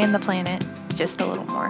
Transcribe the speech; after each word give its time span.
and 0.00 0.14
the 0.14 0.18
planet 0.18 0.64
just 0.94 1.20
a 1.20 1.26
little 1.26 1.44
more. 1.44 1.68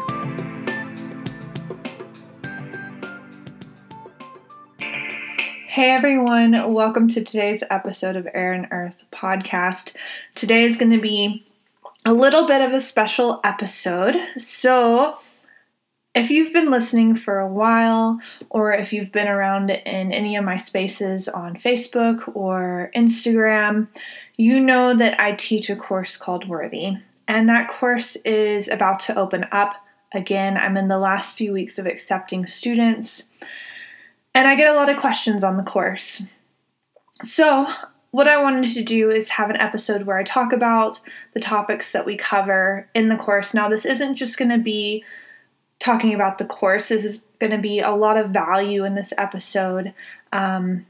Hey 4.78 5.90
everyone, 5.90 6.72
welcome 6.72 7.08
to 7.08 7.24
today's 7.24 7.64
episode 7.70 8.14
of 8.14 8.28
Air 8.32 8.52
and 8.52 8.68
Earth 8.70 9.02
podcast. 9.10 9.94
Today 10.36 10.62
is 10.62 10.76
going 10.76 10.92
to 10.92 11.00
be 11.00 11.44
a 12.04 12.12
little 12.12 12.46
bit 12.46 12.60
of 12.60 12.72
a 12.72 12.78
special 12.78 13.40
episode. 13.42 14.16
So, 14.36 15.18
if 16.14 16.30
you've 16.30 16.52
been 16.52 16.70
listening 16.70 17.16
for 17.16 17.40
a 17.40 17.52
while, 17.52 18.20
or 18.48 18.72
if 18.72 18.92
you've 18.92 19.10
been 19.10 19.28
around 19.28 19.70
in 19.70 20.12
any 20.12 20.36
of 20.36 20.44
my 20.44 20.56
spaces 20.56 21.26
on 21.26 21.56
Facebook 21.56 22.30
or 22.36 22.92
Instagram, 22.94 23.88
you 24.36 24.60
know 24.60 24.94
that 24.94 25.20
I 25.20 25.32
teach 25.32 25.68
a 25.68 25.74
course 25.74 26.16
called 26.16 26.46
Worthy. 26.46 26.98
And 27.30 27.48
that 27.48 27.68
course 27.68 28.16
is 28.24 28.66
about 28.66 28.98
to 29.00 29.16
open 29.16 29.46
up. 29.52 29.76
Again, 30.12 30.56
I'm 30.56 30.76
in 30.76 30.88
the 30.88 30.98
last 30.98 31.36
few 31.36 31.52
weeks 31.52 31.78
of 31.78 31.86
accepting 31.86 32.44
students, 32.44 33.22
and 34.34 34.48
I 34.48 34.56
get 34.56 34.66
a 34.66 34.74
lot 34.74 34.88
of 34.88 34.96
questions 34.96 35.44
on 35.44 35.56
the 35.56 35.62
course. 35.62 36.24
So, 37.22 37.72
what 38.10 38.26
I 38.26 38.42
wanted 38.42 38.72
to 38.72 38.82
do 38.82 39.12
is 39.12 39.28
have 39.28 39.48
an 39.48 39.58
episode 39.58 40.06
where 40.06 40.18
I 40.18 40.24
talk 40.24 40.52
about 40.52 40.98
the 41.32 41.38
topics 41.38 41.92
that 41.92 42.04
we 42.04 42.16
cover 42.16 42.88
in 42.96 43.08
the 43.08 43.16
course. 43.16 43.54
Now, 43.54 43.68
this 43.68 43.86
isn't 43.86 44.16
just 44.16 44.36
going 44.36 44.50
to 44.50 44.58
be 44.58 45.04
talking 45.78 46.12
about 46.12 46.38
the 46.38 46.46
course. 46.46 46.88
This 46.88 47.04
is 47.04 47.24
going 47.38 47.52
to 47.52 47.58
be 47.58 47.78
a 47.78 47.92
lot 47.92 48.16
of 48.16 48.30
value 48.30 48.84
in 48.84 48.96
this 48.96 49.12
episode. 49.16 49.94
Um, 50.32 50.84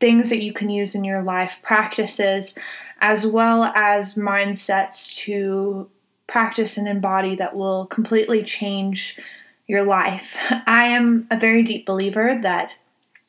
things 0.00 0.30
that 0.30 0.42
you 0.42 0.52
can 0.52 0.68
use 0.68 0.96
in 0.96 1.04
your 1.04 1.22
life, 1.22 1.58
practices, 1.62 2.56
as 3.00 3.26
well 3.26 3.64
as 3.74 4.14
mindsets 4.14 5.14
to 5.16 5.88
practice 6.26 6.76
and 6.76 6.86
embody 6.86 7.34
that 7.36 7.56
will 7.56 7.86
completely 7.86 8.42
change 8.42 9.18
your 9.66 9.84
life. 9.84 10.36
I 10.66 10.86
am 10.86 11.26
a 11.30 11.38
very 11.38 11.62
deep 11.62 11.86
believer 11.86 12.38
that 12.42 12.76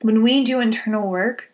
when 0.02 0.22
we 0.22 0.44
do 0.44 0.60
internal 0.60 1.10
work, 1.10 1.50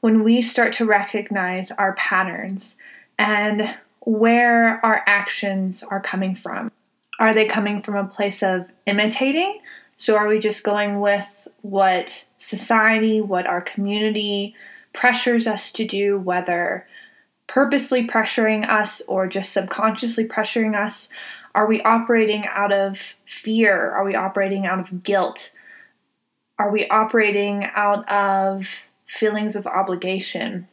when 0.00 0.24
we 0.24 0.40
start 0.40 0.72
to 0.74 0.86
recognize 0.86 1.70
our 1.72 1.94
patterns 1.94 2.76
and 3.18 3.74
where 4.00 4.84
our 4.84 5.02
actions 5.06 5.82
are 5.82 6.00
coming 6.00 6.34
from, 6.34 6.72
are 7.18 7.34
they 7.34 7.44
coming 7.44 7.82
from 7.82 7.96
a 7.96 8.06
place 8.06 8.42
of 8.42 8.70
imitating? 8.86 9.60
So 9.96 10.16
are 10.16 10.26
we 10.26 10.38
just 10.38 10.64
going 10.64 11.00
with 11.00 11.46
what 11.60 12.24
society, 12.38 13.20
what 13.20 13.46
our 13.46 13.60
community 13.60 14.54
pressures 14.94 15.46
us 15.46 15.70
to 15.72 15.84
do, 15.84 16.18
whether 16.18 16.86
purposely 17.50 18.06
pressuring 18.06 18.64
us 18.68 19.02
or 19.08 19.26
just 19.26 19.52
subconsciously 19.52 20.24
pressuring 20.24 20.76
us? 20.76 21.08
Are 21.52 21.66
we 21.66 21.82
operating 21.82 22.46
out 22.46 22.72
of 22.72 22.96
fear? 23.26 23.90
Are 23.90 24.04
we 24.04 24.14
operating 24.14 24.66
out 24.66 24.78
of 24.78 25.02
guilt? 25.02 25.50
Are 26.60 26.70
we 26.70 26.86
operating 26.86 27.64
out 27.74 28.08
of 28.08 28.68
feelings 29.04 29.56
of 29.56 29.66
obligation? 29.66 30.68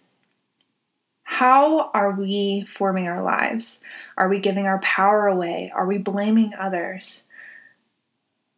How 1.24 1.90
are 1.96 2.12
we 2.12 2.68
forming 2.70 3.08
our 3.08 3.24
lives? 3.24 3.80
Are 4.16 4.30
we 4.30 4.40
giving 4.40 4.68
our 4.68 4.80
power 4.82 5.26
away? 5.26 5.72
Are 5.76 5.88
we 5.88 5.98
blaming 5.98 6.54
others? 6.60 7.24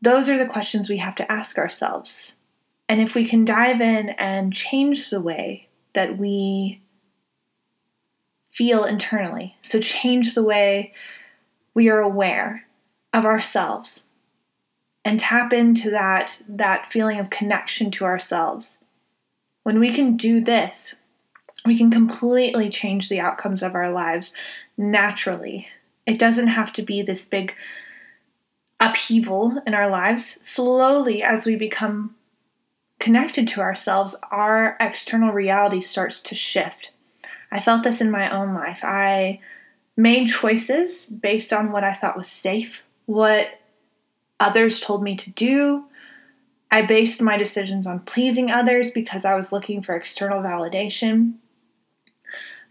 Those 0.01 0.27
are 0.27 0.37
the 0.37 0.45
questions 0.45 0.89
we 0.89 0.97
have 0.97 1.15
to 1.15 1.31
ask 1.31 1.57
ourselves. 1.57 2.35
And 2.89 2.99
if 2.99 3.15
we 3.15 3.23
can 3.23 3.45
dive 3.45 3.79
in 3.79 4.09
and 4.09 4.51
change 4.51 5.09
the 5.09 5.21
way 5.21 5.69
that 5.93 6.17
we 6.17 6.81
feel 8.59 8.83
internally, 8.83 9.55
so 9.61 9.79
change 9.79 10.35
the 10.35 10.43
way 10.43 10.93
we 11.73 11.87
are 11.87 12.01
aware 12.01 12.65
of 13.13 13.23
ourselves 13.23 14.03
and 15.05 15.17
tap 15.17 15.53
into 15.53 15.89
that 15.89 16.37
that 16.45 16.91
feeling 16.91 17.19
of 17.19 17.29
connection 17.29 17.89
to 17.89 18.03
ourselves. 18.03 18.77
When 19.63 19.79
we 19.79 19.93
can 19.93 20.17
do 20.17 20.41
this, 20.41 20.95
we 21.65 21.77
can 21.77 21.89
completely 21.89 22.69
change 22.69 23.07
the 23.07 23.21
outcomes 23.21 23.63
of 23.63 23.75
our 23.75 23.89
lives 23.89 24.33
naturally. 24.77 25.69
It 26.05 26.19
doesn't 26.19 26.49
have 26.49 26.73
to 26.73 26.81
be 26.81 27.01
this 27.01 27.23
big 27.23 27.55
upheaval 28.81 29.61
in 29.65 29.73
our 29.73 29.89
lives. 29.89 30.37
Slowly, 30.41 31.23
as 31.23 31.45
we 31.45 31.55
become 31.55 32.13
connected 32.99 33.47
to 33.47 33.61
ourselves, 33.61 34.17
our 34.31 34.75
external 34.81 35.31
reality 35.31 35.79
starts 35.79 36.19
to 36.23 36.35
shift. 36.35 36.89
I 37.51 37.59
felt 37.59 37.83
this 37.83 38.01
in 38.01 38.11
my 38.11 38.29
own 38.29 38.53
life. 38.53 38.81
I 38.83 39.39
made 39.97 40.27
choices 40.27 41.05
based 41.05 41.51
on 41.51 41.71
what 41.71 41.83
I 41.83 41.93
thought 41.93 42.17
was 42.17 42.27
safe, 42.27 42.81
what 43.05 43.59
others 44.39 44.79
told 44.79 45.03
me 45.03 45.15
to 45.17 45.29
do. 45.31 45.85
I 46.71 46.83
based 46.83 47.21
my 47.21 47.37
decisions 47.37 47.87
on 47.87 47.99
pleasing 48.01 48.51
others 48.51 48.91
because 48.91 49.25
I 49.25 49.35
was 49.35 49.51
looking 49.51 49.81
for 49.81 49.95
external 49.95 50.41
validation. 50.41 51.33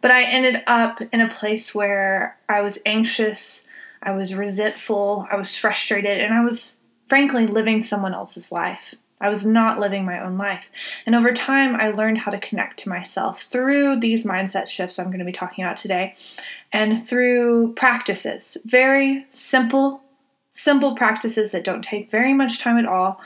But 0.01 0.13
I 0.13 0.23
ended 0.23 0.63
up 0.67 1.01
in 1.13 1.21
a 1.21 1.29
place 1.29 1.75
where 1.75 2.39
I 2.49 2.61
was 2.61 2.79
anxious, 2.87 3.63
I 4.01 4.13
was 4.13 4.33
resentful, 4.33 5.27
I 5.31 5.37
was 5.37 5.57
frustrated, 5.57 6.21
and 6.21 6.33
I 6.33 6.45
was 6.45 6.77
frankly 7.09 7.49
living 7.49 7.83
someone 7.83 8.15
else's 8.15 8.53
life. 8.53 8.95
I 9.21 9.29
was 9.29 9.45
not 9.45 9.81
living 9.81 10.05
my 10.05 10.21
own 10.25 10.39
life. 10.39 10.65
And 11.07 11.15
over 11.15 11.33
time, 11.33 11.75
I 11.75 11.91
learned 11.91 12.19
how 12.19 12.31
to 12.31 12.39
connect 12.39 12.81
to 12.81 12.89
myself 12.89 13.43
through 13.43 14.01
these 14.01 14.25
mindset 14.25 14.69
shifts 14.69 14.99
I'm 14.99 15.07
going 15.07 15.19
to 15.19 15.25
be 15.25 15.33
talking 15.33 15.65
about 15.65 15.77
today 15.77 16.15
and 16.73 17.03
through 17.05 17.75
practices. 17.75 18.57
Very 18.65 19.27
simple, 19.31 20.03
simple 20.53 20.95
practices 20.95 21.53
that 21.53 21.65
don't 21.65 21.83
take 21.83 22.11
very 22.11 22.33
much 22.33 22.61
time 22.61 22.79
at 22.79 22.87
all, 22.87 23.21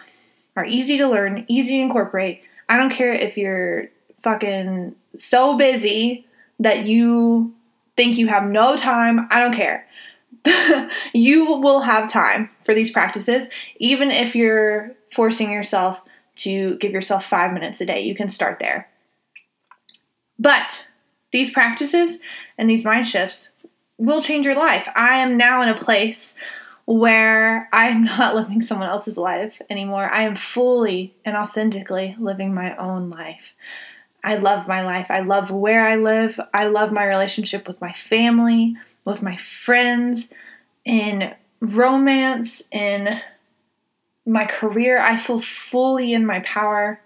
are 0.56 0.64
easy 0.64 0.96
to 0.98 1.08
learn, 1.08 1.44
easy 1.48 1.76
to 1.76 1.82
incorporate. 1.82 2.42
I 2.68 2.76
don't 2.76 2.90
care 2.90 3.12
if 3.12 3.36
you're 3.36 3.88
fucking 4.22 4.94
so 5.18 5.56
busy 5.56 6.26
that 6.60 6.86
you 6.86 7.54
think 7.96 8.16
you 8.16 8.28
have 8.28 8.44
no 8.44 8.76
time, 8.76 9.26
I 9.30 9.40
don't 9.40 9.54
care. 9.54 9.86
you 11.14 11.56
will 11.56 11.80
have 11.80 12.10
time 12.10 12.50
for 12.64 12.74
these 12.74 12.90
practices, 12.90 13.46
even 13.78 14.10
if 14.10 14.34
you're 14.34 14.92
forcing 15.12 15.52
yourself 15.52 16.00
to 16.34 16.76
give 16.76 16.92
yourself 16.92 17.26
five 17.26 17.52
minutes 17.52 17.80
a 17.80 17.86
day. 17.86 18.00
You 18.00 18.14
can 18.14 18.28
start 18.28 18.58
there. 18.58 18.88
But 20.38 20.84
these 21.30 21.50
practices 21.50 22.18
and 22.58 22.68
these 22.68 22.84
mind 22.84 23.06
shifts 23.06 23.48
will 23.98 24.22
change 24.22 24.46
your 24.46 24.54
life. 24.54 24.88
I 24.96 25.18
am 25.18 25.36
now 25.36 25.62
in 25.62 25.68
a 25.68 25.78
place 25.78 26.34
where 26.84 27.68
I 27.72 27.88
am 27.88 28.04
not 28.18 28.34
living 28.34 28.62
someone 28.62 28.88
else's 28.88 29.18
life 29.18 29.60
anymore. 29.70 30.08
I 30.10 30.22
am 30.22 30.36
fully 30.36 31.14
and 31.24 31.36
authentically 31.36 32.16
living 32.18 32.54
my 32.54 32.76
own 32.76 33.10
life. 33.10 33.54
I 34.24 34.36
love 34.36 34.68
my 34.68 34.82
life. 34.82 35.06
I 35.10 35.20
love 35.20 35.50
where 35.50 35.86
I 35.86 35.96
live. 35.96 36.40
I 36.54 36.66
love 36.66 36.92
my 36.92 37.04
relationship 37.04 37.66
with 37.66 37.80
my 37.80 37.92
family, 37.92 38.76
with 39.04 39.20
my 39.20 39.36
friends, 39.36 40.28
in 40.84 41.34
romance, 41.60 42.62
in 42.70 43.20
my 44.26 44.44
career. 44.44 45.00
I 45.00 45.16
feel 45.16 45.40
fully 45.40 46.12
in 46.12 46.26
my 46.26 46.40
power. 46.40 47.00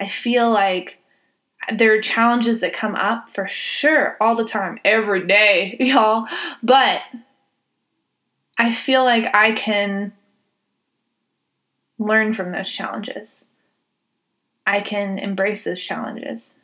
I 0.00 0.06
feel 0.06 0.50
like 0.50 0.98
there 1.72 1.94
are 1.94 2.00
challenges 2.00 2.60
that 2.60 2.72
come 2.72 2.94
up 2.94 3.30
for 3.34 3.46
sure 3.46 4.16
all 4.20 4.34
the 4.34 4.44
time, 4.44 4.78
every 4.84 5.26
day, 5.26 5.76
y'all. 5.80 6.26
But 6.62 7.02
I 8.58 8.72
feel 8.72 9.04
like 9.04 9.34
I 9.34 9.52
can 9.52 10.12
learn 11.98 12.32
from 12.32 12.52
those 12.52 12.70
challenges. 12.70 13.44
I 14.66 14.80
can 14.80 15.18
embrace 15.18 15.64
those 15.64 15.82
challenges. 15.82 16.56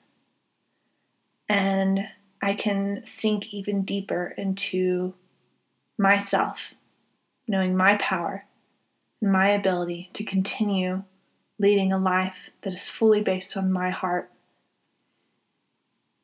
And 1.49 2.09
I 2.43 2.55
can 2.55 3.03
sink 3.05 3.53
even 3.55 3.83
deeper 3.83 4.35
into 4.37 5.15
myself, 5.99 6.75
knowing 7.47 7.77
my 7.77 7.97
power 7.97 8.44
and 9.20 9.32
my 9.32 9.48
ability 9.48 10.10
to 10.14 10.24
continue 10.24 11.02
leading 11.58 11.92
a 11.92 11.98
life 11.98 12.50
that 12.62 12.72
is 12.72 12.90
fully 12.90 13.20
based 13.20 13.56
on 13.56 13.72
my 13.72 13.90
heart. 13.90 14.30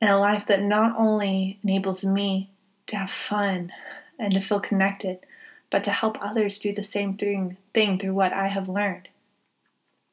And 0.00 0.10
a 0.10 0.18
life 0.18 0.46
that 0.46 0.62
not 0.62 0.96
only 0.98 1.58
enables 1.62 2.04
me 2.04 2.50
to 2.88 2.96
have 2.96 3.10
fun 3.10 3.72
and 4.18 4.34
to 4.34 4.40
feel 4.40 4.60
connected, 4.60 5.18
but 5.70 5.84
to 5.84 5.90
help 5.90 6.18
others 6.20 6.58
do 6.58 6.74
the 6.74 6.82
same 6.82 7.16
thing, 7.16 7.56
thing 7.72 7.98
through 7.98 8.14
what 8.14 8.32
I 8.32 8.48
have 8.48 8.68
learned. 8.68 9.08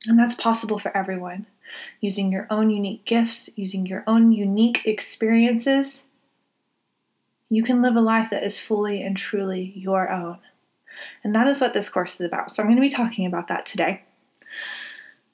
And 0.07 0.17
that's 0.17 0.35
possible 0.35 0.79
for 0.79 0.95
everyone. 0.95 1.47
Using 1.99 2.31
your 2.31 2.47
own 2.49 2.69
unique 2.69 3.03
gifts, 3.05 3.49
using 3.55 3.85
your 3.85 4.03
own 4.07 4.31
unique 4.31 4.85
experiences, 4.85 6.05
you 7.49 7.63
can 7.63 7.81
live 7.81 7.95
a 7.95 8.01
life 8.01 8.29
that 8.29 8.43
is 8.43 8.59
fully 8.59 9.01
and 9.01 9.17
truly 9.17 9.73
your 9.75 10.09
own. 10.09 10.37
And 11.23 11.35
that 11.35 11.47
is 11.47 11.61
what 11.61 11.73
this 11.73 11.89
course 11.89 12.15
is 12.15 12.21
about. 12.21 12.51
So 12.51 12.61
I'm 12.61 12.67
going 12.67 12.77
to 12.77 12.81
be 12.81 12.89
talking 12.89 13.25
about 13.25 13.47
that 13.47 13.65
today. 13.65 14.03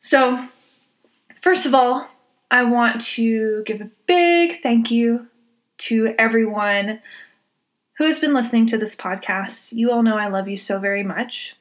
So, 0.01 0.47
first 1.41 1.65
of 1.65 1.73
all, 1.73 2.09
I 2.51 2.63
want 2.63 3.01
to 3.01 3.63
give 3.65 3.81
a 3.81 3.89
big 4.05 4.61
thank 4.61 4.91
you 4.91 5.27
to 5.77 6.13
everyone 6.17 7.01
who 7.97 8.05
has 8.05 8.19
been 8.19 8.33
listening 8.33 8.67
to 8.67 8.77
this 8.77 8.95
podcast. 8.95 9.71
You 9.71 9.91
all 9.91 10.03
know 10.03 10.17
I 10.17 10.27
love 10.27 10.47
you 10.47 10.57
so 10.57 10.79
very 10.79 11.03
much. 11.03 11.55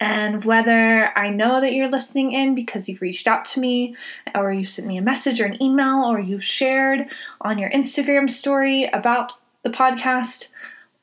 And 0.00 0.44
whether 0.44 1.16
I 1.18 1.28
know 1.30 1.60
that 1.60 1.72
you're 1.72 1.90
listening 1.90 2.32
in 2.32 2.54
because 2.54 2.88
you've 2.88 3.00
reached 3.00 3.26
out 3.26 3.44
to 3.46 3.60
me, 3.60 3.96
or 4.34 4.52
you 4.52 4.64
sent 4.64 4.86
me 4.86 4.96
a 4.96 5.02
message 5.02 5.40
or 5.40 5.46
an 5.46 5.60
email, 5.60 6.04
or 6.04 6.20
you've 6.20 6.44
shared 6.44 7.06
on 7.40 7.58
your 7.58 7.70
Instagram 7.70 8.30
story 8.30 8.84
about 8.92 9.32
the 9.64 9.70
podcast, 9.70 10.48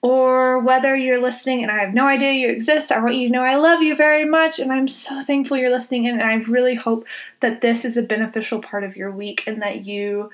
or 0.05 0.59
whether 0.59 0.95
you're 0.95 1.19
listening 1.19 1.63
and 1.63 1.71
I 1.71 1.79
have 1.79 1.95
no 1.95 2.05
idea 2.05 2.31
you 2.31 2.47
exist, 2.47 2.91
I 2.91 2.99
want 2.99 3.15
you 3.15 3.27
to 3.27 3.33
know 3.33 3.41
I 3.41 3.55
love 3.55 3.81
you 3.81 3.95
very 3.95 4.23
much 4.23 4.59
and 4.59 4.71
I'm 4.71 4.87
so 4.87 5.19
thankful 5.19 5.57
you're 5.57 5.71
listening 5.71 6.05
in. 6.05 6.19
And 6.19 6.29
I 6.29 6.35
really 6.47 6.75
hope 6.75 7.07
that 7.39 7.61
this 7.61 7.83
is 7.83 7.97
a 7.97 8.03
beneficial 8.03 8.61
part 8.61 8.83
of 8.83 8.95
your 8.95 9.09
week 9.09 9.43
and 9.47 9.63
that 9.63 9.87
you 9.87 10.29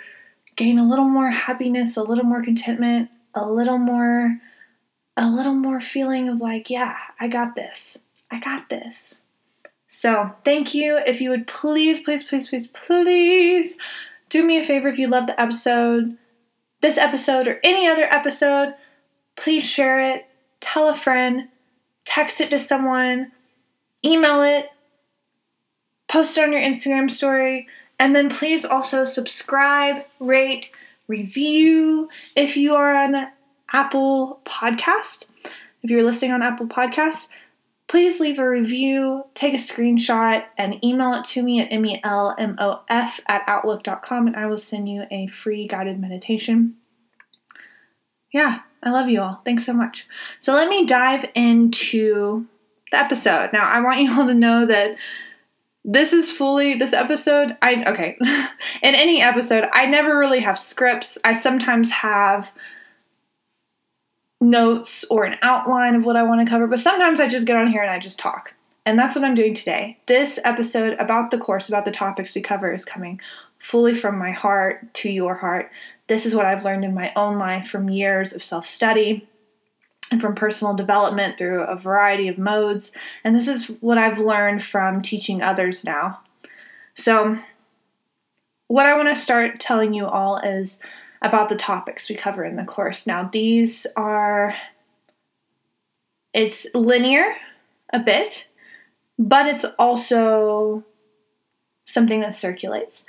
gain 0.58 0.78
a 0.78 0.86
little 0.86 1.06
more 1.06 1.30
happiness, 1.30 1.96
a 1.96 2.04
little 2.04 2.26
more 2.26 2.44
contentment, 2.44 3.10
a 3.34 3.50
little 3.50 3.78
more 3.78 4.38
a 5.16 5.30
little 5.30 5.54
more 5.54 5.80
feeling 5.80 6.28
of 6.28 6.42
like, 6.42 6.70
yeah, 6.70 6.98
I 7.22 7.30
got 7.30 7.56
this. 7.56 7.98
I 8.30 8.42
got 8.42 8.68
this. 8.68 9.20
So, 9.88 10.32
thank 10.44 10.74
you. 10.74 10.98
If 10.98 11.22
you 11.22 11.30
would 11.30 11.48
please, 11.48 12.02
please, 12.02 12.26
please, 12.26 12.50
please, 12.50 12.68
please 12.68 13.78
do 14.28 14.44
me 14.44 14.58
a 14.58 14.66
favor 14.66 14.90
if 14.90 15.00
you 15.00 15.08
love 15.08 15.28
the 15.28 15.40
episode, 15.40 16.18
this 16.82 16.98
episode, 16.98 17.48
or 17.48 17.62
any 17.64 17.88
other 17.88 18.14
episode, 18.14 18.74
please 19.36 19.68
share 19.68 20.14
it, 20.14 20.26
tell 20.60 20.90
a 20.90 20.96
friend, 20.96 21.48
text 22.06 22.42
it 22.42 22.50
to 22.52 22.60
someone, 22.60 23.32
email 24.06 24.44
it, 24.44 24.70
post 26.08 26.38
it 26.38 26.44
on 26.44 26.52
your 26.52 26.62
Instagram 26.62 27.10
story, 27.10 27.68
and 28.00 28.16
then 28.16 28.30
please 28.30 28.66
also 28.66 29.06
subscribe, 29.06 30.04
rate, 30.20 30.70
review 31.08 32.10
if 32.36 32.58
you 32.58 32.74
are 32.74 32.96
on 32.96 33.28
Apple 33.74 34.40
Podcast. 34.46 35.26
If 35.84 35.90
you're 35.90 36.04
listening 36.04 36.32
on 36.32 36.42
Apple 36.42 36.68
Podcasts, 36.68 37.28
please 37.88 38.20
leave 38.20 38.40
a 38.40 38.50
review, 38.50 39.24
take 39.36 39.54
a 39.54 39.58
screenshot, 39.58 40.46
and 40.58 40.84
email 40.84 41.14
it 41.14 41.26
to 41.26 41.44
me 41.44 41.60
at 41.60 41.70
melmof 41.70 43.20
at 43.28 43.44
outlook.com, 43.48 44.28
and 44.28 44.36
I 44.36 44.46
will 44.46 44.58
send 44.58 44.88
you 44.88 45.04
a 45.12 45.28
free 45.28 45.68
guided 45.68 46.00
meditation. 46.00 46.76
Yeah, 48.32 48.60
I 48.84 48.92
love 48.92 49.10
you 49.10 49.22
all. 49.22 49.42
Thanks 49.46 49.66
so 49.66 49.74
much. 49.74 50.06
So 50.40 50.54
let 50.54 50.68
me 50.68 50.86
dive 50.86 51.26
into 51.36 52.46
the 52.92 52.98
episode. 52.98 53.52
Now, 53.54 53.66
I 53.66 53.82
want 53.82 54.02
you 54.02 54.12
all 54.12 54.28
to 54.28 54.34
know 54.34 54.66
that 54.66 54.98
this 55.84 56.14
is 56.14 56.30
fully 56.30 56.76
this 56.76 56.94
episode 56.94 57.58
i 57.64 57.84
okay 57.88 58.16
in 58.22 58.94
any 58.94 59.20
episode 59.20 59.68
i 59.74 59.88
never 59.88 60.20
really 60.20 60.40
have 60.40 60.60
scripts 60.60 61.18
i 61.24 61.34
sometimes 61.34 61.90
have 61.90 62.52
notes 64.42 65.06
or 65.10 65.24
an 65.24 65.38
outline 65.44 65.96
of 65.96 66.04
what 66.04 66.18
I 66.18 66.24
want 66.24 66.42
to 66.42 66.50
cover, 66.50 66.68
but 66.68 66.80
sometimes 66.80 67.20
I 67.20 67.28
just 67.28 67.46
get 67.46 67.56
on 67.56 67.72
here 67.72 67.84
and 67.84 67.92
I 67.92 68.00
just 68.00 68.20
talk. 68.20 68.54
And 68.86 68.98
that's 68.98 69.16
what 69.16 69.24
I'm 69.24 69.36
doing 69.36 69.54
today. 69.54 70.00
This 70.08 70.40
episode 70.44 70.98
about 71.00 71.30
the 71.30 71.38
course, 71.38 71.70
about 71.70 71.86
the 71.86 71.92
topics 71.92 72.34
we 72.34 72.42
cover, 72.42 72.74
is 72.74 72.84
coming 72.84 73.22
fully 73.60 73.94
from 73.94 74.18
my 74.18 74.32
heart 74.32 74.92
to 74.96 75.10
your 75.10 75.36
heart. 75.36 75.70
This 76.12 76.26
is 76.26 76.36
what 76.36 76.46
I've 76.46 76.66
learned 76.66 76.84
in 76.84 76.94
my 76.94 77.14
own 77.16 77.38
life 77.38 77.70
from 77.70 77.90
years 77.90 78.34
of 78.34 78.44
self 78.44 78.68
study 78.68 79.30
and 80.12 80.20
from 80.20 80.36
personal 80.36 80.74
development 80.74 81.38
through 81.38 81.62
a 81.62 81.78
variety 81.78 82.28
of 82.28 82.38
modes. 82.38 82.92
And 83.24 83.34
this 83.34 83.48
is 83.48 83.68
what 83.80 83.98
I've 83.98 84.20
learned 84.20 84.62
from 84.62 85.02
teaching 85.02 85.42
others 85.42 85.86
now. 85.86 86.20
So, 86.96 87.38
what 88.68 88.88
I 88.88 88.98
want 88.98 89.08
to 89.08 89.16
start 89.16 89.62
telling 89.62 89.94
you 89.94 90.06
all 90.06 90.36
is 90.36 90.80
about 91.22 91.48
the 91.48 91.56
topics 91.56 92.10
we 92.10 92.18
cover 92.18 92.44
in 92.44 92.58
the 92.58 92.66
course. 92.66 93.08
Now, 93.08 93.30
these 93.32 93.88
are, 93.96 94.54
it's 96.34 96.68
linear 96.74 97.38
a 97.94 98.00
bit, 98.00 98.48
but 99.18 99.48
it's 99.48 99.64
also 99.80 100.84
something 101.86 102.20
that 102.20 102.34
circulates. 102.34 103.06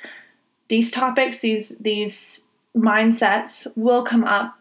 These 0.69 0.93
topics, 0.93 1.41
these, 1.41 1.75
these 1.81 2.42
mindsets 2.77 3.67
will 3.77 4.05
come 4.05 4.25
up 4.25 4.59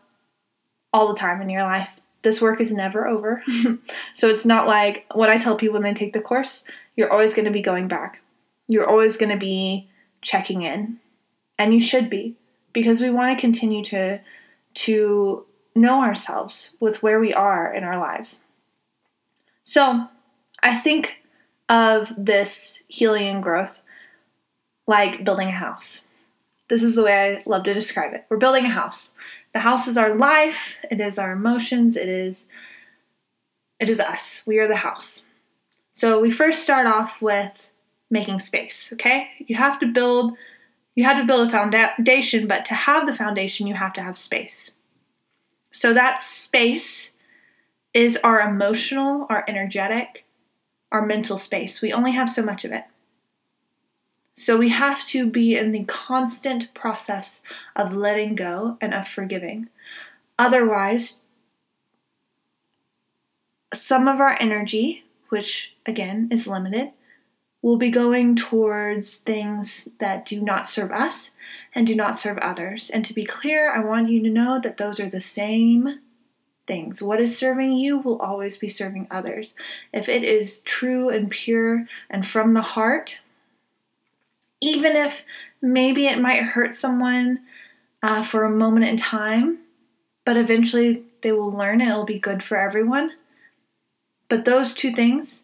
all 0.93 1.07
the 1.07 1.19
time 1.19 1.41
in 1.41 1.49
your 1.49 1.63
life. 1.63 1.89
This 2.23 2.41
work 2.41 2.61
is 2.61 2.71
never 2.71 3.07
over. 3.07 3.43
so 4.13 4.27
it's 4.27 4.45
not 4.45 4.67
like 4.67 5.05
what 5.13 5.29
I 5.29 5.37
tell 5.37 5.55
people 5.55 5.73
when 5.73 5.83
they 5.83 5.93
take 5.93 6.13
the 6.13 6.21
course, 6.21 6.63
you're 6.95 7.11
always 7.11 7.33
going 7.33 7.45
to 7.45 7.51
be 7.51 7.61
going 7.61 7.87
back. 7.87 8.21
You're 8.67 8.89
always 8.89 9.17
going 9.17 9.31
to 9.31 9.37
be 9.37 9.89
checking 10.21 10.61
in. 10.61 10.99
And 11.57 11.73
you 11.73 11.79
should 11.79 12.09
be 12.09 12.35
because 12.73 13.01
we 13.01 13.09
want 13.09 13.35
to 13.35 13.41
continue 13.41 13.83
to 13.85 14.19
to 14.73 15.45
know 15.75 16.01
ourselves 16.01 16.71
with 16.79 17.03
where 17.03 17.19
we 17.19 17.33
are 17.33 17.73
in 17.73 17.83
our 17.83 17.99
lives. 17.99 18.39
So, 19.63 20.07
I 20.63 20.77
think 20.77 21.17
of 21.69 22.11
this 22.17 22.81
healing 22.87 23.27
and 23.27 23.43
growth 23.43 23.81
like 24.87 25.23
building 25.23 25.47
a 25.47 25.51
house. 25.51 26.03
This 26.71 26.83
is 26.83 26.95
the 26.95 27.03
way 27.03 27.35
I 27.35 27.44
love 27.50 27.65
to 27.65 27.73
describe 27.73 28.13
it. 28.13 28.23
We're 28.29 28.38
building 28.38 28.63
a 28.63 28.69
house. 28.69 29.12
The 29.53 29.59
house 29.59 29.89
is 29.89 29.97
our 29.97 30.15
life, 30.15 30.77
it 30.89 31.01
is 31.01 31.19
our 31.19 31.33
emotions, 31.33 31.97
it 31.97 32.07
is 32.07 32.47
it 33.81 33.89
is 33.89 34.00
us. 34.00 34.41
We 34.45 34.57
are 34.59 34.69
the 34.69 34.77
house. 34.77 35.23
So 35.91 36.21
we 36.21 36.31
first 36.31 36.63
start 36.63 36.88
off 36.88 37.21
with 37.21 37.69
making 38.09 38.39
space, 38.39 38.89
okay? 38.94 39.27
You 39.39 39.57
have 39.57 39.81
to 39.81 39.85
build 39.85 40.38
you 40.95 41.03
have 41.03 41.18
to 41.18 41.25
build 41.25 41.50
a 41.50 41.51
foundation, 41.51 42.47
but 42.47 42.63
to 42.68 42.74
have 42.74 43.06
the 43.06 43.15
foundation, 43.15 43.67
you 43.67 43.75
have 43.75 43.91
to 43.94 44.01
have 44.01 44.17
space. 44.17 44.71
So 45.71 45.94
that 45.94 46.21
space 46.21 47.12
is 47.93 48.15
our 48.24 48.39
emotional, 48.39 49.27
our 49.29 49.43
energetic, 49.45 50.24
our 50.89 51.05
mental 51.05 51.38
space. 51.38 51.81
We 51.81 51.91
only 51.91 52.13
have 52.13 52.29
so 52.29 52.41
much 52.41 52.63
of 52.63 52.72
it. 52.72 52.86
So 54.41 54.57
we 54.57 54.69
have 54.69 55.05
to 55.05 55.27
be 55.27 55.55
in 55.55 55.71
the 55.71 55.83
constant 55.83 56.74
process 56.74 57.41
of 57.75 57.93
letting 57.93 58.33
go 58.33 58.75
and 58.81 58.91
of 58.91 59.07
forgiving. 59.07 59.69
Otherwise, 60.39 61.19
some 63.71 64.07
of 64.07 64.19
our 64.19 64.36
energy, 64.39 65.03
which 65.29 65.75
again 65.86 66.27
is 66.31 66.48
limited, 66.48 66.89
will 67.62 67.77
be 67.77 67.91
going 67.91 68.36
towards 68.36 69.19
things 69.19 69.89
that 70.00 70.25
do 70.25 70.41
not 70.41 70.67
serve 70.67 70.91
us 70.91 71.29
and 71.75 71.86
do 71.86 71.93
not 71.93 72.17
serve 72.17 72.39
others. 72.39 72.89
And 72.89 73.05
to 73.05 73.13
be 73.13 73.25
clear, 73.27 73.71
I 73.71 73.86
want 73.86 74.10
you 74.10 74.24
to 74.24 74.29
know 74.31 74.60
that 74.60 74.77
those 74.77 75.00
are 75.00 75.07
the 75.07 75.21
same 75.21 76.00
things. 76.65 77.00
What 77.00 77.21
is 77.21 77.38
serving 77.38 77.74
you 77.74 78.00
will 78.00 78.19
always 78.19 78.57
be 78.57 78.69
serving 78.69 79.05
others. 79.12 79.53
If 79.93 80.10
it 80.10 80.24
is 80.24 80.62
true 80.62 81.10
and 81.10 81.29
pure 81.29 81.86
and 82.10 82.27
from 82.27 82.55
the 82.55 82.63
heart, 82.63 83.17
even 84.62 84.96
if 84.96 85.24
maybe 85.62 86.08
it 86.08 86.20
might 86.20 86.44
hurt 86.44 86.74
someone 86.74 87.41
uh, 88.03 88.24
for 88.24 88.44
a 88.44 88.50
moment 88.50 88.86
in 88.86 88.98
time, 88.98 89.60
but 90.25 90.38
eventually 90.38 91.03
they 91.22 91.32
will 91.32 91.51
learn 91.51 91.82
it 91.82 91.94
will 91.94 92.06
be 92.06 92.20
good 92.20 92.44
for 92.44 92.58
everyone. 92.58 93.12
But 94.30 94.46
those 94.46 94.74
two 94.74 94.94
things, 94.94 95.44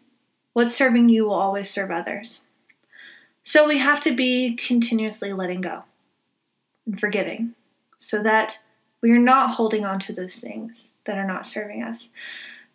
What's 0.58 0.74
serving 0.74 1.08
you 1.08 1.24
will 1.24 1.34
always 1.34 1.70
serve 1.70 1.92
others. 1.92 2.40
So 3.44 3.68
we 3.68 3.78
have 3.78 4.00
to 4.00 4.12
be 4.12 4.56
continuously 4.56 5.32
letting 5.32 5.60
go 5.60 5.84
and 6.84 6.98
forgiving 6.98 7.54
so 8.00 8.24
that 8.24 8.58
we 9.00 9.12
are 9.12 9.20
not 9.20 9.52
holding 9.52 9.84
on 9.84 10.00
to 10.00 10.12
those 10.12 10.40
things 10.40 10.88
that 11.04 11.16
are 11.16 11.28
not 11.28 11.46
serving 11.46 11.84
us. 11.84 12.08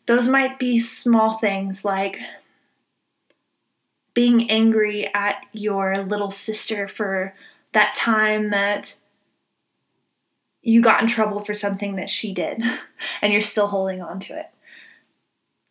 Those 0.06 0.30
might 0.30 0.60
be 0.60 0.80
small 0.80 1.40
things 1.40 1.84
like 1.84 2.20
being 4.14 4.50
angry 4.50 5.12
at 5.14 5.38
your 5.52 5.98
little 5.98 6.32
sister 6.32 6.88
for 6.88 7.34
that 7.74 7.96
time 7.96 8.52
that 8.52 8.96
you 10.62 10.82
got 10.82 11.02
in 11.02 11.08
trouble 11.08 11.44
for 11.44 11.54
something 11.54 11.96
that 11.96 12.10
she 12.10 12.34
did 12.34 12.64
and 13.22 13.34
you're 13.34 13.42
still 13.42 13.68
holding 13.68 14.02
on 14.02 14.20
to 14.22 14.38
it. 14.38 14.48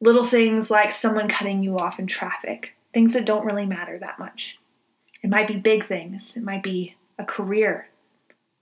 Little 0.01 0.25
things 0.25 0.71
like 0.71 0.93
someone 0.93 1.29
cutting 1.29 1.63
you 1.63 1.79
off 1.79 1.99
in 1.99 2.07
traffic, 2.07 2.75
things 2.93 3.13
that 3.13 3.25
don't 3.25 3.47
really 3.47 3.67
matter 3.67 3.99
that 3.99 4.19
much. 4.19 4.59
It 5.23 5.31
might 5.31 5.47
be 5.47 5.57
big 5.57 5.87
things, 5.87 6.37
it 6.37 6.43
might 6.43 6.63
be 6.63 6.97
a 7.19 7.25
career, 7.25 7.89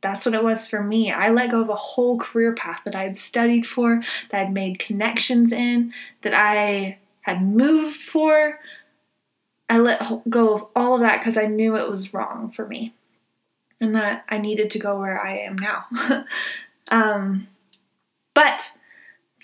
That's 0.02 0.25
what 0.26 0.34
it 0.34 0.44
was 0.44 0.68
for 0.68 0.82
me. 0.82 1.10
I 1.10 1.30
let 1.30 1.50
go 1.50 1.62
of 1.62 1.68
a 1.68 1.75
whole 1.75 2.18
career 2.18 2.54
path 2.54 2.82
that 2.84 2.94
I 2.94 3.04
had 3.04 3.16
studied 3.16 3.66
for, 3.66 4.02
that 4.30 4.40
I'd 4.42 4.52
made 4.52 4.78
connections 4.78 5.52
in, 5.52 5.92
that 6.22 6.34
I 6.34 6.99
had 7.22 7.42
moved 7.42 8.00
for. 8.00 8.58
I 9.70 9.78
let 9.78 10.28
go 10.28 10.54
of 10.54 10.66
all 10.74 10.96
of 10.96 11.00
that 11.00 11.20
because 11.20 11.36
I 11.36 11.46
knew 11.46 11.76
it 11.76 11.88
was 11.88 12.12
wrong 12.12 12.50
for 12.50 12.66
me 12.66 12.92
and 13.80 13.94
that 13.94 14.24
I 14.28 14.36
needed 14.36 14.68
to 14.72 14.80
go 14.80 14.98
where 14.98 15.24
I 15.24 15.38
am 15.38 15.56
now. 15.56 15.84
um, 16.88 17.46
but 18.34 18.70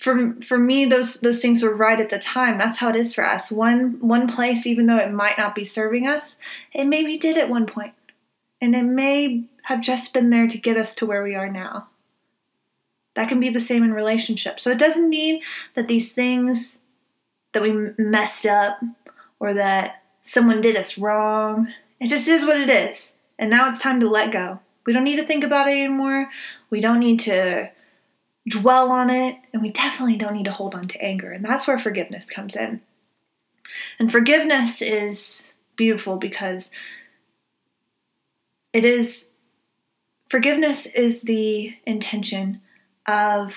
for 0.01 0.35
for 0.41 0.59
me 0.59 0.83
those 0.83 1.15
those 1.21 1.41
things 1.41 1.63
were 1.63 1.73
right 1.73 1.99
at 1.99 2.09
the 2.09 2.19
time. 2.19 2.57
That's 2.57 2.77
how 2.77 2.89
it 2.89 2.97
is 2.97 3.13
for 3.13 3.25
us. 3.25 3.49
One 3.49 3.99
one 4.01 4.27
place 4.27 4.67
even 4.67 4.85
though 4.85 4.97
it 4.97 5.13
might 5.13 5.37
not 5.37 5.55
be 5.55 5.63
serving 5.63 6.05
us 6.05 6.35
it 6.73 6.85
maybe 6.85 7.17
did 7.17 7.37
at 7.37 7.49
one 7.49 7.65
point. 7.65 7.93
And 8.59 8.75
it 8.75 8.83
may 8.83 9.45
have 9.63 9.79
just 9.79 10.13
been 10.13 10.29
there 10.29 10.47
to 10.47 10.57
get 10.57 10.75
us 10.75 10.93
to 10.95 11.05
where 11.05 11.23
we 11.23 11.35
are 11.35 11.49
now. 11.49 11.87
That 13.15 13.29
can 13.29 13.39
be 13.39 13.49
the 13.49 13.61
same 13.61 13.83
in 13.83 13.93
relationships. 13.93 14.61
So 14.61 14.71
it 14.71 14.77
doesn't 14.77 15.09
mean 15.09 15.41
that 15.75 15.87
these 15.87 16.13
things 16.13 16.79
that 17.53 17.63
we 17.63 17.71
messed 17.97 18.45
up 18.45 18.79
or 19.39 19.53
that 19.53 20.03
someone 20.27 20.59
did 20.59 20.75
us 20.75 20.97
wrong. 20.97 21.73
It 21.99 22.09
just 22.09 22.27
is 22.27 22.45
what 22.45 22.59
it 22.59 22.69
is. 22.69 23.13
And 23.39 23.49
now 23.49 23.67
it's 23.67 23.79
time 23.79 23.99
to 24.01 24.09
let 24.09 24.31
go. 24.31 24.59
We 24.85 24.93
don't 24.93 25.05
need 25.05 25.15
to 25.15 25.25
think 25.25 25.43
about 25.43 25.67
it 25.67 25.71
anymore. 25.71 26.29
We 26.69 26.81
don't 26.81 26.99
need 26.99 27.19
to 27.21 27.69
dwell 28.47 28.91
on 28.91 29.09
it, 29.09 29.35
and 29.51 29.61
we 29.61 29.69
definitely 29.69 30.15
don't 30.17 30.33
need 30.33 30.45
to 30.45 30.51
hold 30.51 30.73
on 30.75 30.87
to 30.87 31.01
anger. 31.01 31.31
And 31.31 31.43
that's 31.43 31.67
where 31.67 31.79
forgiveness 31.79 32.29
comes 32.29 32.55
in. 32.55 32.81
And 33.99 34.11
forgiveness 34.11 34.81
is 34.81 35.51
beautiful 35.75 36.17
because 36.17 36.71
it 38.73 38.85
is 38.85 39.29
forgiveness 40.29 40.85
is 40.87 41.21
the 41.21 41.73
intention 41.85 42.61
of 43.05 43.55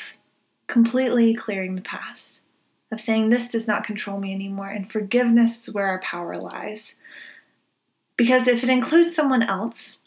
completely 0.67 1.35
clearing 1.35 1.75
the 1.77 1.83
past, 1.83 2.40
of 2.91 3.01
saying, 3.01 3.31
This 3.31 3.51
does 3.51 3.67
not 3.67 3.85
control 3.85 4.19
me 4.19 4.35
anymore. 4.35 4.69
And 4.69 4.91
forgiveness 4.91 5.69
is 5.69 5.75
where 5.75 5.87
our 5.87 6.01
power 6.01 6.37
lies. 6.37 6.95
Because 8.17 8.47
if 8.47 8.63
it 8.63 8.69
includes 8.69 9.15
someone 9.15 9.43
else, 9.43 9.99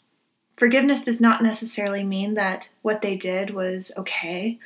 Forgiveness 0.56 1.00
does 1.00 1.20
not 1.20 1.42
necessarily 1.42 2.04
mean 2.04 2.34
that 2.34 2.68
what 2.82 3.02
they 3.02 3.16
did 3.16 3.50
was 3.50 3.90
okay 3.96 4.58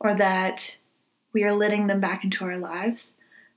or 0.00 0.14
that 0.14 0.76
we 1.32 1.44
are 1.44 1.54
letting 1.54 1.86
them 1.86 2.00
back 2.00 2.24
into 2.24 2.44
our 2.44 2.56
lives. 2.56 3.12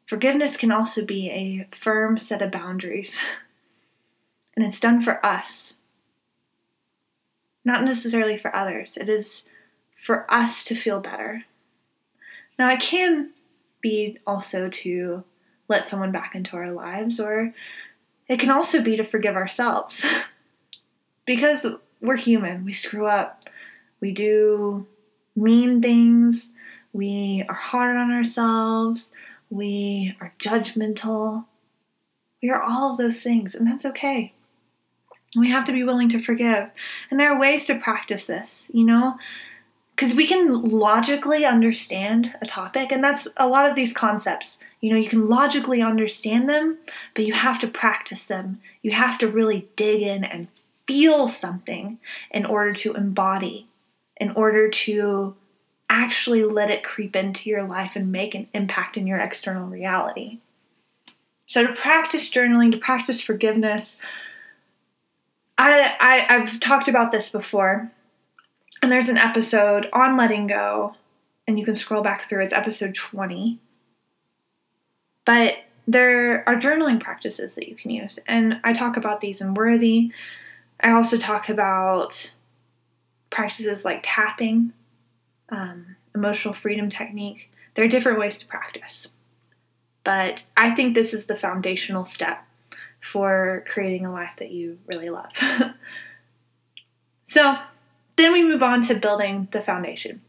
Forgiveness 0.05 0.57
can 0.57 0.71
also 0.71 1.05
be 1.05 1.29
a 1.29 1.67
firm 1.75 2.17
set 2.17 2.41
of 2.41 2.51
boundaries, 2.51 3.19
and 4.55 4.65
it's 4.65 4.79
done 4.79 5.01
for 5.01 5.25
us, 5.25 5.74
not 7.63 7.83
necessarily 7.83 8.38
for 8.38 8.53
others. 8.55 8.97
It 8.97 9.07
is 9.07 9.43
for 10.01 10.31
us 10.31 10.63
to 10.65 10.75
feel 10.75 11.00
better. 11.00 11.45
Now, 12.59 12.67
I 12.67 12.75
can 12.75 13.31
be 13.88 14.17
also 14.27 14.67
to 14.67 15.24
let 15.70 15.88
someone 15.88 16.12
back 16.12 16.36
into 16.36 16.56
our 16.58 16.70
lives, 16.70 17.20
or 17.20 17.53
it 18.27 18.39
can 18.39 18.50
also 18.50 18.82
be 18.82 18.98
to 18.98 19.03
forgive 19.03 19.36
ourselves. 19.36 20.06
because 21.25 21.65
we're 22.01 22.17
human. 22.17 22.65
We 22.65 22.74
screw 22.74 23.06
up. 23.06 23.50
We 24.01 24.12
do 24.12 24.86
mean 25.36 25.82
things. 25.82 26.50
We 26.91 27.46
are 27.48 27.56
hard 27.56 27.96
on 27.96 28.12
ourselves. 28.12 29.12
We 29.50 30.15
are 30.20 30.34
judgmental. 30.39 31.46
We 32.41 32.50
are 32.50 32.62
all 32.62 32.91
of 32.91 32.98
those 32.98 33.22
things, 33.24 33.56
and 33.56 33.65
that's 33.65 33.86
okay. 33.86 34.34
We 35.36 35.50
have 35.50 35.65
to 35.65 35.72
be 35.72 35.84
willing 35.84 36.10
to 36.10 36.22
forgive. 36.22 36.70
And 37.10 37.20
there 37.20 37.32
are 37.32 37.39
ways 37.39 37.65
to 37.65 37.79
practice 37.79 38.27
this, 38.27 38.70
you 38.74 38.86
know? 38.86 39.17
Because 39.97 40.13
we 40.13 40.27
can 40.27 40.61
logically 40.61 41.43
understand 41.43 42.35
a 42.39 42.45
topic, 42.45 42.91
and 42.91 43.03
that's 43.03 43.27
a 43.35 43.47
lot 43.47 43.67
of 43.67 43.75
these 43.75 43.93
concepts. 43.93 44.59
You 44.79 44.91
know, 44.91 44.99
you 44.99 45.09
can 45.09 45.27
logically 45.27 45.81
understand 45.81 46.47
them, 46.47 46.77
but 47.15 47.25
you 47.25 47.33
have 47.33 47.59
to 47.61 47.67
practice 47.67 48.23
them. 48.23 48.61
You 48.83 48.91
have 48.91 49.17
to 49.17 49.27
really 49.27 49.67
dig 49.75 50.03
in 50.03 50.23
and 50.23 50.49
feel 50.85 51.27
something 51.27 51.97
in 52.29 52.45
order 52.45 52.73
to 52.73 52.93
embody, 52.93 53.65
in 54.17 54.29
order 54.31 54.69
to 54.69 55.35
actually 55.89 56.43
let 56.43 56.69
it 56.69 56.83
creep 56.83 57.15
into 57.15 57.49
your 57.49 57.63
life 57.63 57.93
and 57.95 58.11
make 58.11 58.35
an 58.35 58.47
impact 58.53 58.97
in 58.97 59.07
your 59.07 59.17
external 59.17 59.65
reality. 59.65 60.37
So, 61.47 61.65
to 61.65 61.73
practice 61.73 62.29
journaling, 62.29 62.71
to 62.71 62.77
practice 62.77 63.19
forgiveness, 63.19 63.95
I, 65.57 65.95
I, 65.99 66.35
I've 66.35 66.59
talked 66.59 66.87
about 66.87 67.11
this 67.11 67.29
before, 67.29 67.91
and 68.81 68.91
there's 68.91 69.10
an 69.10 69.17
episode 69.17 69.88
on 69.93 70.17
letting 70.17 70.48
go, 70.48 70.96
and 71.48 71.57
you 71.57 71.65
can 71.65 71.75
scroll 71.75 72.03
back 72.03 72.27
through. 72.27 72.43
It's 72.43 72.53
episode 72.53 72.96
20. 72.96 73.60
But 75.25 75.55
there 75.88 76.48
are 76.48 76.55
journaling 76.55 77.00
practices 77.00 77.55
that 77.55 77.67
you 77.67 77.75
can 77.75 77.91
use, 77.91 78.19
and 78.27 78.60
I 78.63 78.74
talk 78.74 78.98
about 78.98 79.22
these 79.22 79.41
in 79.41 79.53
Worthy. 79.53 80.12
I 80.79 80.91
also 80.91 81.17
talk 81.17 81.50
about 81.50 82.31
practices 83.29 83.84
like 83.84 84.01
tapping, 84.03 84.74
um, 85.50 85.96
emotional 86.13 86.53
freedom 86.53 86.89
technique. 86.89 87.51
There 87.75 87.86
are 87.86 87.89
different 87.89 88.19
ways 88.19 88.38
to 88.39 88.46
practice. 88.46 89.07
But 90.03 90.46
I 90.55 90.74
think 90.74 90.96
this 90.96 91.13
is 91.13 91.25
the 91.25 91.36
foundational 91.36 92.05
step 92.05 92.46
for 93.01 93.65
creating 93.67 94.05
a 94.05 94.12
life 94.12 94.31
that 94.38 94.51
you 94.51 94.79
really 94.86 95.10
love. 95.10 95.31
so 97.24 97.57
then 98.17 98.33
we 98.33 98.43
move 98.43 98.63
on 98.63 98.81
to 98.83 98.95
building 98.95 99.47
the 99.51 99.62
foundation. 99.62 100.21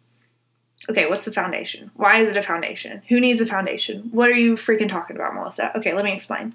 Okay, 0.90 1.06
what's 1.06 1.24
the 1.24 1.32
foundation? 1.32 1.90
Why 1.94 2.22
is 2.22 2.28
it 2.28 2.36
a 2.36 2.42
foundation? 2.42 3.02
Who 3.08 3.20
needs 3.20 3.40
a 3.40 3.46
foundation? 3.46 4.08
What 4.12 4.28
are 4.28 4.34
you 4.34 4.54
freaking 4.54 4.88
talking 4.88 5.16
about, 5.16 5.34
Melissa? 5.34 5.76
Okay, 5.76 5.92
let 5.92 6.04
me 6.04 6.12
explain. 6.12 6.54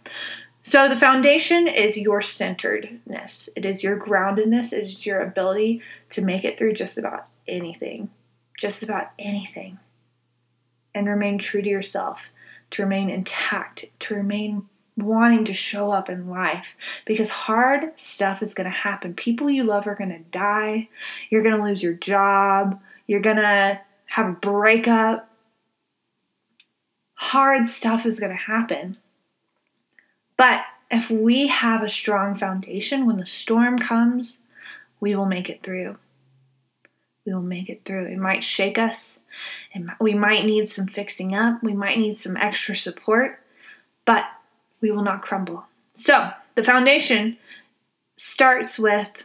So, 0.66 0.88
the 0.88 0.96
foundation 0.98 1.68
is 1.68 1.98
your 1.98 2.22
centeredness, 2.22 3.50
it 3.54 3.66
is 3.66 3.84
your 3.84 4.00
groundedness, 4.00 4.72
it 4.72 4.86
is 4.86 5.06
your 5.06 5.20
ability 5.20 5.82
to 6.12 6.22
make 6.22 6.46
it 6.46 6.58
through 6.58 6.74
just 6.74 6.98
about 6.98 7.28
anything, 7.50 8.10
just 8.58 8.82
about 8.82 9.12
anything, 9.20 9.78
and 10.96 11.06
remain 11.06 11.38
true 11.38 11.62
to 11.62 11.70
yourself, 11.70 12.30
to 12.72 12.84
remain 12.84 13.10
intact, 13.10 13.86
to 14.00 14.16
remain 14.16 14.70
wanting 14.98 15.46
to 15.46 15.54
show 15.54 15.92
up 15.92 16.10
in 16.10 16.30
life 16.30 16.76
because 17.06 17.30
hard 17.30 18.00
stuff 18.00 18.42
is 18.42 18.54
going 18.54 18.66
to 18.66 18.78
happen. 18.78 19.14
People 19.14 19.50
you 19.50 19.64
love 19.64 19.88
are 19.88 19.96
going 19.96 20.12
to 20.12 20.20
die, 20.32 20.90
you're 21.30 21.44
going 21.44 21.56
to 21.56 21.64
lose 21.64 21.82
your 21.82 21.94
job, 21.94 22.80
you're 23.08 23.20
going 23.20 23.38
to 23.38 23.80
have 24.06 24.28
a 24.28 24.34
breakup. 24.34 25.30
Hard 27.16 27.68
stuff 27.68 28.06
is 28.06 28.20
going 28.20 28.32
to 28.32 28.38
happen. 28.38 28.98
But 30.38 30.62
if 30.92 31.10
we 31.10 31.48
have 31.48 31.82
a 31.82 31.90
strong 31.90 32.36
foundation, 32.36 33.06
when 33.06 33.18
the 33.18 33.26
storm 33.26 33.80
comes, 33.80 34.40
we 35.00 35.16
will 35.16 35.26
make 35.26 35.50
it 35.50 35.64
through. 35.64 35.98
We 37.26 37.34
will 37.34 37.42
make 37.42 37.70
it 37.70 37.86
through. 37.86 38.06
It 38.06 38.18
might 38.18 38.44
shake 38.44 38.78
us. 38.78 39.20
And 39.74 39.92
we 40.00 40.14
might 40.14 40.46
need 40.46 40.68
some 40.70 40.88
fixing 40.88 41.34
up. 41.34 41.64
We 41.64 41.74
might 41.74 41.98
need 41.98 42.18
some 42.18 42.38
extra 42.38 42.76
support, 42.76 43.40
but 44.06 44.26
we 44.84 44.92
will 44.92 45.02
not 45.02 45.22
crumble. 45.22 45.64
So, 45.94 46.32
the 46.56 46.64
foundation 46.64 47.38
starts 48.18 48.78
with 48.78 49.24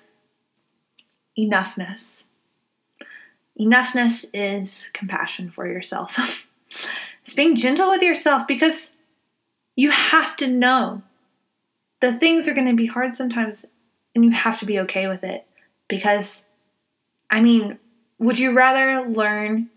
enoughness. 1.37 2.25
Enoughness 3.61 4.25
is 4.33 4.89
compassion 4.93 5.51
for 5.51 5.67
yourself. 5.67 6.17
it's 7.23 7.35
being 7.35 7.57
gentle 7.57 7.91
with 7.91 8.03
yourself 8.03 8.47
because 8.47 8.93
you 9.75 9.91
have 9.91 10.37
to 10.37 10.47
know 10.47 11.03
that 12.01 12.21
things 12.21 12.47
are 12.47 12.55
going 12.55 12.69
to 12.69 12.75
be 12.75 12.87
hard 12.87 13.17
sometimes 13.17 13.67
and 14.15 14.25
you 14.25 14.31
have 14.31 14.61
to 14.61 14.67
be 14.67 14.79
okay 14.79 15.09
with 15.09 15.25
it 15.25 15.45
because 15.89 16.45
I 17.31 17.41
mean, 17.41 17.79
would 18.19 18.39
you 18.39 18.53
rather 18.53 19.09
learn 19.09 19.71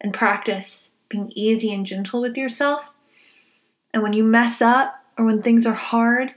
and 0.00 0.12
practice 0.12 0.90
being 1.08 1.32
easy 1.34 1.72
and 1.72 1.86
gentle 1.86 2.20
with 2.20 2.36
yourself? 2.36 2.90
And 3.94 4.02
when 4.02 4.12
you 4.12 4.24
mess 4.24 4.60
up 4.60 4.97
or 5.18 5.24
when 5.24 5.42
things 5.42 5.66
are 5.66 5.74
hard, 5.74 6.32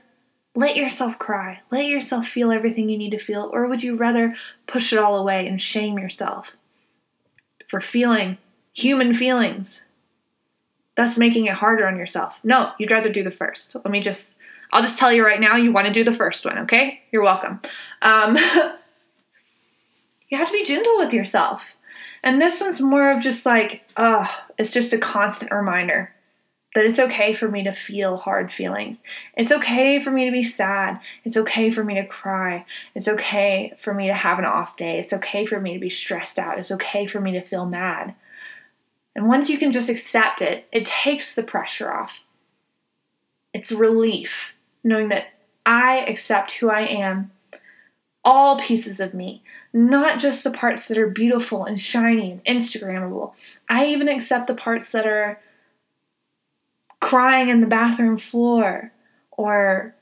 let 0.56 0.76
yourself 0.76 1.18
cry. 1.20 1.62
Let 1.72 1.86
yourself 1.86 2.28
feel 2.28 2.52
everything 2.52 2.90
you 2.90 2.98
need 2.98 3.12
to 3.12 3.20
feel. 3.20 3.50
Or 3.54 3.68
would 3.68 3.84
you 3.84 3.96
rather 3.96 4.36
push 4.68 4.92
it 4.92 5.00
all 5.00 5.18
away 5.18 5.48
and 5.48 5.62
shame 5.62 5.98
yourself 5.98 6.58
for 7.70 7.80
feeling 7.80 8.38
human 8.74 9.14
feelings 9.14 9.82
thus 10.96 11.18
making 11.18 11.46
it 11.46 11.54
harder 11.54 11.88
on 11.88 11.98
yourself. 11.98 12.38
No, 12.44 12.72
you'd 12.78 12.92
rather 12.92 13.12
do 13.12 13.24
the 13.24 13.32
first. 13.32 13.76
Let 13.76 13.90
me 13.90 14.02
just, 14.02 14.36
I'll 14.72 14.82
just 14.82 15.00
tell 15.00 15.12
you 15.12 15.26
right 15.26 15.40
now, 15.40 15.56
you 15.56 15.72
want 15.72 15.88
to 15.88 15.94
do 15.94 16.04
the 16.04 16.14
first 16.14 16.46
one, 16.46 16.60
okay? 16.60 17.02
You're 17.12 17.24
welcome. 17.24 17.62
Um, 18.02 18.36
you 20.30 20.38
have 20.38 20.48
to 20.48 20.54
be 20.54 20.66
gentle 20.66 20.98
with 20.98 21.14
yourself. 21.14 21.66
And 22.24 22.42
this 22.42 22.62
one's 22.62 22.80
more 22.80 23.12
of 23.12 23.24
just 23.24 23.46
like, 23.46 23.84
oh, 23.98 24.28
it's 24.58 24.72
just 24.72 24.94
a 24.94 24.98
constant 24.98 25.52
reminder. 25.52 26.14
That 26.74 26.86
it's 26.86 27.00
okay 27.00 27.34
for 27.34 27.50
me 27.50 27.64
to 27.64 27.72
feel 27.72 28.18
hard 28.18 28.52
feelings. 28.52 29.04
It's 29.36 29.52
okay 29.52 30.02
for 30.02 30.10
me 30.10 30.26
to 30.26 30.32
be 30.32 30.44
sad. 30.44 31.00
It's 31.26 31.36
okay 31.36 31.70
for 31.70 31.84
me 31.84 31.96
to 31.96 32.06
cry. 32.06 32.66
It's 32.96 33.10
okay 33.10 33.74
for 33.82 33.94
me 33.94 34.08
to 34.08 34.14
have 34.14 34.40
an 34.40 34.46
off 34.46 34.78
day. 34.78 34.98
It's 34.98 35.14
okay 35.14 35.46
for 35.46 35.60
me 35.60 35.74
to 35.74 35.80
be 35.80 35.90
stressed 35.90 36.40
out. 36.40 36.60
It's 36.60 36.72
okay 36.72 37.06
for 37.06 37.20
me 37.20 37.34
to 37.34 37.42
feel 37.42 37.66
mad. 37.66 38.16
And 39.16 39.28
once 39.28 39.50
you 39.50 39.58
can 39.58 39.74
just 39.74 39.90
accept 39.90 40.42
it, 40.42 40.66
it 40.72 40.86
takes 40.86 41.36
the 41.36 41.44
pressure 41.44 41.92
off. 41.92 42.20
It's 43.54 43.74
relief 43.74 44.54
knowing 44.84 45.10
that 45.10 45.26
I 45.66 45.98
accept 46.08 46.54
who 46.54 46.70
I 46.70 46.82
am, 46.82 47.32
all 48.24 48.60
pieces 48.60 49.02
of 49.02 49.14
me, 49.14 49.44
not 49.74 50.20
just 50.20 50.44
the 50.44 50.52
parts 50.52 50.88
that 50.88 50.98
are 50.98 51.08
beautiful 51.08 51.66
and 51.66 51.80
shiny 51.80 52.32
and 52.32 52.44
Instagrammable. 52.46 53.34
I 53.68 53.88
even 53.88 54.08
accept 54.08 54.48
the 54.48 54.56
parts 54.56 54.92
that 54.94 55.06
are 55.06 55.40
crying 57.02 57.50
in 57.50 57.60
the 57.60 57.68
bathroom 57.68 58.16
floor 58.16 58.94
or 59.32 59.94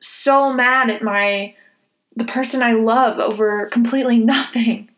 so 0.00 0.52
mad 0.52 0.90
at 0.90 1.02
my 1.02 1.54
the 2.14 2.24
person 2.24 2.62
I 2.62 2.72
love 2.72 3.18
over 3.18 3.66
completely 3.66 4.18
nothing. 4.36 4.90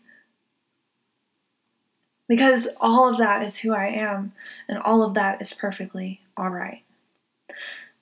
Because 2.28 2.68
all 2.80 3.10
of 3.10 3.18
that 3.18 3.42
is 3.44 3.58
who 3.58 3.72
I 3.72 3.88
am 3.88 4.32
and 4.68 4.78
all 4.78 5.02
of 5.02 5.14
that 5.14 5.42
is 5.42 5.52
perfectly 5.52 6.20
all 6.36 6.48
right. 6.48 6.82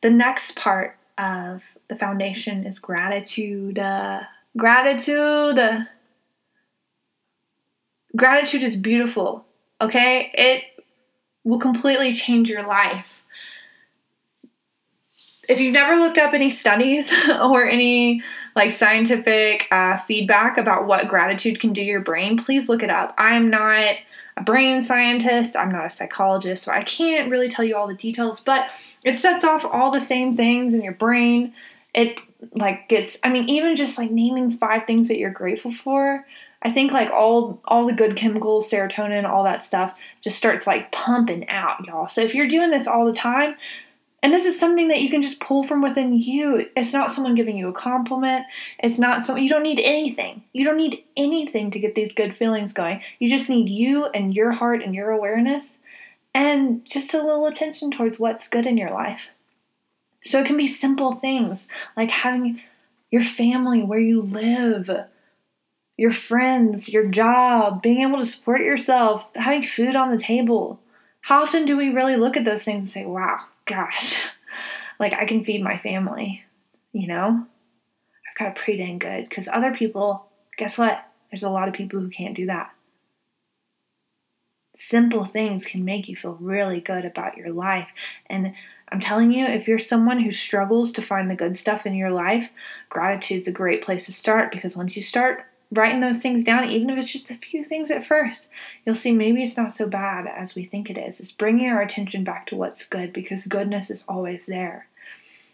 The 0.03 0.11
next 0.11 0.55
part 0.55 0.97
of 1.17 1.63
the 1.89 1.97
foundation 1.97 2.65
is 2.65 2.79
gratitude. 2.79 3.79
Uh, 3.79 4.21
gratitude. 4.57 5.87
Gratitude 8.15 8.63
is 8.63 8.77
beautiful, 8.77 9.47
okay? 9.81 10.31
It 10.35 10.65
will 11.43 11.59
completely 11.59 12.13
change 12.13 12.49
your 12.51 12.67
life 12.67 13.23
if 15.49 15.61
you've 15.61 15.73
never 15.73 15.97
looked 15.97 16.19
up 16.19 16.35
any 16.35 16.51
studies 16.51 17.13
or 17.43 17.67
any 17.67 18.23
like 18.55 18.71
scientific 18.71 19.67
uh, 19.71 19.97
feedback 19.97 20.59
about 20.59 20.87
what 20.87 21.09
gratitude 21.09 21.59
can 21.59 21.73
do 21.73 21.83
your 21.83 22.01
brain, 22.01 22.39
please 22.39 22.69
look 22.69 22.83
it 22.83 22.91
up. 22.91 23.15
I'm 23.19 23.49
not 23.51 23.97
a 24.37 24.43
brain 24.43 24.83
scientist, 24.83 25.57
I'm 25.57 25.73
not 25.73 25.87
a 25.87 25.91
psychologist, 25.91 26.63
so 26.63 26.71
I 26.71 26.83
can't 26.83 27.31
really 27.31 27.49
tell 27.49 27.65
you 27.65 27.77
all 27.77 27.89
the 27.89 27.95
details, 27.95 28.41
but 28.41 28.69
it 29.03 29.19
sets 29.19 29.45
off 29.45 29.65
all 29.65 29.91
the 29.91 30.01
same 30.01 30.37
things 30.37 30.75
in 30.75 30.83
your 30.83 30.93
brain. 30.93 31.55
It 31.95 32.21
like 32.53 32.89
gets 32.89 33.19
I 33.25 33.31
mean 33.31 33.49
even 33.49 33.75
just 33.75 33.99
like 33.99 34.13
naming 34.13 34.59
five 34.59 34.87
things 34.87 35.09
that 35.09 35.17
you're 35.17 35.31
grateful 35.31 35.73
for, 35.73 36.25
I 36.63 36.71
think 36.71 36.93
like 36.93 37.11
all 37.11 37.61
all 37.65 37.87
the 37.87 37.93
good 37.93 38.17
chemicals, 38.17 38.71
serotonin, 38.71 39.25
all 39.25 39.45
that 39.45 39.63
stuff 39.63 39.95
just 40.21 40.37
starts 40.37 40.67
like 40.67 40.93
pumping 40.93 41.49
out, 41.49 41.85
y'all. 41.87 42.07
So 42.07 42.21
if 42.21 42.35
you're 42.35 42.49
doing 42.49 42.71
this 42.71 42.87
all 42.87 43.07
the 43.07 43.13
time, 43.13 43.57
and 44.23 44.33
this 44.33 44.45
is 44.45 44.59
something 44.59 44.89
that 44.89 45.01
you 45.01 45.11
can 45.11 45.23
just 45.23 45.41
pull 45.41 45.63
from 45.63 45.81
within 45.81 46.13
you. 46.13 46.67
It's 46.77 46.93
not 46.93 47.13
someone 47.13 47.37
giving 47.37 47.57
you 47.57 47.69
a 47.69 47.73
compliment. 47.73 48.47
It's 48.81 48.99
not 48.99 49.25
so 49.25 49.37
you 49.37 49.49
don't 49.49 49.63
need 49.63 49.81
anything. 49.81 50.43
You 50.53 50.65
don't 50.65 50.77
need 50.77 51.05
anything 51.17 51.71
to 51.71 51.79
get 51.79 51.95
these 51.95 52.13
good 52.13 52.37
feelings 52.37 52.73
going. 52.73 53.01
You 53.21 53.29
just 53.29 53.49
need 53.49 53.69
you 53.69 54.07
and 54.07 54.35
your 54.35 54.51
heart 54.51 54.83
and 54.83 54.95
your 54.95 55.11
awareness 55.11 55.79
and 56.35 56.85
just 56.85 57.15
a 57.15 57.23
little 57.23 57.47
attention 57.47 57.93
towards 57.93 58.19
what's 58.19 58.49
good 58.49 58.67
in 58.67 58.77
your 58.77 58.91
life. 58.91 59.29
So 60.23 60.41
it 60.41 60.47
can 60.47 60.57
be 60.57 60.67
simple 60.67 61.13
things 61.13 61.69
like 61.97 62.11
having 62.11 62.61
your 63.13 63.23
family 63.23 63.85
where 63.85 64.01
you 64.01 64.23
live, 64.23 64.91
your 65.97 66.13
friends, 66.13 66.89
your 66.89 67.07
job, 67.07 67.83
being 67.83 68.01
able 68.01 68.19
to 68.19 68.25
support 68.25 68.63
yourself, 68.63 69.27
having 69.37 69.63
food 69.63 69.95
on 69.95 70.11
the 70.11 70.19
table. 70.19 70.81
How 71.21 71.43
often 71.43 71.67
do 71.67 71.77
we 71.77 71.91
really 71.91 72.17
look 72.17 72.37
at 72.37 72.45
those 72.45 72.65
things 72.65 72.83
and 72.83 72.89
say, 72.89 73.07
wow, 73.07 73.41
gosh, 73.69 74.27
like 74.99 75.13
I 75.13 75.25
can 75.25 75.45
feed 75.45 75.63
my 75.63 75.79
family, 75.79 76.43
you 76.93 77.07
know? 77.07 77.47
I've 78.27 78.39
got 78.39 78.49
it 78.49 78.57
pretty 78.57 78.79
dang 78.79 78.99
good. 78.99 79.29
Because 79.29 79.49
other 79.49 79.73
people, 79.73 80.27
guess 80.57 80.79
what? 80.79 81.05
There's 81.31 81.45
a 81.45 81.51
lot 81.51 81.69
of 81.69 81.75
people 81.75 82.01
who 82.01 82.09
can't 82.09 82.35
do 82.35 82.47
that. 82.47 82.71
Simple 84.75 85.25
things 85.25 85.65
can 85.65 85.85
make 85.85 86.09
you 86.09 86.17
feel 86.17 86.39
really 86.41 86.81
good 86.81 87.05
about 87.05 87.37
your 87.37 87.53
life. 87.53 87.89
And 88.27 88.55
I'm 88.91 89.01
telling 89.01 89.33
you, 89.33 89.45
if 89.45 89.69
you're 89.69 89.79
someone 89.79 90.21
who 90.21 90.33
struggles 90.33 90.93
to 90.93 91.03
find 91.03 91.31
the 91.31 91.35
good 91.35 91.57
stuff 91.57 91.85
in 91.85 91.95
your 91.95 92.11
life, 92.11 92.49
gratitude's 92.89 93.49
a 93.49 93.53
great 93.53 93.83
place 93.83 94.07
to 94.07 94.13
start 94.13 94.51
because 94.51 94.77
once 94.77 94.97
you 94.97 95.03
start 95.03 95.45
writing 95.71 96.01
those 96.01 96.19
things 96.19 96.45
down, 96.45 96.69
even 96.69 96.89
if 96.91 96.99
it's 96.99 97.13
just 97.13 97.31
a 97.31 97.37
few 97.37 97.65
things 97.65 97.91
at 97.91 98.07
first, 98.07 98.49
you'll 98.85 98.95
see 98.95 99.13
maybe 99.13 99.43
it's 99.43 99.57
not 99.57 99.73
so 99.73 99.87
bad 99.87 100.27
as 100.27 100.55
we 100.55 100.65
think 100.65 100.89
it 100.89 100.97
is. 100.97 101.21
It's 101.21 101.33
bringing 101.33 101.69
our 101.69 101.83
attention 101.83 102.25
back 102.25 102.47
to 102.47 102.57
what's 102.57 102.87
good 102.87 103.13
because 103.13 103.47
goodness 103.47 103.91
is 103.91 104.05
always 104.09 104.47
there. 104.47 104.89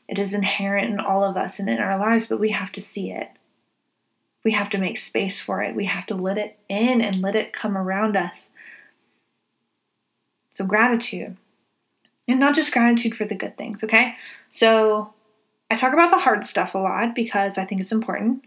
It 0.09 0.19
is 0.19 0.35
inherent 0.35 0.93
in 0.93 1.01
all 1.01 1.25
of 1.25 1.37
us 1.37 1.59
and 1.59 1.69
in 1.69 1.79
our 1.79 1.99
lives, 1.99 2.27
but 2.27 2.39
we 2.39 2.51
have 2.51 2.71
to 2.73 2.83
see 2.83 3.11
it. 3.11 3.29
We 4.45 4.53
have 4.53 4.71
to 4.71 4.79
make 4.79 4.99
space 4.99 5.41
for 5.41 5.63
it. 5.63 5.75
We 5.75 5.87
have 5.87 6.07
to 6.07 6.15
let 6.15 6.39
it 6.39 6.59
in 6.69 7.01
and 7.01 7.23
let 7.23 7.35
it 7.35 7.55
come 7.55 7.77
around 7.77 8.17
us. 8.17 8.51
So, 10.51 10.67
gratitude. 10.67 11.37
And 12.29 12.39
not 12.39 12.55
just 12.55 12.73
gratitude 12.73 13.17
for 13.17 13.25
the 13.25 13.35
good 13.35 13.57
things, 13.57 13.83
okay? 13.83 14.15
So, 14.51 15.15
I 15.71 15.77
talk 15.77 15.95
about 15.95 16.11
the 16.11 16.19
hard 16.19 16.45
stuff 16.45 16.75
a 16.75 16.79
lot 16.79 17.15
because 17.15 17.57
I 17.57 17.65
think 17.65 17.81
it's 17.81 17.91
important 17.91 18.45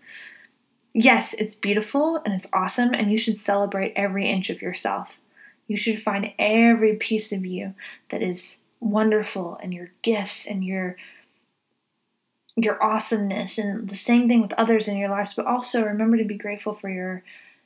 yes, 0.97 1.33
it's 1.33 1.55
beautiful 1.55 2.21
and 2.25 2.33
it's 2.33 2.47
awesome, 2.51 2.93
and 2.93 3.11
you 3.11 3.17
should 3.17 3.37
celebrate 3.37 3.93
every 3.95 4.27
inch 4.29 4.49
of 4.49 4.61
yourself. 4.61 5.17
You 5.67 5.77
should 5.77 6.01
find 6.01 6.31
every 6.39 6.95
piece 6.95 7.31
of 7.31 7.45
you 7.45 7.75
that 8.09 8.21
is 8.21 8.57
wonderful 8.79 9.57
and 9.61 9.73
your 9.73 9.91
gifts 10.01 10.45
and 10.45 10.63
your 10.63 10.97
your 12.59 12.81
awesomeness 12.83 13.59
and 13.59 13.87
the 13.87 13.95
same 13.95 14.27
thing 14.27 14.41
with 14.41 14.53
others 14.53 14.87
in 14.87 14.97
your 14.97 15.09
lives 15.09 15.33
but 15.33 15.45
also 15.45 15.83
remember 15.83 16.17
to 16.17 16.23
be 16.23 16.37
grateful 16.37 16.73
for 16.73 16.89
your 16.89 17.23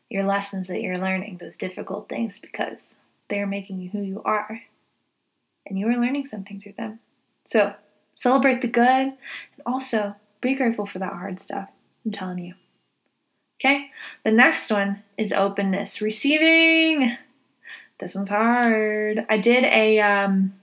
your 0.10 0.24
lessons 0.26 0.68
that 0.68 0.82
you're 0.82 0.98
learning 0.98 1.38
those 1.38 1.56
difficult 1.56 2.10
things 2.10 2.38
because 2.38 2.98
they're 3.30 3.48
making 3.48 3.80
you 3.80 3.90
who 3.90 4.02
you 4.02 4.22
are 4.24 4.62
and 5.66 5.80
you 5.80 5.88
are 5.88 5.96
learning 5.96 6.26
something 6.26 6.60
through 6.60 6.74
them. 6.78 7.00
So 7.46 7.74
celebrate 8.16 8.62
the 8.62 8.68
good 8.68 9.08
and 9.08 9.16
also 9.66 10.16
be 10.42 10.54
grateful 10.54 10.86
for 10.86 11.00
that 11.00 11.14
hard 11.14 11.40
stuff. 11.42 11.70
I'm 12.06 12.12
telling 12.12 12.40
you 12.40 12.54
Okay, 13.64 13.92
the 14.24 14.32
next 14.32 14.72
one 14.72 15.04
is 15.20 15.32
openness. 15.32 16.02
Receiving. 16.02 17.16
This 18.00 18.16
one's 18.16 18.30
hard. 18.30 19.24
I 19.30 19.38
did 19.38 19.64
a 19.66 20.00
um, 20.00 20.54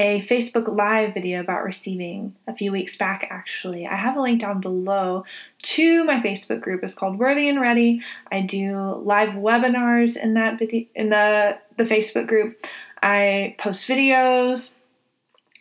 a 0.00 0.20
Facebook 0.22 0.66
Live 0.66 1.14
video 1.14 1.38
about 1.38 1.62
receiving 1.62 2.34
a 2.48 2.56
few 2.56 2.72
weeks 2.72 2.96
back. 2.96 3.28
Actually, 3.30 3.86
I 3.86 3.94
have 3.94 4.16
a 4.16 4.20
link 4.20 4.40
down 4.40 4.60
below 4.60 5.24
to 5.62 6.02
my 6.02 6.20
Facebook 6.20 6.60
group. 6.60 6.82
It's 6.82 6.92
called 6.92 7.20
Worthy 7.20 7.48
and 7.48 7.60
Ready. 7.60 8.00
I 8.32 8.40
do 8.40 9.00
live 9.04 9.30
webinars 9.30 10.16
in 10.16 10.34
that 10.34 10.58
video 10.58 10.86
in 10.96 11.10
the 11.10 11.56
the 11.76 11.84
Facebook 11.84 12.26
group. 12.26 12.66
I 13.00 13.54
post 13.58 13.86
videos. 13.86 14.74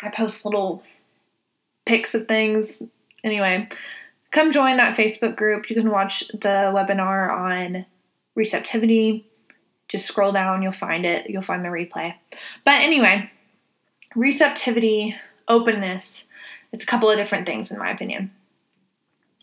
I 0.01 0.09
post 0.09 0.43
little 0.43 0.81
pics 1.85 2.15
of 2.15 2.27
things. 2.27 2.81
Anyway, 3.23 3.69
come 4.31 4.51
join 4.51 4.77
that 4.77 4.97
Facebook 4.97 5.35
group. 5.35 5.69
You 5.69 5.75
can 5.75 5.91
watch 5.91 6.27
the 6.29 6.71
webinar 6.73 7.31
on 7.31 7.85
receptivity. 8.35 9.27
Just 9.87 10.07
scroll 10.07 10.31
down, 10.31 10.61
you'll 10.61 10.71
find 10.71 11.05
it. 11.05 11.29
You'll 11.29 11.41
find 11.41 11.63
the 11.63 11.69
replay. 11.69 12.13
But 12.65 12.81
anyway, 12.81 13.29
receptivity, 14.15 15.15
openness, 15.47 16.23
it's 16.71 16.83
a 16.83 16.87
couple 16.87 17.09
of 17.09 17.17
different 17.17 17.45
things 17.45 17.71
in 17.71 17.77
my 17.77 17.91
opinion. 17.91 18.31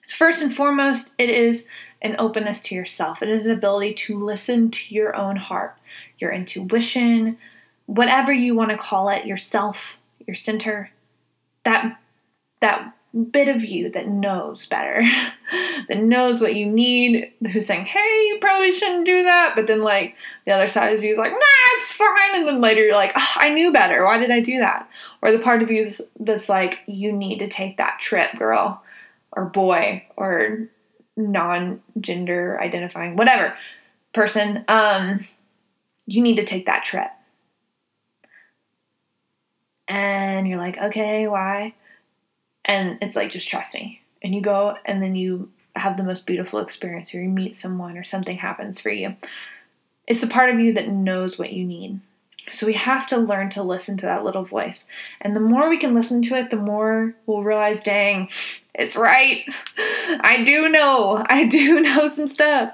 So, 0.04 0.16
first 0.16 0.40
and 0.40 0.54
foremost, 0.54 1.12
it 1.18 1.28
is 1.28 1.66
an 2.00 2.16
openness 2.18 2.60
to 2.62 2.74
yourself. 2.74 3.22
It 3.22 3.28
is 3.28 3.44
an 3.44 3.52
ability 3.52 3.92
to 3.94 4.18
listen 4.18 4.70
to 4.70 4.94
your 4.94 5.14
own 5.14 5.36
heart, 5.36 5.76
your 6.18 6.32
intuition, 6.32 7.36
whatever 7.84 8.32
you 8.32 8.54
want 8.54 8.70
to 8.70 8.78
call 8.78 9.10
it, 9.10 9.26
yourself, 9.26 9.98
your 10.26 10.34
center. 10.34 10.90
That 11.64 12.00
that 12.60 12.94
bit 13.30 13.48
of 13.48 13.64
you 13.64 13.90
that 13.90 14.08
knows 14.08 14.66
better, 14.66 15.02
that 15.88 15.98
knows 15.98 16.40
what 16.40 16.54
you 16.54 16.66
need, 16.66 17.32
who's 17.52 17.66
saying, 17.66 17.86
hey, 17.86 18.26
you 18.28 18.38
probably 18.40 18.72
shouldn't 18.72 19.06
do 19.06 19.22
that. 19.22 19.54
But 19.56 19.66
then, 19.66 19.82
like, 19.82 20.16
the 20.44 20.52
other 20.52 20.68
side 20.68 20.96
of 20.96 21.02
you 21.02 21.12
is 21.12 21.18
like, 21.18 21.32
nah, 21.32 21.38
it's 21.78 21.92
fine. 21.92 22.36
And 22.36 22.46
then 22.46 22.60
later 22.60 22.82
you're 22.84 22.92
like, 22.92 23.12
oh, 23.16 23.32
I 23.36 23.50
knew 23.50 23.72
better. 23.72 24.04
Why 24.04 24.18
did 24.18 24.30
I 24.30 24.40
do 24.40 24.58
that? 24.58 24.88
Or 25.22 25.32
the 25.32 25.38
part 25.38 25.62
of 25.62 25.70
you 25.70 25.90
that's 26.20 26.48
like, 26.48 26.80
you 26.86 27.12
need 27.12 27.38
to 27.38 27.48
take 27.48 27.78
that 27.78 27.98
trip, 28.00 28.36
girl, 28.38 28.82
or 29.32 29.46
boy, 29.46 30.04
or 30.16 30.68
non 31.16 31.80
gender 32.00 32.58
identifying, 32.60 33.16
whatever 33.16 33.56
person. 34.12 34.64
Um, 34.68 35.26
you 36.06 36.22
need 36.22 36.36
to 36.36 36.44
take 36.44 36.66
that 36.66 36.84
trip. 36.84 37.08
And 39.88 40.46
you're 40.46 40.58
like, 40.58 40.76
okay, 40.78 41.26
why? 41.26 41.74
And 42.68 42.98
it's 43.00 43.16
like, 43.16 43.30
just 43.30 43.48
trust 43.48 43.74
me. 43.74 44.02
And 44.22 44.34
you 44.34 44.40
go 44.40 44.76
and 44.84 45.02
then 45.02 45.16
you 45.16 45.50
have 45.74 45.96
the 45.96 46.02
most 46.02 46.26
beautiful 46.26 46.60
experience 46.60 47.14
or 47.14 47.22
you 47.22 47.28
meet 47.28 47.56
someone 47.56 47.96
or 47.96 48.04
something 48.04 48.36
happens 48.36 48.78
for 48.78 48.90
you. 48.90 49.16
It's 50.06 50.20
the 50.20 50.26
part 50.26 50.50
of 50.50 50.60
you 50.60 50.72
that 50.74 50.88
knows 50.88 51.38
what 51.38 51.52
you 51.52 51.64
need. 51.64 52.00
So 52.50 52.66
we 52.66 52.74
have 52.74 53.06
to 53.08 53.18
learn 53.18 53.50
to 53.50 53.62
listen 53.62 53.96
to 53.98 54.06
that 54.06 54.24
little 54.24 54.44
voice. 54.44 54.86
And 55.20 55.36
the 55.36 55.40
more 55.40 55.68
we 55.68 55.78
can 55.78 55.94
listen 55.94 56.22
to 56.22 56.34
it, 56.34 56.50
the 56.50 56.56
more 56.56 57.14
we'll 57.26 57.42
realize, 57.42 57.82
dang, 57.82 58.30
it's 58.74 58.96
right. 58.96 59.44
I 60.20 60.42
do 60.44 60.68
know. 60.68 61.24
I 61.28 61.44
do 61.44 61.80
know 61.82 62.08
some 62.08 62.28
stuff. 62.28 62.72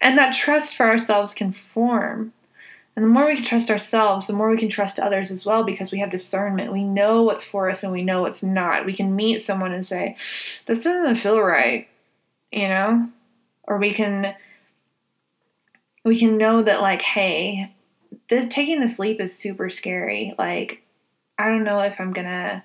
And 0.00 0.16
that 0.18 0.34
trust 0.34 0.76
for 0.76 0.86
ourselves 0.86 1.34
can 1.34 1.52
form. 1.52 2.32
And 2.98 3.04
the 3.04 3.10
more 3.10 3.28
we 3.28 3.36
can 3.36 3.44
trust 3.44 3.70
ourselves, 3.70 4.26
the 4.26 4.32
more 4.32 4.50
we 4.50 4.56
can 4.56 4.68
trust 4.68 4.98
others 4.98 5.30
as 5.30 5.46
well 5.46 5.62
because 5.62 5.92
we 5.92 6.00
have 6.00 6.10
discernment. 6.10 6.72
We 6.72 6.82
know 6.82 7.22
what's 7.22 7.44
for 7.44 7.70
us 7.70 7.84
and 7.84 7.92
we 7.92 8.02
know 8.02 8.22
what's 8.22 8.42
not. 8.42 8.86
We 8.86 8.92
can 8.92 9.14
meet 9.14 9.40
someone 9.40 9.70
and 9.70 9.86
say, 9.86 10.16
This 10.66 10.82
doesn't 10.82 11.14
feel 11.14 11.40
right, 11.40 11.86
you 12.50 12.66
know? 12.66 13.08
Or 13.68 13.78
we 13.78 13.94
can 13.94 14.34
we 16.04 16.18
can 16.18 16.38
know 16.38 16.60
that 16.60 16.82
like, 16.82 17.02
hey, 17.02 17.72
this 18.30 18.48
taking 18.48 18.80
this 18.80 18.98
leap 18.98 19.20
is 19.20 19.32
super 19.32 19.70
scary. 19.70 20.34
Like, 20.36 20.82
I 21.38 21.46
don't 21.46 21.62
know 21.62 21.78
if 21.82 22.00
I'm 22.00 22.12
gonna 22.12 22.64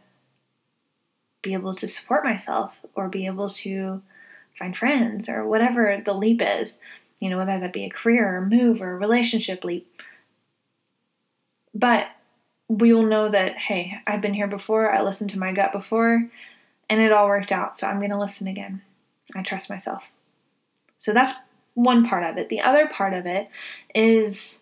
be 1.43 1.53
able 1.53 1.75
to 1.75 1.87
support 1.87 2.23
myself 2.23 2.73
or 2.95 3.07
be 3.07 3.27
able 3.27 3.51
to 3.51 4.01
find 4.57 4.75
friends 4.75 5.29
or 5.29 5.45
whatever 5.45 6.01
the 6.03 6.15
leap 6.15 6.41
is. 6.41 6.79
You 7.19 7.29
know, 7.29 7.37
whether 7.37 7.59
that 7.59 7.71
be 7.71 7.85
a 7.85 7.91
career 7.91 8.37
or 8.37 8.41
move 8.47 8.81
or 8.81 8.93
a 8.93 8.97
relationship 8.97 9.63
leap. 9.63 9.87
But 11.73 12.07
we 12.67 12.93
will 12.93 13.05
know 13.05 13.29
that, 13.29 13.57
hey, 13.57 13.95
I've 14.07 14.21
been 14.21 14.33
here 14.33 14.47
before, 14.47 14.91
I 14.91 15.01
listened 15.01 15.31
to 15.31 15.39
my 15.39 15.51
gut 15.51 15.71
before, 15.71 16.29
and 16.89 17.01
it 17.01 17.11
all 17.11 17.27
worked 17.27 17.51
out. 17.51 17.77
So 17.77 17.87
I'm 17.87 17.99
going 17.99 18.11
to 18.11 18.19
listen 18.19 18.47
again. 18.47 18.81
I 19.35 19.41
trust 19.41 19.69
myself. 19.69 20.03
So 20.99 21.13
that's 21.13 21.33
one 21.73 22.05
part 22.07 22.23
of 22.23 22.37
it. 22.37 22.49
The 22.49 22.61
other 22.61 22.87
part 22.87 23.13
of 23.13 23.25
it 23.25 23.49
is 23.93 24.59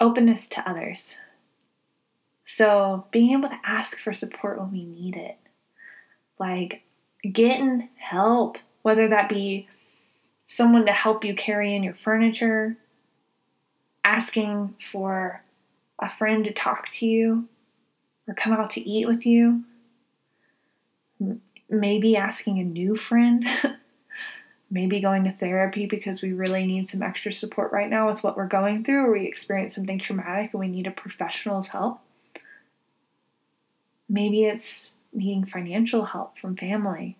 openness 0.00 0.46
to 0.48 0.68
others. 0.68 1.16
So, 2.44 3.06
being 3.12 3.32
able 3.32 3.48
to 3.48 3.60
ask 3.64 3.98
for 3.98 4.12
support 4.12 4.58
when 4.58 4.72
we 4.72 4.84
need 4.84 5.16
it, 5.16 5.38
like 6.38 6.82
getting 7.22 7.88
help, 7.96 8.58
whether 8.82 9.08
that 9.08 9.28
be 9.28 9.68
someone 10.46 10.84
to 10.86 10.92
help 10.92 11.24
you 11.24 11.34
carry 11.34 11.74
in 11.74 11.82
your 11.82 11.94
furniture, 11.94 12.76
asking 14.12 14.74
for 14.90 15.42
a 15.98 16.10
friend 16.10 16.44
to 16.44 16.52
talk 16.52 16.90
to 16.90 17.06
you 17.06 17.48
or 18.28 18.34
come 18.34 18.52
out 18.52 18.70
to 18.70 18.80
eat 18.80 19.06
with 19.06 19.24
you, 19.24 19.64
maybe 21.68 22.16
asking 22.16 22.58
a 22.58 22.64
new 22.64 22.94
friend 22.94 23.46
maybe 24.72 25.00
going 25.00 25.22
to 25.24 25.32
therapy 25.32 25.84
because 25.84 26.22
we 26.22 26.32
really 26.32 26.66
need 26.66 26.88
some 26.88 27.02
extra 27.02 27.30
support 27.30 27.70
right 27.72 27.90
now 27.90 28.08
with 28.08 28.24
what 28.24 28.38
we're 28.38 28.46
going 28.46 28.82
through, 28.82 29.04
or 29.04 29.12
we 29.12 29.26
experience 29.26 29.74
something 29.74 29.98
traumatic 29.98 30.50
and 30.52 30.60
we 30.60 30.66
need 30.66 30.86
a 30.86 30.90
professional's 30.90 31.68
help. 31.68 32.00
Maybe 34.08 34.44
it's 34.44 34.94
needing 35.12 35.44
financial 35.44 36.06
help 36.06 36.38
from 36.38 36.56
family. 36.56 37.18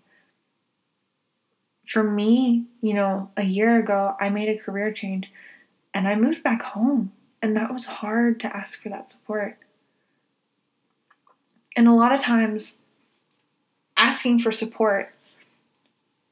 For 1.86 2.02
me, 2.02 2.64
you 2.80 2.94
know, 2.94 3.30
a 3.36 3.44
year 3.44 3.78
ago, 3.78 4.16
I 4.18 4.30
made 4.30 4.48
a 4.48 4.58
career 4.58 4.90
change 4.90 5.30
and 5.94 6.08
I 6.08 6.14
moved 6.14 6.42
back 6.42 6.62
home, 6.62 7.12
and 7.40 7.56
that 7.56 7.72
was 7.72 7.86
hard 7.86 8.40
to 8.40 8.56
ask 8.56 8.82
for 8.82 8.88
that 8.88 9.10
support. 9.10 9.58
And 11.76 11.88
a 11.88 11.94
lot 11.94 12.12
of 12.12 12.20
times, 12.20 12.76
asking 13.96 14.40
for 14.40 14.52
support 14.52 15.14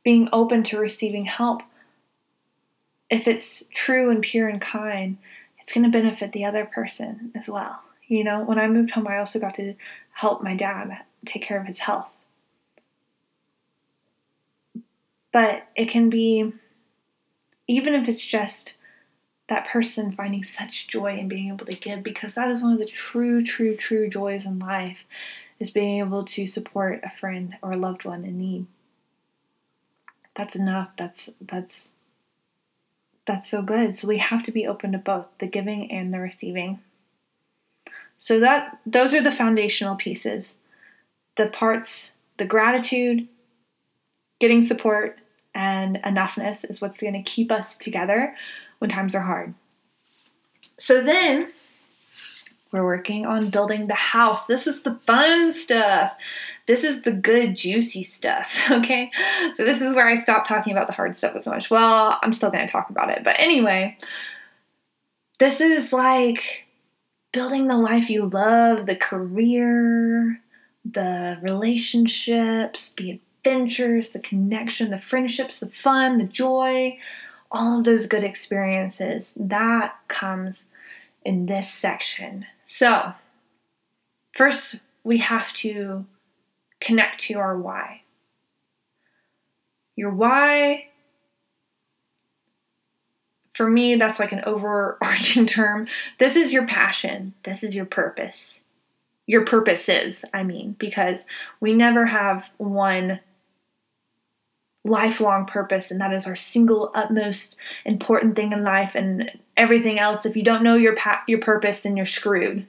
being 0.03 0.29
open 0.33 0.63
to 0.65 0.79
receiving 0.79 1.27
help, 1.27 1.63
if 3.11 3.27
it's 3.27 3.65
true 3.75 4.11
and 4.11 4.23
pure 4.23 4.49
and 4.49 4.61
kind, 4.61 5.19
it's 5.61 5.73
going 5.73 5.85
to 5.85 5.91
benefit 5.91 6.33
the 6.33 6.45
other 6.45 6.65
person 6.65 7.33
as 7.35 7.49
well. 7.49 7.81
You 8.07 8.25
know, 8.25 8.43
when 8.43 8.59
I 8.59 8.67
moved 8.67 8.91
home, 8.91 9.07
I 9.07 9.19
also 9.19 9.39
got 9.39 9.55
to 9.57 9.75
help 10.13 10.43
my 10.43 10.55
dad 10.55 10.99
take 11.27 11.43
care 11.43 11.61
of 11.61 11.67
his 11.67 11.81
health. 11.81 12.19
But 15.33 15.69
it 15.77 15.87
can 15.87 16.11
be, 16.11 16.53
even 17.69 17.95
if 17.95 18.09
it's 18.09 18.25
just 18.25 18.75
that 19.51 19.69
person 19.69 20.13
finding 20.13 20.43
such 20.43 20.89
joy 20.89 21.19
in 21.19 21.29
being 21.29 21.49
able 21.49 21.67
to 21.67 21.77
give, 21.77 22.03
because 22.03 22.35
that 22.35 22.51
is 22.51 22.63
one 22.63 22.73
of 22.73 22.79
the 22.79 22.87
true, 22.87 23.45
true, 23.45 23.77
true 23.77 24.09
joys 24.09 24.47
in 24.47 24.59
life, 24.59 25.05
is 25.59 25.71
being 25.71 25.99
able 25.99 26.25
to 26.25 26.47
support 26.47 27.03
a 27.05 27.11
friend 27.19 27.57
or 27.61 27.73
a 27.73 27.77
loved 27.77 28.07
one 28.07 28.25
in 28.25 28.39
need 28.39 28.67
that's 30.41 30.57
enough. 30.57 30.93
That's 30.97 31.29
that's 31.41 31.91
that's 33.27 33.49
so 33.49 33.63
good. 33.63 33.95
So 33.95 34.09
we 34.09 34.19
have 34.19 34.43
to 34.45 34.53
be 34.53 34.67
open 34.67 34.93
to 34.93 34.99
both 34.99 35.29
the 35.39 35.47
giving 35.47 35.91
and 35.91 36.13
the 36.13 36.19
receiving. 36.19 36.81
So 38.19 38.41
that 38.41 38.79
those 38.87 39.15
are 39.15 39.23
the 39.23 39.33
foundational 39.33 39.97
pieces. 39.97 40.55
The 41.37 41.49
parts, 41.49 42.13
the 42.39 42.45
gratitude, 42.45 43.29
getting 44.41 44.63
support, 44.63 45.19
and 45.55 45.97
enoughness 46.05 46.69
is 46.69 46.81
what's 46.81 47.01
going 47.01 47.15
to 47.15 47.23
keep 47.23 47.53
us 47.53 47.77
together 47.77 48.35
when 48.81 48.91
times 48.91 49.15
are 49.15 49.21
hard. 49.21 49.55
So 50.79 51.03
then 51.03 51.53
we're 52.73 52.85
working 52.85 53.27
on 53.27 53.51
building 53.51 53.87
the 53.87 53.95
house. 53.95 54.47
This 54.47 54.67
is 54.67 54.83
the 54.83 54.99
fun 55.07 55.53
stuff. 55.53 56.13
This 56.67 56.85
is 56.85 57.03
the 57.03 57.13
good, 57.13 57.57
juicy 57.57 58.05
stuff, 58.05 58.57
okay? 58.71 59.11
So, 59.55 59.65
this 59.65 59.81
is 59.81 59.95
where 59.95 60.07
I 60.07 60.15
stop 60.15 60.47
talking 60.47 60.73
about 60.73 60.87
the 60.87 60.93
hard 60.93 61.17
stuff 61.17 61.35
as 61.35 61.47
much. 61.47 61.71
Well, 61.71 62.19
I'm 62.23 62.33
still 62.33 62.51
gonna 62.51 62.69
talk 62.69 62.91
about 62.91 63.11
it, 63.11 63.25
but 63.25 63.37
anyway, 63.39 63.97
this 65.41 65.61
is 65.61 65.93
like 65.93 66.67
building 67.33 67.67
the 67.67 67.77
life 67.77 68.09
you 68.09 68.27
love, 68.27 68.87
the 68.87 68.97
career, 68.97 70.41
the 70.85 71.39
relationships, 71.43 72.91
the 72.91 73.21
adventures, 73.45 74.11
the 74.11 74.19
connection, 74.21 74.91
the 74.91 74.99
friendships, 74.99 75.61
the 75.61 75.69
fun, 75.69 76.19
the 76.19 76.25
joy, 76.25 76.97
all 77.51 77.79
of 77.79 77.85
those 77.85 78.07
good 78.07 78.25
experiences. 78.25 79.35
That 79.37 79.97
comes 80.09 80.67
in 81.25 81.47
this 81.47 81.71
section. 81.71 82.47
So, 82.67 83.13
first, 84.37 84.77
we 85.05 85.19
have 85.19 85.53
to 85.55 86.07
connect 86.81 87.21
to 87.23 87.35
our 87.35 87.59
why. 87.59 88.03
Your 89.97 90.11
why, 90.11 90.87
for 93.53 93.69
me, 93.69 93.97
that's 93.97 94.19
like 94.19 94.33
an 94.33 94.43
overarching 94.47 95.47
term. 95.47 95.89
This 96.19 96.37
is 96.37 96.53
your 96.53 96.67
passion, 96.67 97.35
this 97.45 97.63
is 97.63 97.75
your 97.75 97.87
purpose. 97.87 98.61
Your 99.27 99.45
purposes, 99.45 100.25
I 100.35 100.43
mean, 100.43 100.75
because 100.79 101.25
we 101.61 101.73
never 101.73 102.07
have 102.07 102.51
one 102.57 103.21
lifelong 104.85 105.47
purpose, 105.47 105.91
and 105.91 106.01
that 106.01 106.13
is 106.13 106.27
our 106.27 106.37
single 106.37 106.91
utmost 106.95 107.57
important 107.85 108.37
thing 108.37 108.53
in 108.53 108.65
life, 108.65 108.95
and 108.95 109.31
everything 109.57 109.99
else. 109.99 110.25
If 110.25 110.37
you 110.37 110.43
don't 110.43 110.63
know 110.63 110.77
your 110.77 110.97
pa- 110.97 111.23
your 111.27 111.41
purpose, 111.41 111.83
then 111.83 111.97
you're 111.97 112.07
screwed. 112.07 112.67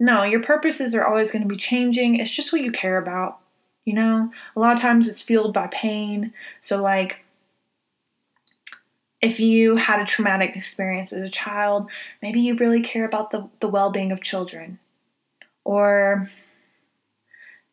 No, 0.00 0.22
your 0.22 0.42
purposes 0.42 0.94
are 0.94 1.04
always 1.04 1.30
going 1.30 1.42
to 1.42 1.48
be 1.48 1.56
changing. 1.56 2.16
It's 2.16 2.30
just 2.30 2.52
what 2.52 2.62
you 2.62 2.70
care 2.70 2.98
about. 2.98 3.40
You 3.84 3.94
know, 3.94 4.30
a 4.54 4.60
lot 4.60 4.72
of 4.72 4.80
times 4.80 5.08
it's 5.08 5.22
fueled 5.22 5.54
by 5.54 5.66
pain. 5.68 6.32
So, 6.60 6.82
like, 6.82 7.24
if 9.20 9.40
you 9.40 9.76
had 9.76 10.00
a 10.00 10.04
traumatic 10.04 10.54
experience 10.54 11.12
as 11.12 11.24
a 11.24 11.30
child, 11.30 11.90
maybe 12.22 12.40
you 12.40 12.54
really 12.56 12.82
care 12.82 13.04
about 13.04 13.30
the, 13.30 13.48
the 13.60 13.68
well 13.68 13.90
being 13.90 14.12
of 14.12 14.20
children. 14.20 14.78
Or 15.64 16.30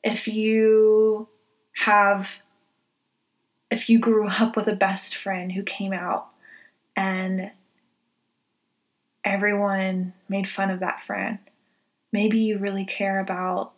if 0.04 0.28
you 0.28 1.28
have, 1.78 2.30
if 3.76 3.90
you 3.90 4.00
grew 4.00 4.28
up 4.28 4.56
with 4.56 4.68
a 4.68 4.76
best 4.76 5.16
friend 5.16 5.52
who 5.52 5.64
came 5.64 5.94
out 5.94 6.28
and 6.96 7.52
everyone 9.24 10.14
made 10.30 10.48
fun 10.48 10.70
of 10.70 10.80
that 10.80 11.04
friend 11.06 11.40
maybe 12.16 12.40
you 12.40 12.58
really 12.58 12.86
care 12.86 13.20
about 13.20 13.74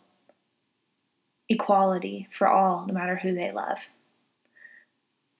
equality 1.48 2.28
for 2.30 2.46
all, 2.46 2.86
no 2.86 2.94
matter 2.94 3.16
who 3.16 3.34
they 3.34 3.50
love. 3.50 3.78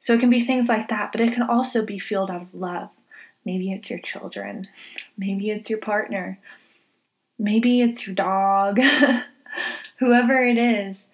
So 0.00 0.14
it 0.14 0.20
can 0.20 0.30
be 0.30 0.40
things 0.40 0.68
like 0.68 0.88
that, 0.88 1.12
but 1.12 1.20
it 1.20 1.32
can 1.32 1.44
also 1.44 1.84
be 1.84 2.00
fueled 2.00 2.28
out 2.28 2.42
of 2.42 2.54
love. 2.54 2.90
Maybe 3.44 3.70
it's 3.70 3.88
your 3.88 4.00
children, 4.00 4.66
maybe 5.16 5.50
it's 5.50 5.70
your 5.70 5.78
partner, 5.78 6.40
maybe 7.38 7.80
it's 7.80 8.04
your 8.04 8.16
dog, 8.16 8.80
whoever 9.98 10.42
it 10.42 10.58
is, 10.58 11.06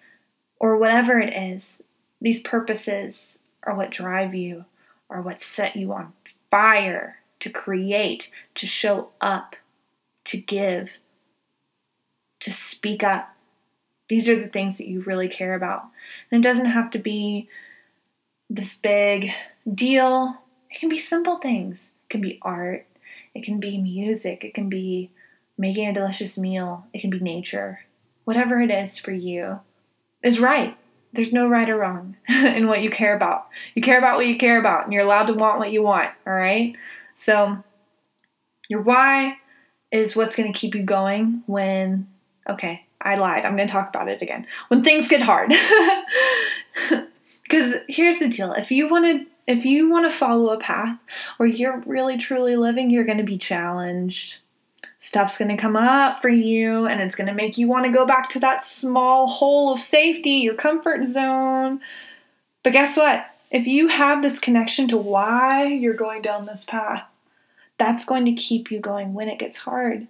or 0.59 0.77
whatever 0.77 1.19
it 1.19 1.33
is. 1.35 1.83
These 2.25 2.39
purposes 2.39 3.37
are 3.61 3.75
what 3.75 3.91
drive 3.91 4.33
you, 4.33 4.65
are 5.11 5.21
what 5.21 5.39
set 5.39 5.75
you 5.75 5.93
on 5.93 6.11
fire 6.49 7.17
to 7.39 7.51
create, 7.51 8.31
to 8.55 8.65
show 8.65 9.09
up, 9.21 9.55
to 10.23 10.37
give, 10.37 10.93
to 12.39 12.51
speak 12.51 13.03
up. 13.03 13.35
These 14.09 14.27
are 14.27 14.41
the 14.41 14.47
things 14.47 14.79
that 14.79 14.87
you 14.87 15.01
really 15.01 15.27
care 15.27 15.53
about. 15.53 15.83
And 16.31 16.43
it 16.43 16.47
doesn't 16.47 16.65
have 16.65 16.89
to 16.91 16.97
be 16.97 17.47
this 18.49 18.73
big 18.73 19.31
deal. 19.71 20.35
It 20.71 20.79
can 20.79 20.89
be 20.89 20.97
simple 20.97 21.37
things. 21.37 21.91
It 22.05 22.09
can 22.09 22.21
be 22.21 22.39
art. 22.41 22.87
it 23.35 23.43
can 23.43 23.59
be 23.59 23.77
music, 23.77 24.43
it 24.43 24.55
can 24.55 24.67
be 24.67 25.11
making 25.59 25.87
a 25.87 25.93
delicious 25.93 26.39
meal, 26.39 26.87
it 26.91 27.01
can 27.01 27.11
be 27.11 27.19
nature. 27.19 27.81
Whatever 28.23 28.61
it 28.61 28.71
is 28.71 28.97
for 28.97 29.11
you 29.11 29.59
is 30.23 30.39
right. 30.39 30.75
There's 31.15 31.33
no 31.33 31.47
right 31.47 31.69
or 31.69 31.77
wrong 31.77 32.15
in 32.29 32.67
what 32.67 32.83
you 32.83 32.89
care 32.89 33.15
about. 33.15 33.47
You 33.73 33.81
care 33.81 33.97
about 33.97 34.17
what 34.17 34.27
you 34.27 34.37
care 34.37 34.59
about, 34.59 34.83
and 34.83 34.93
you're 34.93 35.03
allowed 35.03 35.27
to 35.27 35.33
want 35.33 35.59
what 35.59 35.71
you 35.71 35.81
want, 35.81 36.11
all 36.27 36.33
right? 36.33 36.75
So, 37.15 37.63
your 38.69 38.81
why 38.81 39.37
is 39.91 40.15
what's 40.15 40.35
going 40.35 40.51
to 40.51 40.57
keep 40.57 40.75
you 40.75 40.83
going 40.83 41.43
when, 41.45 42.07
okay, 42.49 42.85
I 42.99 43.15
lied. 43.15 43.45
I'm 43.45 43.55
going 43.55 43.67
to 43.67 43.71
talk 43.71 43.89
about 43.89 44.09
it 44.09 44.21
again. 44.21 44.47
When 44.67 44.83
things 44.83 45.07
get 45.07 45.21
hard. 45.21 45.53
Because 47.47 47.75
here's 47.87 48.17
the 48.17 48.27
deal 48.27 48.53
if 48.53 48.71
you 48.71 48.87
want 48.87 49.05
to 49.05 49.25
if 49.47 49.65
you 49.65 49.89
want 49.89 50.09
to 50.09 50.17
follow 50.17 50.49
a 50.49 50.59
path 50.59 50.97
where 51.37 51.47
you're 51.47 51.83
really 51.85 52.17
truly 52.17 52.55
living, 52.55 52.89
you're 52.89 53.03
going 53.03 53.19
to 53.19 53.23
be 53.23 53.37
challenged. 53.37 54.37
Stuff's 55.05 55.37
going 55.37 55.49
to 55.49 55.61
come 55.61 55.75
up 55.75 56.21
for 56.21 56.29
you 56.29 56.85
and 56.87 57.01
it's 57.01 57.15
going 57.15 57.27
to 57.27 57.33
make 57.33 57.57
you 57.57 57.67
want 57.67 57.85
to 57.85 57.91
go 57.91 58.05
back 58.05 58.29
to 58.29 58.39
that 58.39 58.63
small 58.63 59.27
hole 59.27 59.71
of 59.71 59.79
safety, 59.79 60.37
your 60.37 60.55
comfort 60.55 61.05
zone. 61.05 61.79
But 62.63 62.73
guess 62.73 62.97
what? 62.97 63.27
If 63.51 63.67
you 63.67 63.87
have 63.87 64.21
this 64.21 64.39
connection 64.39 64.87
to 64.87 64.97
why 64.97 65.65
you're 65.65 65.93
going 65.93 66.21
down 66.21 66.45
this 66.45 66.65
path, 66.65 67.03
that's 67.77 68.05
going 68.05 68.25
to 68.25 68.33
keep 68.33 68.71
you 68.71 68.79
going 68.79 69.13
when 69.13 69.29
it 69.29 69.39
gets 69.39 69.59
hard. 69.59 70.07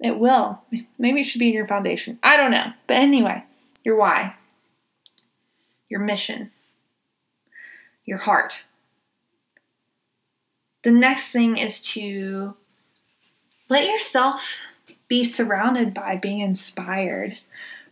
It 0.00 0.18
will. 0.18 0.60
Maybe 0.98 1.20
it 1.20 1.24
should 1.24 1.38
be 1.38 1.48
in 1.48 1.54
your 1.54 1.66
foundation. 1.66 2.18
I 2.22 2.36
don't 2.36 2.50
know. 2.50 2.72
But 2.86 2.98
anyway, 2.98 3.44
your 3.84 3.96
why, 3.96 4.34
your 5.88 6.00
mission 6.00 6.50
your 8.10 8.18
heart. 8.18 8.58
The 10.82 10.90
next 10.90 11.30
thing 11.30 11.58
is 11.58 11.80
to 11.92 12.56
let 13.70 13.86
yourself 13.86 14.58
be 15.08 15.24
surrounded 15.24 15.94
by 15.94 16.16
being 16.16 16.40
inspired, 16.40 17.38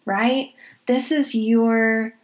right? 0.04 0.52
This 0.86 1.10
is 1.10 1.34
your 1.34 2.14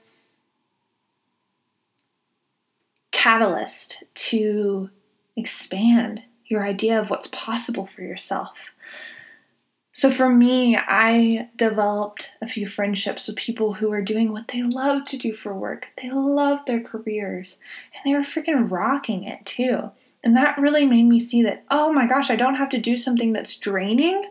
catalyst 3.12 4.02
to 4.14 4.90
expand 5.36 6.22
your 6.46 6.64
idea 6.64 7.00
of 7.00 7.08
what's 7.08 7.28
possible 7.28 7.86
for 7.86 8.02
yourself. 8.02 8.58
So 9.92 10.10
for 10.10 10.28
me, 10.28 10.76
I 10.76 11.48
developed 11.56 12.30
a 12.42 12.48
few 12.48 12.66
friendships 12.66 13.28
with 13.28 13.36
people 13.36 13.74
who 13.74 13.92
are 13.92 14.02
doing 14.02 14.32
what 14.32 14.48
they 14.48 14.62
love 14.62 15.04
to 15.06 15.16
do 15.16 15.32
for 15.32 15.54
work. 15.54 15.86
They 16.02 16.10
love 16.10 16.66
their 16.66 16.80
careers 16.80 17.56
and 17.94 18.02
they 18.04 18.16
were 18.16 18.24
freaking 18.24 18.68
rocking 18.68 19.22
it 19.22 19.46
too. 19.46 19.92
And 20.24 20.34
that 20.38 20.56
really 20.56 20.86
made 20.86 21.04
me 21.04 21.20
see 21.20 21.42
that, 21.42 21.64
oh 21.70 21.92
my 21.92 22.06
gosh, 22.06 22.30
I 22.30 22.36
don't 22.36 22.54
have 22.54 22.70
to 22.70 22.78
do 22.78 22.96
something 22.96 23.34
that's 23.34 23.58
draining. 23.58 24.24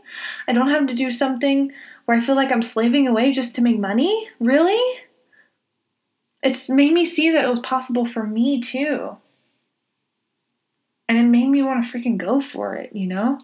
I 0.47 0.53
don't 0.53 0.71
have 0.71 0.87
to 0.87 0.95
do 0.95 1.11
something 1.11 1.71
where 2.05 2.17
I 2.17 2.19
feel 2.19 2.35
like 2.35 2.51
I'm 2.51 2.63
slaving 2.63 3.07
away 3.07 3.31
just 3.31 3.53
to 3.55 3.61
make 3.61 3.79
money. 3.79 4.27
Really? 4.39 4.81
It's 6.41 6.67
made 6.67 6.93
me 6.93 7.05
see 7.05 7.29
that 7.29 7.45
it 7.45 7.49
was 7.49 7.59
possible 7.59 8.05
for 8.05 8.25
me 8.25 8.59
too. 8.59 9.15
And 11.07 11.19
it 11.19 11.23
made 11.23 11.49
me 11.49 11.61
want 11.61 11.85
to 11.85 11.91
freaking 11.91 12.17
go 12.17 12.39
for 12.39 12.75
it, 12.75 12.89
you 12.93 13.05
know? 13.05 13.37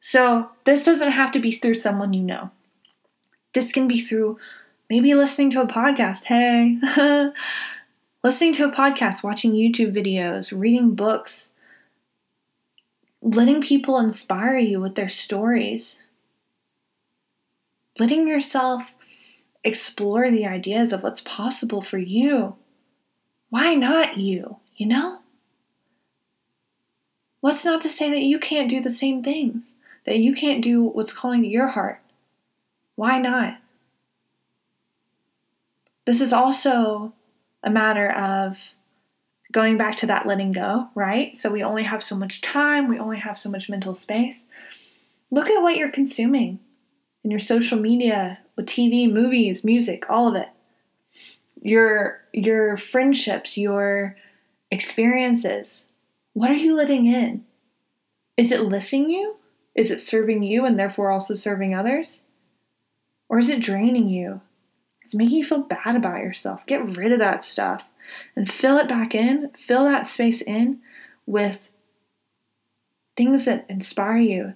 So, 0.00 0.50
this 0.64 0.84
doesn't 0.84 1.12
have 1.12 1.30
to 1.32 1.38
be 1.38 1.52
through 1.52 1.74
someone 1.74 2.12
you 2.12 2.22
know. 2.22 2.50
This 3.54 3.70
can 3.70 3.86
be 3.86 4.00
through 4.00 4.38
maybe 4.88 5.14
listening 5.14 5.50
to 5.52 5.60
a 5.60 5.66
podcast. 5.66 6.24
Hey, 6.24 6.78
listening 8.24 8.54
to 8.54 8.64
a 8.64 8.72
podcast, 8.72 9.22
watching 9.22 9.52
YouTube 9.52 9.94
videos, 9.94 10.58
reading 10.58 10.94
books, 10.94 11.49
letting 13.22 13.60
people 13.60 13.98
inspire 13.98 14.58
you 14.58 14.80
with 14.80 14.94
their 14.94 15.08
stories, 15.08 15.98
letting 17.98 18.26
yourself 18.26 18.82
explore 19.62 20.30
the 20.30 20.46
ideas 20.46 20.92
of 20.92 21.02
what's 21.02 21.20
possible 21.20 21.82
for 21.82 21.98
you. 21.98 22.56
Why 23.50 23.74
not 23.74 24.16
you? 24.16 24.56
You 24.76 24.86
know? 24.86 25.18
What's 27.40 27.64
not 27.64 27.82
to 27.82 27.90
say 27.90 28.10
that 28.10 28.22
you 28.22 28.38
can't 28.38 28.70
do 28.70 28.80
the 28.80 28.90
same 28.90 29.22
things? 29.22 29.74
that 30.06 30.18
you 30.18 30.34
can't 30.34 30.62
do 30.62 30.82
what's 30.82 31.12
calling 31.12 31.42
to 31.42 31.48
your 31.48 31.68
heart. 31.68 32.00
Why 32.96 33.18
not? 33.18 33.58
This 36.04 36.20
is 36.20 36.32
also 36.32 37.12
a 37.62 37.70
matter 37.70 38.10
of 38.10 38.58
going 39.50 39.76
back 39.76 39.96
to 39.96 40.06
that 40.06 40.26
letting 40.26 40.52
go, 40.52 40.88
right? 40.94 41.36
So 41.36 41.50
we 41.50 41.62
only 41.62 41.82
have 41.82 42.02
so 42.02 42.14
much 42.16 42.40
time, 42.40 42.88
we 42.88 42.98
only 42.98 43.18
have 43.18 43.38
so 43.38 43.50
much 43.50 43.68
mental 43.68 43.94
space. 43.94 44.44
Look 45.30 45.48
at 45.48 45.62
what 45.62 45.76
you're 45.76 45.90
consuming 45.90 46.60
in 47.24 47.30
your 47.30 47.40
social 47.40 47.78
media, 47.78 48.38
with 48.56 48.66
TV, 48.66 49.10
movies, 49.10 49.64
music, 49.64 50.08
all 50.08 50.28
of 50.28 50.34
it. 50.34 50.48
Your 51.62 52.20
your 52.32 52.76
friendships, 52.76 53.58
your 53.58 54.16
experiences. 54.70 55.84
What 56.32 56.50
are 56.50 56.54
you 56.54 56.74
letting 56.74 57.06
in? 57.06 57.44
Is 58.36 58.52
it 58.52 58.62
lifting 58.62 59.10
you? 59.10 59.36
Is 59.74 59.90
it 59.90 60.00
serving 60.00 60.42
you 60.42 60.64
and 60.64 60.78
therefore 60.78 61.10
also 61.10 61.34
serving 61.34 61.74
others? 61.74 62.22
Or 63.28 63.38
is 63.38 63.50
it 63.50 63.60
draining 63.60 64.08
you? 64.08 64.40
It's 65.02 65.14
making 65.14 65.38
you 65.38 65.44
feel 65.44 65.62
bad 65.62 65.96
about 65.96 66.20
yourself. 66.20 66.64
Get 66.66 66.96
rid 66.96 67.12
of 67.12 67.18
that 67.18 67.44
stuff 67.44 67.84
and 68.36 68.50
fill 68.50 68.78
it 68.78 68.88
back 68.88 69.14
in, 69.14 69.50
fill 69.66 69.84
that 69.84 70.06
space 70.06 70.40
in 70.42 70.80
with 71.26 71.68
things 73.16 73.44
that 73.44 73.66
inspire 73.68 74.18
you. 74.18 74.54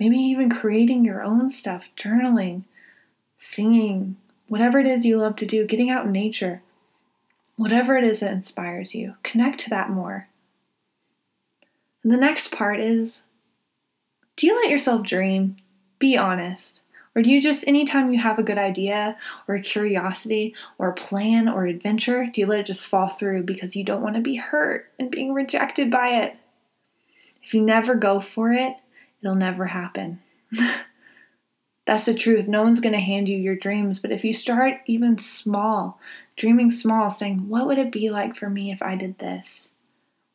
Maybe 0.00 0.16
even 0.16 0.50
creating 0.50 1.04
your 1.04 1.22
own 1.22 1.48
stuff, 1.50 1.84
journaling, 1.96 2.64
singing, 3.38 4.16
whatever 4.48 4.78
it 4.78 4.86
is 4.86 5.04
you 5.04 5.18
love 5.18 5.36
to 5.36 5.46
do, 5.46 5.66
getting 5.66 5.90
out 5.90 6.06
in 6.06 6.12
nature, 6.12 6.62
whatever 7.56 7.96
it 7.96 8.04
is 8.04 8.20
that 8.20 8.32
inspires 8.32 8.94
you. 8.94 9.14
Connect 9.22 9.60
to 9.60 9.70
that 9.70 9.90
more. 9.90 10.28
And 12.02 12.12
the 12.12 12.18
next 12.18 12.50
part 12.50 12.80
is 12.80 13.22
do 14.36 14.46
you 14.46 14.54
let 14.56 14.70
yourself 14.70 15.06
dream? 15.06 15.56
Be 15.98 16.16
honest. 16.16 16.80
Or 17.16 17.22
do 17.22 17.30
you 17.30 17.40
just, 17.40 17.66
anytime 17.68 18.12
you 18.12 18.18
have 18.18 18.38
a 18.38 18.42
good 18.42 18.58
idea 18.58 19.16
or 19.46 19.54
a 19.54 19.60
curiosity 19.60 20.54
or 20.78 20.88
a 20.88 20.94
plan 20.94 21.48
or 21.48 21.66
adventure, 21.66 22.26
do 22.32 22.40
you 22.40 22.46
let 22.46 22.60
it 22.60 22.66
just 22.66 22.88
fall 22.88 23.08
through 23.08 23.44
because 23.44 23.76
you 23.76 23.84
don't 23.84 24.02
want 24.02 24.16
to 24.16 24.20
be 24.20 24.36
hurt 24.36 24.90
and 24.98 25.10
being 25.10 25.32
rejected 25.32 25.90
by 25.90 26.08
it? 26.08 26.36
If 27.42 27.54
you 27.54 27.60
never 27.60 27.94
go 27.94 28.20
for 28.20 28.52
it, 28.52 28.74
it'll 29.22 29.36
never 29.36 29.66
happen. 29.66 30.20
That's 31.86 32.06
the 32.06 32.14
truth. 32.14 32.48
No 32.48 32.62
one's 32.62 32.80
going 32.80 32.94
to 32.94 33.00
hand 33.00 33.28
you 33.28 33.36
your 33.36 33.56
dreams, 33.56 33.98
but 33.98 34.10
if 34.10 34.24
you 34.24 34.32
start 34.32 34.80
even 34.86 35.18
small, 35.18 36.00
dreaming 36.36 36.70
small, 36.70 37.10
saying, 37.10 37.48
What 37.48 37.66
would 37.66 37.78
it 37.78 37.92
be 37.92 38.10
like 38.10 38.34
for 38.34 38.48
me 38.48 38.72
if 38.72 38.82
I 38.82 38.96
did 38.96 39.18
this? 39.18 39.70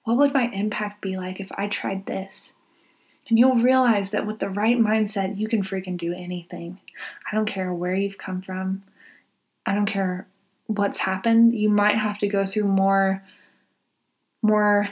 What 0.03 0.17
would 0.17 0.33
my 0.33 0.45
impact 0.51 1.01
be 1.01 1.17
like 1.17 1.39
if 1.39 1.51
I 1.51 1.67
tried 1.67 2.05
this? 2.05 2.53
And 3.29 3.37
you'll 3.37 3.55
realize 3.55 4.09
that 4.09 4.25
with 4.25 4.39
the 4.39 4.49
right 4.49 4.77
mindset, 4.77 5.37
you 5.37 5.47
can 5.47 5.63
freaking 5.63 5.97
do 5.97 6.13
anything. 6.13 6.79
I 7.31 7.35
don't 7.35 7.45
care 7.45 7.71
where 7.71 7.93
you've 7.93 8.17
come 8.17 8.41
from. 8.41 8.83
I 9.65 9.75
don't 9.75 9.85
care 9.85 10.27
what's 10.65 10.99
happened. 10.99 11.53
You 11.53 11.69
might 11.69 11.95
have 11.95 12.17
to 12.19 12.27
go 12.27 12.45
through 12.45 12.65
more 12.65 13.23
more 14.41 14.89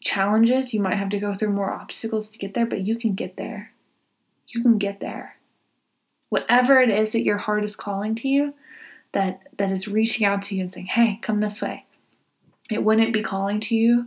challenges. 0.00 0.72
You 0.72 0.80
might 0.80 0.96
have 0.96 1.08
to 1.08 1.18
go 1.18 1.34
through 1.34 1.50
more 1.50 1.72
obstacles 1.72 2.28
to 2.30 2.38
get 2.38 2.54
there, 2.54 2.66
but 2.66 2.82
you 2.82 2.96
can 2.96 3.14
get 3.14 3.36
there. 3.36 3.72
You 4.48 4.62
can 4.62 4.78
get 4.78 5.00
there. 5.00 5.36
Whatever 6.28 6.80
it 6.80 6.90
is 6.90 7.12
that 7.12 7.24
your 7.24 7.38
heart 7.38 7.64
is 7.64 7.74
calling 7.74 8.14
to 8.16 8.28
you, 8.28 8.54
that 9.12 9.40
that 9.58 9.72
is 9.72 9.88
reaching 9.88 10.24
out 10.24 10.42
to 10.42 10.54
you 10.54 10.62
and 10.62 10.72
saying, 10.72 10.86
"Hey, 10.86 11.18
come 11.20 11.40
this 11.40 11.60
way." 11.60 11.84
It 12.70 12.84
wouldn't 12.84 13.12
be 13.12 13.22
calling 13.22 13.60
to 13.60 13.74
you 13.74 14.06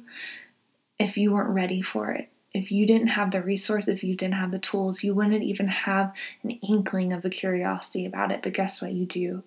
if 0.98 1.18
you 1.18 1.34
weren't 1.34 1.50
ready 1.50 1.82
for 1.82 2.12
it 2.12 2.29
if 2.54 2.72
you 2.72 2.86
didn't 2.86 3.08
have 3.08 3.32
the 3.32 3.42
resource, 3.42 3.88
if 3.88 4.04
you 4.04 4.16
didn't 4.16 4.36
have 4.36 4.52
the 4.52 4.60
tools, 4.60 5.04
you 5.04 5.14
wouldn't 5.14 5.44
even 5.44 5.68
have 5.68 6.14
an 6.44 6.52
inkling 6.52 7.14
of 7.14 7.24
a 7.24 7.30
curiosity 7.30 8.06
about 8.06 8.32
it. 8.32 8.42
But 8.42 8.54
guess 8.54 8.82
what? 8.82 8.92
You 8.92 9.06
do. 9.06 9.44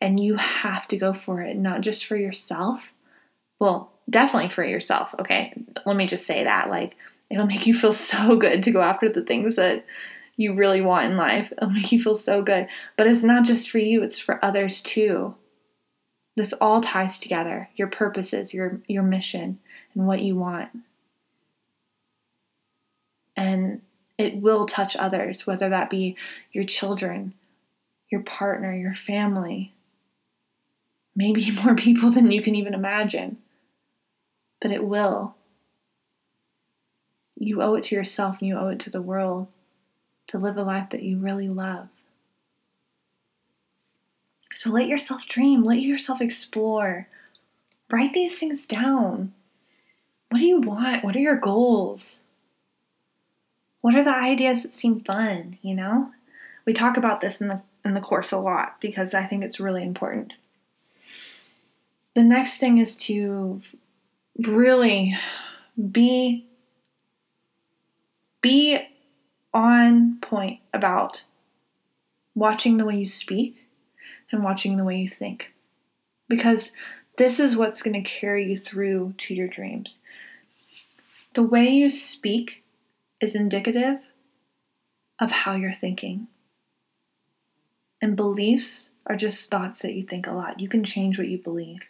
And 0.00 0.18
you 0.18 0.36
have 0.36 0.88
to 0.88 0.96
go 0.96 1.12
for 1.12 1.42
it, 1.42 1.56
not 1.56 1.82
just 1.82 2.06
for 2.06 2.16
yourself. 2.16 2.92
Well, 3.60 3.92
definitely 4.08 4.50
for 4.50 4.64
yourself, 4.64 5.14
okay? 5.18 5.52
Let 5.84 5.96
me 5.96 6.06
just 6.06 6.26
say 6.26 6.44
that. 6.44 6.70
Like, 6.70 6.96
it'll 7.30 7.46
make 7.46 7.66
you 7.66 7.74
feel 7.74 7.92
so 7.92 8.36
good 8.36 8.62
to 8.62 8.70
go 8.70 8.80
after 8.80 9.08
the 9.08 9.22
things 9.22 9.56
that 9.56 9.84
you 10.36 10.54
really 10.54 10.80
want 10.80 11.10
in 11.10 11.16
life. 11.16 11.52
It'll 11.52 11.70
make 11.70 11.92
you 11.92 12.02
feel 12.02 12.16
so 12.16 12.42
good. 12.42 12.68
But 12.96 13.06
it's 13.06 13.22
not 13.22 13.44
just 13.44 13.70
for 13.70 13.78
you, 13.78 14.02
it's 14.02 14.18
for 14.18 14.42
others 14.42 14.80
too. 14.80 15.34
This 16.36 16.52
all 16.54 16.80
ties 16.80 17.20
together 17.20 17.68
your 17.76 17.86
purposes, 17.86 18.52
your, 18.52 18.80
your 18.88 19.04
mission, 19.04 19.60
and 19.94 20.06
what 20.06 20.20
you 20.20 20.34
want 20.36 20.70
and 23.36 23.80
it 24.18 24.36
will 24.36 24.66
touch 24.66 24.96
others, 24.96 25.46
whether 25.46 25.68
that 25.68 25.90
be 25.90 26.16
your 26.52 26.64
children, 26.64 27.34
your 28.10 28.22
partner, 28.22 28.74
your 28.74 28.94
family, 28.94 29.72
maybe 31.16 31.50
more 31.64 31.74
people 31.74 32.10
than 32.10 32.30
you 32.30 32.42
can 32.42 32.54
even 32.54 32.74
imagine. 32.74 33.38
But 34.60 34.70
it 34.70 34.84
will. 34.84 35.34
you 37.36 37.60
owe 37.62 37.74
it 37.74 37.84
to 37.84 37.94
yourself 37.94 38.38
and 38.40 38.48
you 38.48 38.56
owe 38.58 38.68
it 38.68 38.80
to 38.80 38.90
the 38.90 39.02
world 39.02 39.48
to 40.28 40.38
live 40.38 40.56
a 40.56 40.62
life 40.62 40.90
that 40.90 41.02
you 41.02 41.18
really 41.18 41.48
love. 41.48 41.88
So 44.54 44.70
let 44.70 44.86
yourself 44.88 45.26
dream, 45.26 45.62
let 45.64 45.80
yourself 45.82 46.20
explore. 46.20 47.08
Write 47.90 48.14
these 48.14 48.38
things 48.38 48.66
down. 48.66 49.34
What 50.30 50.38
do 50.38 50.46
you 50.46 50.60
want? 50.60 51.04
What 51.04 51.16
are 51.16 51.20
your 51.20 51.38
goals? 51.38 52.20
What 53.84 53.96
are 53.96 54.02
the 54.02 54.16
ideas 54.16 54.62
that 54.62 54.74
seem 54.74 55.00
fun, 55.00 55.58
you 55.60 55.74
know? 55.74 56.10
We 56.64 56.72
talk 56.72 56.96
about 56.96 57.20
this 57.20 57.42
in 57.42 57.48
the 57.48 57.60
in 57.84 57.92
the 57.92 58.00
course 58.00 58.32
a 58.32 58.38
lot 58.38 58.80
because 58.80 59.12
I 59.12 59.26
think 59.26 59.44
it's 59.44 59.60
really 59.60 59.82
important. 59.82 60.32
The 62.14 62.22
next 62.22 62.56
thing 62.56 62.78
is 62.78 62.96
to 63.08 63.60
really 64.38 65.14
be 65.92 66.46
be 68.40 68.88
on 69.52 70.16
point 70.22 70.60
about 70.72 71.24
watching 72.34 72.78
the 72.78 72.86
way 72.86 72.96
you 72.96 73.06
speak 73.06 73.66
and 74.32 74.42
watching 74.42 74.78
the 74.78 74.84
way 74.84 74.96
you 74.96 75.08
think. 75.08 75.52
Because 76.26 76.72
this 77.18 77.38
is 77.38 77.54
what's 77.54 77.82
going 77.82 78.02
to 78.02 78.10
carry 78.10 78.48
you 78.48 78.56
through 78.56 79.12
to 79.18 79.34
your 79.34 79.46
dreams. 79.46 79.98
The 81.34 81.42
way 81.42 81.68
you 81.68 81.90
speak 81.90 82.63
is 83.24 83.34
indicative 83.34 83.98
of 85.18 85.30
how 85.30 85.54
you're 85.54 85.72
thinking. 85.72 86.28
And 88.00 88.14
beliefs 88.16 88.90
are 89.06 89.16
just 89.16 89.50
thoughts 89.50 89.82
that 89.82 89.94
you 89.94 90.02
think 90.02 90.26
a 90.26 90.32
lot. 90.32 90.60
You 90.60 90.68
can 90.68 90.84
change 90.84 91.18
what 91.18 91.28
you 91.28 91.38
believe. 91.38 91.80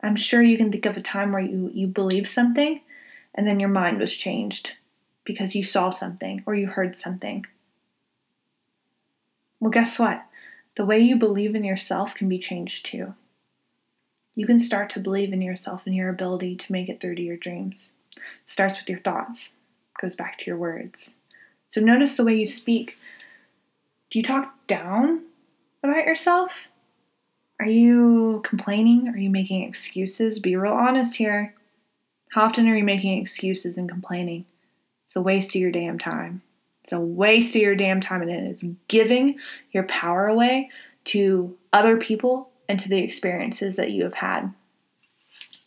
I'm 0.00 0.16
sure 0.16 0.42
you 0.42 0.56
can 0.56 0.70
think 0.70 0.86
of 0.86 0.96
a 0.96 1.02
time 1.02 1.32
where 1.32 1.42
you, 1.42 1.70
you 1.74 1.88
believed 1.88 2.28
something 2.28 2.80
and 3.34 3.46
then 3.46 3.58
your 3.58 3.68
mind 3.68 3.98
was 3.98 4.14
changed 4.14 4.72
because 5.24 5.54
you 5.54 5.64
saw 5.64 5.90
something 5.90 6.42
or 6.46 6.54
you 6.54 6.68
heard 6.68 6.98
something. 6.98 7.46
Well, 9.60 9.70
guess 9.70 9.98
what? 9.98 10.24
The 10.76 10.86
way 10.86 11.00
you 11.00 11.16
believe 11.16 11.56
in 11.56 11.64
yourself 11.64 12.14
can 12.14 12.28
be 12.28 12.38
changed 12.38 12.86
too. 12.86 13.14
You 14.36 14.46
can 14.46 14.60
start 14.60 14.88
to 14.90 15.00
believe 15.00 15.32
in 15.32 15.42
yourself 15.42 15.82
and 15.84 15.96
your 15.96 16.08
ability 16.08 16.54
to 16.54 16.72
make 16.72 16.88
it 16.88 17.00
through 17.00 17.16
to 17.16 17.22
your 17.22 17.36
dreams. 17.36 17.92
It 18.16 18.22
starts 18.46 18.78
with 18.78 18.88
your 18.88 19.00
thoughts, 19.00 19.50
goes 20.00 20.14
back 20.14 20.38
to 20.38 20.44
your 20.46 20.56
words. 20.56 21.14
So 21.68 21.80
notice 21.80 22.16
the 22.16 22.24
way 22.24 22.34
you 22.34 22.46
speak. 22.46 22.96
Do 24.10 24.18
you 24.18 24.22
talk 24.22 24.54
down 24.66 25.22
about 25.82 26.04
yourself? 26.04 26.52
Are 27.60 27.66
you 27.66 28.40
complaining? 28.44 29.08
Are 29.08 29.18
you 29.18 29.30
making 29.30 29.64
excuses? 29.64 30.38
Be 30.38 30.56
real 30.56 30.72
honest 30.72 31.16
here. 31.16 31.54
How 32.30 32.44
often 32.44 32.68
are 32.68 32.76
you 32.76 32.84
making 32.84 33.20
excuses 33.20 33.76
and 33.76 33.88
complaining? 33.88 34.44
It's 35.06 35.16
a 35.16 35.22
waste 35.22 35.54
of 35.54 35.60
your 35.60 35.72
damn 35.72 35.98
time. 35.98 36.42
It's 36.84 36.92
a 36.92 37.00
waste 37.00 37.54
of 37.56 37.62
your 37.62 37.74
damn 37.74 38.00
time, 38.00 38.22
and 38.22 38.30
it 38.30 38.50
is 38.50 38.64
giving 38.86 39.38
your 39.72 39.82
power 39.84 40.26
away 40.26 40.70
to 41.04 41.56
other 41.72 41.96
people 41.96 42.50
and 42.68 42.78
to 42.80 42.88
the 42.88 42.98
experiences 42.98 43.76
that 43.76 43.90
you 43.90 44.04
have 44.04 44.14
had. 44.14 44.52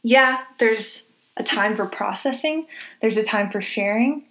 Yeah, 0.03 0.41
there's 0.59 1.03
a 1.37 1.43
time 1.43 1.75
for 1.75 1.85
processing, 1.85 2.67
there's 2.99 3.17
a 3.17 3.23
time 3.23 3.49
for 3.49 3.61
sharing, 3.61 4.23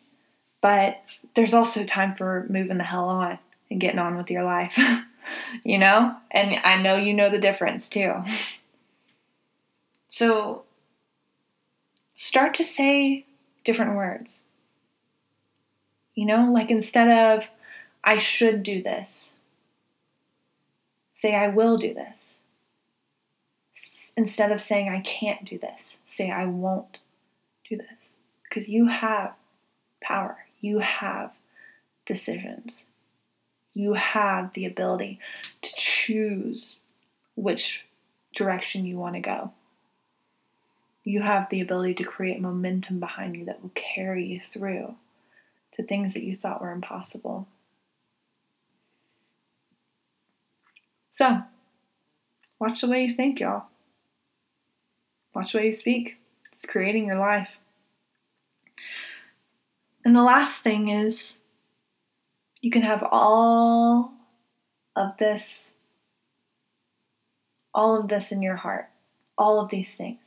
but 0.61 1.03
there's 1.35 1.55
also 1.55 1.85
time 1.85 2.15
for 2.15 2.47
moving 2.49 2.79
the 2.79 2.85
hell 2.85 3.09
on 3.09 3.39
and 3.71 3.81
getting 3.81 3.99
on 3.99 4.17
with 4.17 4.31
your 4.31 4.45
life. 4.45 4.79
you 5.65 5.79
know? 5.79 6.15
And 6.31 6.61
I 6.65 6.83
know 6.83 6.97
you 6.97 7.15
know 7.15 7.31
the 7.31 7.39
difference 7.39 7.89
too. 7.89 8.15
So 10.09 10.65
start 12.17 12.55
to 12.55 12.65
say 12.65 13.25
different 13.65 13.97
words. 13.97 14.43
You 16.15 16.27
know, 16.27 16.51
like 16.53 16.71
instead 16.71 17.09
of, 17.09 17.49
I 18.03 18.17
should 18.17 18.63
do 18.63 18.83
this, 18.83 19.33
say, 21.15 21.35
I 21.35 21.49
will 21.49 21.77
do 21.77 21.95
this. 21.95 22.37
Instead 24.21 24.53
of 24.53 24.61
saying, 24.61 24.87
I 24.87 25.01
can't 25.01 25.47
do 25.47 25.57
this, 25.57 25.97
say, 26.07 26.31
I 26.31 26.45
won't 26.45 26.99
do 27.67 27.79
this. 27.79 28.17
Because 28.43 28.69
you 28.69 28.87
have 28.87 29.33
power, 30.03 30.37
you 30.61 30.81
have 30.81 31.33
decisions, 32.05 32.85
you 33.73 33.95
have 33.95 34.53
the 34.53 34.67
ability 34.67 35.21
to 35.63 35.73
choose 35.75 36.81
which 37.35 37.81
direction 38.35 38.85
you 38.85 38.99
want 38.99 39.15
to 39.15 39.23
go. 39.23 39.53
You 41.03 41.23
have 41.23 41.49
the 41.49 41.63
ability 41.63 41.95
to 41.95 42.05
create 42.05 42.43
momentum 42.43 43.01
behind 43.01 43.37
you 43.37 43.47
that 43.47 43.63
will 43.63 43.73
carry 43.75 44.27
you 44.27 44.41
through 44.41 44.97
to 45.77 45.83
things 45.83 46.13
that 46.13 46.25
you 46.25 46.37
thought 46.37 46.61
were 46.61 46.73
impossible. 46.73 47.49
So, 51.11 51.41
watch 52.59 52.83
the 52.83 52.89
way 52.89 53.05
you 53.05 53.11
think, 53.11 53.41
y'all. 53.41 53.70
Watch 55.41 55.55
way 55.55 55.65
you 55.69 55.73
speak. 55.73 56.19
It's 56.53 56.67
creating 56.67 57.07
your 57.07 57.19
life. 57.19 57.57
And 60.05 60.15
the 60.15 60.23
last 60.23 60.63
thing 60.63 60.89
is 60.91 61.39
you 62.61 62.71
can 62.71 62.83
have 62.83 63.03
all 63.11 64.13
of 64.95 65.17
this, 65.17 65.73
all 67.73 67.99
of 67.99 68.09
this 68.09 68.33
in 68.33 68.43
your 68.43 68.57
heart, 68.57 68.91
all 69.39 69.61
of 69.61 69.71
these 69.71 69.97
things 69.97 70.19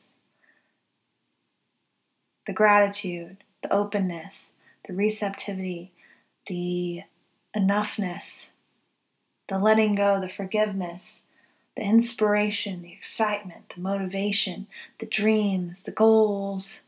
the 2.47 2.53
gratitude, 2.53 3.43
the 3.61 3.71
openness, 3.71 4.53
the 4.87 4.95
receptivity, 4.95 5.91
the 6.47 7.03
enoughness, 7.55 8.47
the 9.47 9.59
letting 9.59 9.93
go, 9.93 10.19
the 10.19 10.27
forgiveness, 10.27 11.21
the 11.75 11.81
inspiration, 11.81 12.81
the 12.81 12.93
excitement, 12.93 13.73
the 13.73 13.81
motivation, 13.81 14.67
the 14.99 15.05
dreams, 15.05 15.83
the 15.83 15.91
goals. 15.91 16.81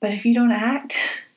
But 0.00 0.12
if 0.12 0.24
you 0.24 0.34
don't 0.34 0.52
act, 0.52 0.96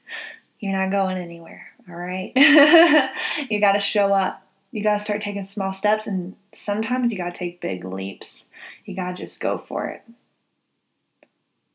you're 0.60 0.78
not 0.78 0.92
going 0.92 1.18
anywhere, 1.18 1.68
all 1.90 1.96
right? 1.96 2.32
you 3.50 3.60
got 3.60 3.74
to 3.74 3.82
show 3.82 4.14
up. 4.14 4.42
You 4.72 4.84
got 4.84 4.98
to 4.98 5.04
start 5.04 5.22
taking 5.22 5.44
small 5.44 5.72
steps, 5.72 6.06
and 6.06 6.36
sometimes 6.54 7.12
you 7.12 7.18
got 7.18 7.34
to 7.34 7.38
take 7.38 7.62
big 7.62 7.86
leaps. 7.86 8.46
You 8.84 8.96
got 8.96 9.16
to 9.16 9.24
just 9.24 9.40
go 9.40 9.58
for 9.58 9.88
it. 9.88 10.04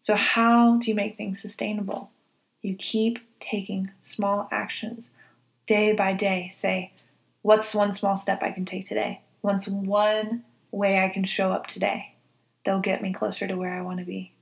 So, 0.03 0.15
how 0.15 0.77
do 0.77 0.91
you 0.91 0.95
make 0.95 1.17
things 1.17 1.41
sustainable? 1.41 2.11
You 2.63 2.75
keep 2.75 3.19
taking 3.39 3.91
small 4.03 4.49
actions 4.53 5.11
day 5.67 5.93
by 5.93 6.13
day. 6.13 6.51
Say, 6.53 6.93
what's 7.41 7.75
one 7.75 7.93
small 7.93 8.19
step 8.19 8.43
I 8.43 8.51
can 8.51 8.67
take 8.67 8.87
today? 8.87 9.23
What's 9.41 9.67
one 9.67 10.45
way 10.71 11.03
I 11.03 11.09
can 11.09 11.25
show 11.25 11.53
up 11.53 11.67
today 11.67 12.15
They'll 12.65 12.81
get 12.81 13.03
me 13.03 13.13
closer 13.13 13.47
to 13.47 13.57
where 13.57 13.75
I 13.75 13.83
want 13.83 14.01
to 14.01 14.05
be? 14.05 14.33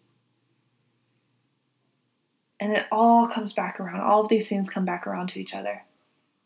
And 2.61 2.73
it 2.73 2.87
all 2.91 3.29
comes 3.29 3.53
back 3.53 3.79
around. 3.79 4.01
All 4.01 4.23
of 4.23 4.29
these 4.29 4.49
things 4.49 4.69
come 4.69 4.85
back 4.85 5.07
around 5.07 5.29
to 5.29 5.41
each 5.41 5.55
other. 5.55 5.85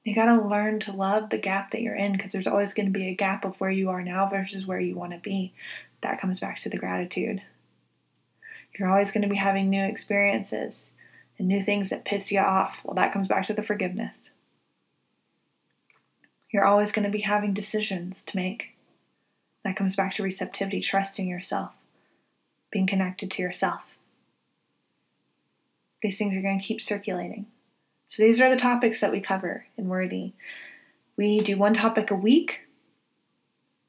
You 0.05 0.15
got 0.15 0.27
to 0.27 0.47
learn 0.47 0.81
to 0.81 0.93
love 0.93 1.31
the 1.31 1.39
gap 1.39 1.71
that 1.71 1.81
you're 1.81 1.95
in 1.95 2.13
because 2.13 2.33
there's 2.33 2.47
always 2.47 2.75
going 2.75 2.93
to 2.93 2.99
be 2.99 3.09
a 3.09 3.15
gap 3.15 3.45
of 3.45 3.59
where 3.61 3.71
you 3.71 3.89
are 3.89 4.03
now 4.03 4.29
versus 4.29 4.67
where 4.67 4.81
you 4.81 4.95
want 4.95 5.13
to 5.13 5.19
be. 5.19 5.55
That 6.03 6.21
comes 6.21 6.41
back 6.41 6.59
to 6.61 6.69
the 6.69 6.77
gratitude. 6.77 7.41
You're 8.77 8.91
always 8.91 9.11
going 9.11 9.23
to 9.23 9.29
be 9.29 9.37
having 9.37 9.71
new 9.71 9.85
experiences 9.85 10.91
and 11.39 11.49
new 11.49 11.63
things 11.63 11.91
that 11.91 12.05
piss 12.05 12.33
you 12.33 12.41
off. 12.41 12.81
Well, 12.85 12.95
that 12.97 13.13
comes 13.13 13.29
back 13.29 13.47
to 13.47 13.55
the 13.55 13.63
forgiveness. 13.63 14.31
You're 16.51 16.67
always 16.67 16.93
going 16.93 17.05
to 17.05 17.11
be 17.11 17.21
having 17.21 17.55
decisions 17.55 18.25
to 18.27 18.37
make. 18.37 18.73
That 19.65 19.77
comes 19.77 19.95
back 19.95 20.15
to 20.15 20.23
receptivity, 20.23 20.81
trusting 20.81 21.29
yourself, 21.29 21.73
being 22.71 22.87
connected 22.87 23.31
to 23.33 23.43
yourself. 23.43 23.83
These 26.03 26.19
things 26.19 26.35
are 26.35 26.43
going 26.43 26.59
to 26.59 26.67
keep 26.67 26.81
circulating. 26.81 27.47
So, 28.09 28.23
these 28.23 28.41
are 28.41 28.51
the 28.51 28.61
topics 28.61 29.01
that 29.01 29.13
we 29.13 29.21
cover 29.21 29.67
in 29.79 29.89
Worthy. 29.89 30.33
We 31.17 31.41
do 31.41 31.57
one 31.57 31.75
topic 31.75 32.11
a 32.11 32.17
week, 32.17 32.61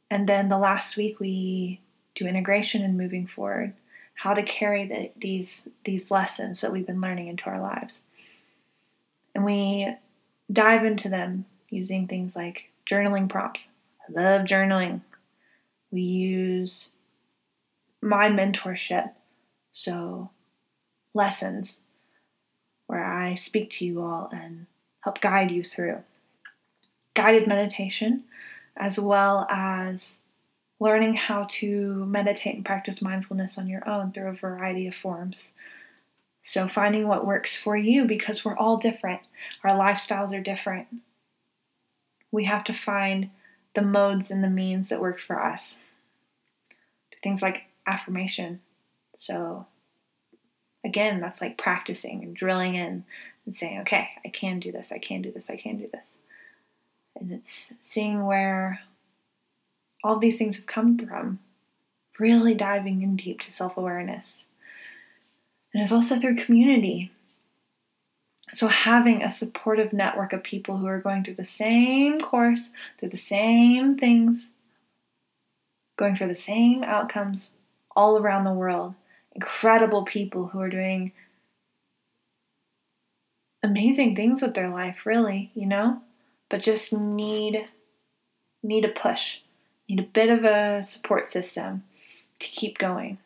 and 0.09 0.29
then 0.29 0.47
the 0.47 0.57
last 0.57 0.95
week 0.95 1.19
we 1.19 1.81
do 2.15 2.27
integration 2.27 2.83
and 2.83 2.97
moving 2.97 3.25
forward 3.25 3.73
how 4.15 4.33
to 4.33 4.43
carry 4.43 4.87
the, 4.87 5.11
these 5.19 5.67
these 5.83 6.11
lessons 6.11 6.61
that 6.61 6.71
we've 6.71 6.87
been 6.87 7.01
learning 7.01 7.27
into 7.27 7.45
our 7.45 7.59
lives. 7.59 8.01
And 9.35 9.43
we 9.43 9.93
dive 10.51 10.85
into 10.85 11.09
them 11.09 11.45
using 11.69 12.07
things 12.07 12.35
like 12.35 12.69
journaling 12.89 13.27
prompts. 13.27 13.71
I 14.07 14.21
love 14.21 14.41
journaling. 14.41 15.01
We 15.93 16.01
use 16.01 16.89
my 18.01 18.29
mentorship, 18.29 19.11
so 19.73 20.31
lessons 21.13 21.81
where 22.87 23.05
I 23.05 23.35
speak 23.35 23.71
to 23.73 23.85
you 23.85 24.01
all 24.01 24.29
and 24.33 24.65
help 25.01 25.21
guide 25.21 25.51
you 25.51 25.63
through 25.63 26.03
guided 27.15 27.47
meditation 27.47 28.23
as 28.77 28.99
well 28.99 29.47
as 29.51 30.19
learning 30.79 31.15
how 31.15 31.45
to 31.49 32.05
meditate 32.07 32.55
and 32.55 32.65
practice 32.65 33.01
mindfulness 33.01 33.57
on 33.59 33.67
your 33.67 33.87
own 33.87 34.11
through 34.11 34.29
a 34.29 34.33
variety 34.33 34.87
of 34.87 34.95
forms 34.95 35.53
So, 36.43 36.67
finding 36.67 37.07
what 37.07 37.25
works 37.25 37.55
for 37.55 37.77
you 37.77 38.05
because 38.05 38.43
we're 38.43 38.57
all 38.57 38.77
different, 38.77 39.21
our 39.63 39.71
lifestyles 39.71 40.33
are 40.33 40.41
different. 40.41 40.87
We 42.31 42.45
have 42.45 42.65
to 42.65 42.73
find 42.73 43.29
the 43.75 43.81
modes 43.81 44.31
and 44.31 44.43
the 44.43 44.49
means 44.49 44.89
that 44.89 45.01
work 45.01 45.19
for 45.21 45.41
us. 45.41 45.77
Things 47.23 47.41
like 47.41 47.63
affirmation. 47.87 48.61
So, 49.15 49.65
again, 50.83 51.19
that's 51.19 51.41
like 51.41 51.57
practicing 51.57 52.23
and 52.23 52.35
drilling 52.35 52.75
in 52.75 53.05
and 53.45 53.55
saying, 53.55 53.79
okay, 53.81 54.09
I 54.25 54.29
can 54.29 54.59
do 54.59 54.71
this, 54.71 54.91
I 54.91 54.97
can 54.99 55.21
do 55.21 55.31
this, 55.31 55.49
I 55.49 55.55
can 55.55 55.77
do 55.77 55.89
this. 55.91 56.17
And 57.15 57.31
it's 57.31 57.73
seeing 57.79 58.25
where 58.25 58.81
all 60.03 60.19
these 60.19 60.37
things 60.37 60.57
have 60.57 60.65
come 60.65 60.97
from, 60.97 61.39
really 62.19 62.53
diving 62.53 63.01
in 63.01 63.15
deep 63.15 63.39
to 63.41 63.51
self 63.51 63.77
awareness. 63.77 64.45
And 65.73 65.81
it's 65.81 65.91
also 65.91 66.17
through 66.17 66.35
community. 66.35 67.11
So, 68.51 68.67
having 68.67 69.23
a 69.23 69.29
supportive 69.29 69.93
network 69.93 70.33
of 70.33 70.43
people 70.43 70.77
who 70.77 70.85
are 70.87 70.99
going 70.99 71.23
through 71.23 71.35
the 71.35 71.45
same 71.45 72.19
course, 72.19 72.69
through 72.99 73.09
the 73.09 73.17
same 73.17 73.97
things, 73.97 74.51
going 75.97 76.15
for 76.15 76.27
the 76.27 76.35
same 76.35 76.83
outcomes 76.83 77.51
all 77.95 78.17
around 78.17 78.43
the 78.43 78.53
world, 78.53 78.95
incredible 79.33 80.03
people 80.03 80.47
who 80.47 80.59
are 80.59 80.69
doing 80.69 81.11
amazing 83.61 84.15
things 84.15 84.41
with 84.41 84.53
their 84.53 84.69
life, 84.69 85.05
really, 85.05 85.51
you 85.53 85.65
know, 85.65 86.01
but 86.49 86.61
just 86.61 86.93
need 86.93 87.67
need 88.65 88.85
a 88.85 88.89
push, 88.89 89.39
need 89.89 89.99
a 89.99 90.03
bit 90.03 90.29
of 90.29 90.45
a 90.45 90.81
support 90.81 91.27
system 91.27 91.83
to 92.39 92.47
keep 92.47 92.77
going 92.77 93.17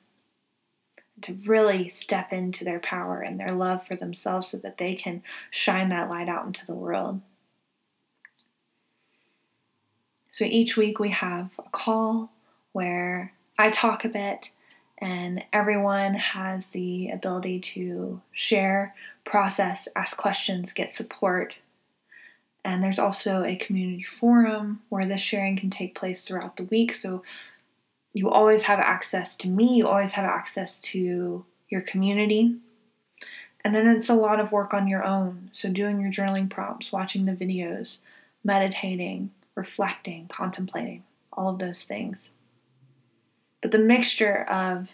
to 1.22 1.34
really 1.46 1.90
step 1.90 2.32
into 2.32 2.64
their 2.64 2.80
power 2.80 3.22
and 3.22 3.40
their 3.40 3.52
love 3.52 3.86
for 3.86 3.96
themselves 3.96 4.50
so 4.50 4.58
that 4.58 4.78
they 4.78 4.96
can 4.96 5.24
shine 5.50 5.90
that 5.90 6.10
light 6.10 6.30
out 6.30 6.46
into 6.46 6.66
the 6.66 6.74
world. 6.74 7.22
So 10.32 10.46
each 10.46 10.78
week 10.78 11.00
we 11.00 11.10
have 11.10 11.50
a 11.58 11.70
call 11.72 12.32
where 12.74 13.34
I 13.58 13.70
talk 13.70 14.06
a 14.06 14.10
bit 14.10 14.50
and 15.00 15.44
everyone 15.54 16.16
has 16.16 16.68
the 16.68 17.10
ability 17.10 17.60
to 17.60 18.22
share, 18.32 18.96
process, 19.26 19.88
ask 19.96 20.18
questions, 20.18 20.74
get 20.74 20.94
support. 20.94 21.56
And 22.66 22.84
there's 22.84 23.00
also 23.00 23.44
a 23.44 23.56
community 23.56 24.04
forum 24.04 24.82
where 24.90 25.06
this 25.06 25.22
sharing 25.22 25.56
can 25.56 25.70
take 25.70 25.96
place 25.96 26.24
throughout 26.24 26.58
the 26.58 26.66
week. 26.66 26.96
So 26.96 27.24
you 28.14 28.30
always 28.30 28.64
have 28.64 28.80
access 28.80 29.38
to 29.38 29.48
me, 29.48 29.76
you 29.76 29.88
always 29.88 30.14
have 30.14 30.26
access 30.26 30.80
to 30.80 31.46
your 31.70 31.82
community. 31.82 32.56
And 33.64 33.76
then 33.76 33.88
it's 33.88 34.10
a 34.10 34.16
lot 34.16 34.40
of 34.40 34.52
work 34.52 34.74
on 34.74 34.88
your 34.88 35.04
own. 35.04 35.50
So, 35.52 35.70
doing 35.70 36.00
your 36.00 36.12
journaling 36.12 36.50
prompts, 36.50 36.92
watching 36.92 37.26
the 37.26 37.34
videos, 37.34 37.98
meditating, 38.44 39.32
reflecting, 39.56 40.28
contemplating, 40.30 41.04
all 41.34 41.50
of 41.50 41.60
those 41.60 41.84
things. 41.84 42.30
But 43.62 43.72
the 43.72 43.80
mixture 43.80 44.44
of 44.50 44.90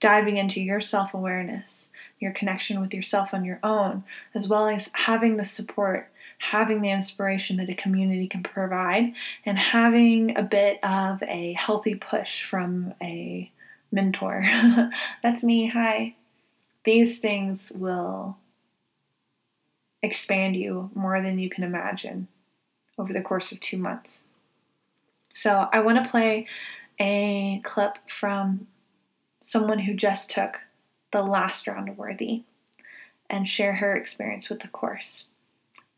diving 0.00 0.36
into 0.36 0.60
your 0.60 0.80
self 0.80 1.14
awareness, 1.14 1.88
your 2.20 2.32
connection 2.32 2.80
with 2.80 2.94
yourself 2.94 3.30
on 3.32 3.44
your 3.44 3.60
own, 3.62 4.04
as 4.34 4.48
well 4.48 4.68
as 4.68 4.90
having 4.92 5.36
the 5.36 5.44
support 5.44 6.10
having 6.38 6.80
the 6.80 6.90
inspiration 6.90 7.56
that 7.56 7.70
a 7.70 7.74
community 7.74 8.28
can 8.28 8.42
provide, 8.42 9.12
and 9.44 9.58
having 9.58 10.36
a 10.36 10.42
bit 10.42 10.82
of 10.84 11.22
a 11.22 11.54
healthy 11.54 11.94
push 11.94 12.42
from 12.42 12.94
a 13.02 13.50
mentor. 13.90 14.44
That's 15.22 15.42
me. 15.42 15.68
Hi. 15.68 16.14
These 16.84 17.18
things 17.18 17.72
will 17.74 18.36
expand 20.02 20.56
you 20.56 20.90
more 20.94 21.20
than 21.20 21.38
you 21.38 21.48
can 21.48 21.64
imagine 21.64 22.28
over 22.98 23.12
the 23.12 23.22
course 23.22 23.50
of 23.50 23.60
two 23.60 23.78
months. 23.78 24.24
So, 25.32 25.68
I 25.72 25.80
want 25.80 26.02
to 26.02 26.10
play 26.10 26.46
a 26.98 27.60
clip 27.64 27.98
from 28.08 28.66
someone 29.42 29.80
who 29.80 29.94
just 29.94 30.30
took 30.30 30.60
the 31.12 31.22
last 31.22 31.66
round 31.66 31.88
of 31.88 31.98
Worthy 31.98 32.42
and 33.28 33.48
share 33.48 33.74
her 33.74 33.94
experience 33.94 34.48
with 34.48 34.60
the 34.60 34.68
course. 34.68 35.26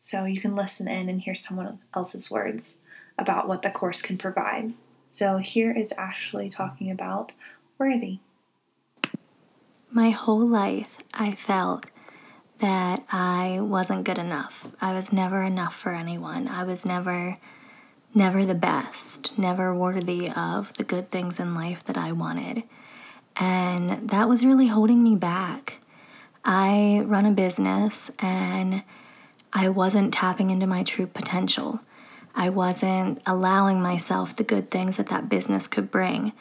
So 0.00 0.24
you 0.24 0.40
can 0.40 0.56
listen 0.56 0.88
in 0.88 1.08
and 1.08 1.20
hear 1.20 1.34
someone 1.34 1.80
else's 1.94 2.30
words 2.30 2.76
about 3.18 3.48
what 3.48 3.62
the 3.62 3.70
course 3.70 4.00
can 4.00 4.16
provide. 4.16 4.72
So 5.08 5.38
here 5.38 5.72
is 5.72 5.92
Ashley 5.92 6.48
talking 6.48 6.90
about 6.90 7.32
worthy. 7.78 8.18
My 9.90 10.10
whole 10.10 10.46
life, 10.46 10.98
I 11.14 11.32
felt 11.32 11.86
that 12.60 13.04
I 13.10 13.58
wasn't 13.60 14.04
good 14.04 14.18
enough. 14.18 14.68
I 14.80 14.92
was 14.92 15.12
never 15.12 15.42
enough 15.42 15.74
for 15.74 15.94
anyone. 15.94 16.48
I 16.48 16.64
was 16.64 16.84
never 16.84 17.38
never 18.14 18.44
the 18.44 18.54
best, 18.54 19.36
never 19.38 19.74
worthy 19.74 20.30
of 20.30 20.72
the 20.74 20.84
good 20.84 21.10
things 21.10 21.38
in 21.38 21.54
life 21.54 21.84
that 21.84 21.96
I 21.96 22.12
wanted. 22.12 22.64
And 23.36 24.08
that 24.08 24.28
was 24.28 24.44
really 24.44 24.66
holding 24.66 25.02
me 25.02 25.14
back. 25.16 25.74
I 26.44 27.02
run 27.04 27.26
a 27.26 27.30
business 27.30 28.10
and 28.18 28.82
I 29.52 29.68
wasn't 29.68 30.14
tapping 30.14 30.50
into 30.50 30.66
my 30.66 30.82
true 30.82 31.06
potential. 31.06 31.80
I 32.34 32.48
wasn't 32.50 33.20
allowing 33.26 33.80
myself 33.80 34.34
the 34.34 34.44
good 34.44 34.70
things 34.70 34.96
that 34.96 35.08
that 35.08 35.28
business 35.28 35.66
could 35.66 35.90
bring 35.90 36.32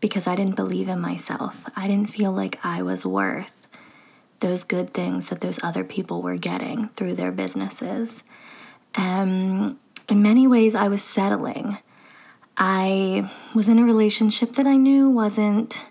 because 0.00 0.26
I 0.26 0.36
didn't 0.36 0.56
believe 0.56 0.88
in 0.88 1.00
myself. 1.00 1.64
I 1.76 1.86
didn't 1.86 2.10
feel 2.10 2.32
like 2.32 2.58
I 2.64 2.82
was 2.82 3.06
worth 3.06 3.52
those 4.40 4.62
good 4.62 4.92
things 4.92 5.28
that 5.28 5.40
those 5.40 5.58
other 5.62 5.84
people 5.84 6.20
were 6.20 6.36
getting 6.36 6.88
through 6.90 7.14
their 7.14 7.32
businesses. 7.32 8.22
Um, 8.96 9.78
in 10.08 10.22
many 10.22 10.46
ways, 10.46 10.74
I 10.74 10.88
was 10.88 11.02
settling. 11.02 11.78
I 12.56 13.30
was 13.54 13.68
in 13.68 13.78
a 13.78 13.84
relationship 13.84 14.54
that 14.54 14.66
I 14.66 14.76
knew 14.76 15.10
wasn't 15.10 15.82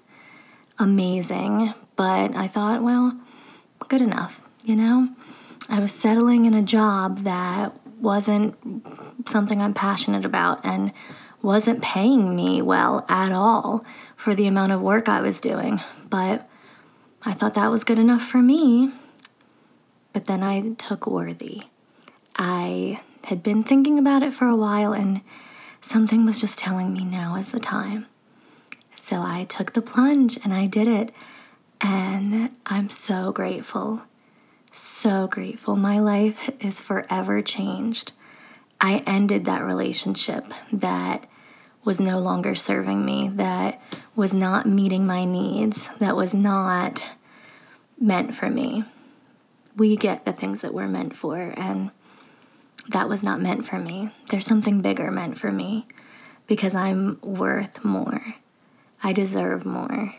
amazing, 0.79 1.73
but 1.95 2.35
I 2.35 2.47
thought, 2.47 2.83
well, 2.83 3.17
good 3.87 4.01
enough, 4.01 4.41
you 4.63 4.75
know? 4.75 5.09
I 5.69 5.79
was 5.79 5.91
settling 5.91 6.45
in 6.45 6.53
a 6.53 6.61
job 6.61 7.23
that 7.23 7.73
wasn't 7.99 8.55
something 9.27 9.61
I'm 9.61 9.73
passionate 9.73 10.25
about 10.25 10.63
and 10.63 10.91
wasn't 11.41 11.81
paying 11.81 12.35
me 12.35 12.61
well 12.61 13.05
at 13.09 13.31
all 13.31 13.85
for 14.15 14.33
the 14.35 14.47
amount 14.47 14.71
of 14.71 14.81
work 14.81 15.09
I 15.09 15.21
was 15.21 15.39
doing. 15.39 15.81
But 16.09 16.49
I 17.23 17.33
thought 17.33 17.53
that 17.55 17.71
was 17.71 17.83
good 17.83 17.99
enough 17.99 18.23
for 18.23 18.39
me. 18.39 18.91
But 20.11 20.25
then 20.25 20.43
I 20.43 20.73
took 20.75 21.07
Worthy. 21.07 21.63
I 22.35 23.01
had 23.25 23.43
been 23.43 23.63
thinking 23.63 23.97
about 23.97 24.23
it 24.23 24.33
for 24.33 24.47
a 24.47 24.55
while 24.55 24.93
and 24.93 25.21
something 25.81 26.25
was 26.25 26.39
just 26.39 26.57
telling 26.57 26.93
me 26.93 27.03
now 27.03 27.35
is 27.35 27.51
the 27.51 27.59
time. 27.59 28.05
So 28.95 29.21
I 29.21 29.45
took 29.45 29.73
the 29.73 29.81
plunge 29.81 30.37
and 30.43 30.53
I 30.53 30.65
did 30.65 30.87
it. 30.87 31.11
And 31.81 32.51
I'm 32.65 32.89
so 32.89 33.33
grateful 33.33 34.03
so 34.73 35.27
grateful. 35.27 35.75
My 35.75 35.99
life 35.99 36.49
is 36.61 36.79
forever 36.79 37.41
changed. 37.41 38.13
I 38.79 39.03
ended 39.05 39.45
that 39.45 39.61
relationship 39.61 40.45
that 40.71 41.27
was 41.83 41.99
no 41.99 42.19
longer 42.19 42.55
serving 42.55 43.03
me, 43.03 43.29
that 43.35 43.81
was 44.15 44.33
not 44.33 44.65
meeting 44.65 45.05
my 45.05 45.25
needs, 45.25 45.89
that 45.99 46.15
was 46.15 46.33
not 46.33 47.03
meant 47.99 48.33
for 48.33 48.49
me. 48.49 48.85
We 49.75 49.97
get 49.97 50.23
the 50.23 50.31
things 50.31 50.61
that 50.61 50.73
we're 50.73 50.87
meant 50.87 51.15
for, 51.15 51.53
and 51.57 51.91
that 52.89 53.09
was 53.09 53.23
not 53.23 53.41
meant 53.41 53.65
for 53.65 53.79
me. 53.79 54.11
There's 54.29 54.45
something 54.45 54.81
bigger 54.81 55.11
meant 55.11 55.37
for 55.37 55.51
me 55.51 55.87
because 56.47 56.75
I'm 56.75 57.19
worth 57.21 57.83
more. 57.83 58.35
I 59.01 59.13
deserve 59.13 59.65
more. 59.65 60.15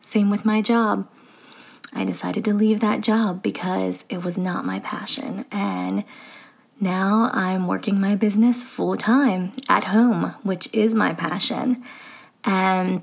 Same 0.00 0.30
with 0.30 0.44
my 0.44 0.60
job. 0.62 1.08
I 1.94 2.04
decided 2.04 2.44
to 2.46 2.54
leave 2.54 2.80
that 2.80 3.02
job 3.02 3.42
because 3.42 4.04
it 4.08 4.24
was 4.24 4.38
not 4.38 4.64
my 4.64 4.80
passion. 4.80 5.44
And 5.50 6.04
now 6.80 7.30
I'm 7.32 7.66
working 7.66 8.00
my 8.00 8.14
business 8.14 8.62
full 8.64 8.96
time 8.96 9.52
at 9.68 9.84
home, 9.84 10.34
which 10.42 10.68
is 10.72 10.94
my 10.94 11.12
passion. 11.12 11.82
And 12.44 13.02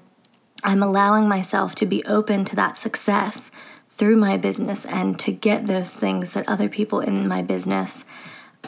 I'm 0.64 0.84
allowing 0.84 1.28
myself 1.28 1.76
to 1.76 1.86
be 1.86 2.04
open 2.06 2.46
to 2.46 2.56
that 2.56 2.78
success 2.78 3.52
through 3.90 4.16
my 4.16 4.38
business 4.38 4.86
and 4.86 5.18
to 5.20 5.32
get 5.32 5.66
those 5.66 5.92
things 5.92 6.34
that 6.34 6.48
other 6.48 6.68
people 6.70 7.00
in 7.00 7.28
my 7.28 7.42
business 7.42 8.04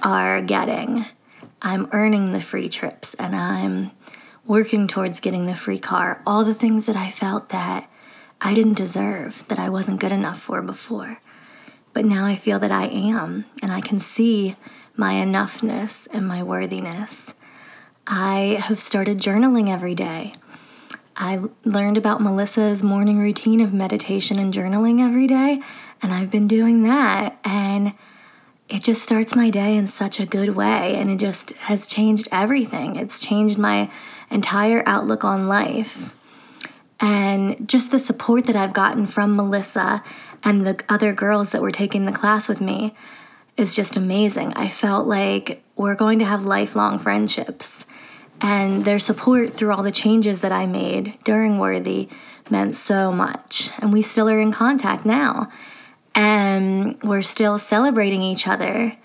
are 0.02 0.42
getting. 0.42 1.06
I'm 1.62 1.90
earning 1.92 2.32
the 2.32 2.42
free 2.42 2.70
trips 2.70 3.14
and 3.16 3.36
I'm 3.36 3.92
working 4.46 4.88
towards 4.88 5.20
getting 5.20 5.46
the 5.46 5.56
free 5.56 5.80
car. 5.80 6.22
All 6.26 6.44
the 6.44 6.56
things 6.56 6.86
that 6.86 6.96
I 6.96 7.12
felt 7.12 7.50
that 7.50 7.90
I 8.40 8.54
didn't 8.54 8.74
deserve, 8.74 9.48
that 9.48 9.60
I 9.60 9.70
wasn't 9.70 10.00
good 10.00 10.12
enough 10.12 10.42
for 10.42 10.62
before. 10.62 11.20
But 11.94 12.06
now 12.06 12.26
I 12.26 12.36
feel 12.36 12.58
that 12.60 12.72
I 12.72 12.88
am, 12.88 13.46
and 13.62 13.72
I 13.72 13.82
can 13.82 14.00
see 14.00 14.56
my 14.96 15.14
enoughness 15.14 16.08
and 16.12 16.28
my 16.28 16.42
worthiness. 16.42 17.34
I 18.08 18.58
have 18.62 18.80
started 18.80 19.20
journaling 19.20 19.70
every 19.70 19.94
day. 19.94 20.34
I 21.16 21.42
learned 21.66 21.98
about 21.98 22.22
Melissa's 22.22 22.82
morning 22.82 23.20
routine 23.20 23.62
of 23.62 23.74
meditation 23.74 24.40
and 24.40 24.54
journaling 24.54 25.06
every 25.06 25.28
day, 25.28 25.62
and 26.02 26.12
I've 26.12 26.32
been 26.32 26.48
doing 26.48 26.84
that. 26.84 27.38
And 27.44 27.94
it 28.72 28.84
just 28.84 29.02
starts 29.02 29.36
my 29.36 29.50
day 29.50 29.76
in 29.76 29.86
such 29.86 30.20
a 30.20 30.26
good 30.26 30.56
way, 30.56 30.96
and 30.96 31.12
it 31.12 31.18
just 31.18 31.52
has 31.52 31.86
changed 31.86 32.30
everything. 32.32 32.96
It's 32.96 33.20
changed 33.20 33.58
my 33.58 33.92
entire 34.30 34.82
outlook 34.86 35.26
on 35.26 35.50
life. 35.50 36.16
And 37.02 37.68
just 37.68 37.92
the 37.92 38.00
support 38.00 38.46
that 38.46 38.56
I've 38.56 38.72
gotten 38.72 39.08
from 39.08 39.36
Melissa 39.36 40.02
and 40.42 40.66
the 40.66 40.82
other 40.88 41.12
girls 41.12 41.50
that 41.50 41.62
were 41.62 41.72
taking 41.72 42.06
the 42.06 42.14
class 42.14 42.48
with 42.48 42.62
me 42.62 42.96
is 43.58 43.76
just 43.76 43.98
amazing. 43.98 44.54
I 44.54 44.70
felt 44.70 45.06
like 45.06 45.62
we're 45.76 45.96
going 45.96 46.20
to 46.20 46.26
have 46.26 46.46
lifelong 46.46 46.98
friendships 46.98 47.86
and 48.40 48.86
their 48.86 49.00
support 49.00 49.54
through 49.54 49.74
all 49.74 49.84
the 49.84 49.92
changes 49.92 50.40
that 50.42 50.54
I 50.54 50.66
made 50.66 51.18
during 51.26 51.60
Worthy 51.60 52.08
meant 52.50 52.76
so 52.76 53.12
much. 53.12 53.70
And 53.80 53.92
we 53.92 54.02
still 54.02 54.30
are 54.30 54.40
in 54.40 54.54
contact 54.54 55.06
now. 55.06 55.52
And 56.14 57.02
we're 57.04 57.22
still 57.22 57.58
celebrating 57.58 58.22
each 58.22 58.48
other. 58.48 58.98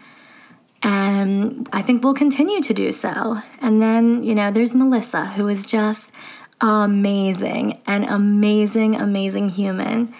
And 0.82 1.68
I 1.72 1.82
think 1.82 2.02
we'll 2.02 2.14
continue 2.14 2.60
to 2.62 2.74
do 2.74 2.92
so. 2.92 3.40
And 3.60 3.80
then, 3.80 4.22
you 4.22 4.34
know, 4.34 4.50
there's 4.50 4.74
Melissa, 4.74 5.26
who 5.26 5.48
is 5.48 5.66
just 5.66 6.12
amazing, 6.60 7.80
an 7.86 8.04
amazing, 8.04 8.96
amazing 8.96 9.50
human. 9.50 10.14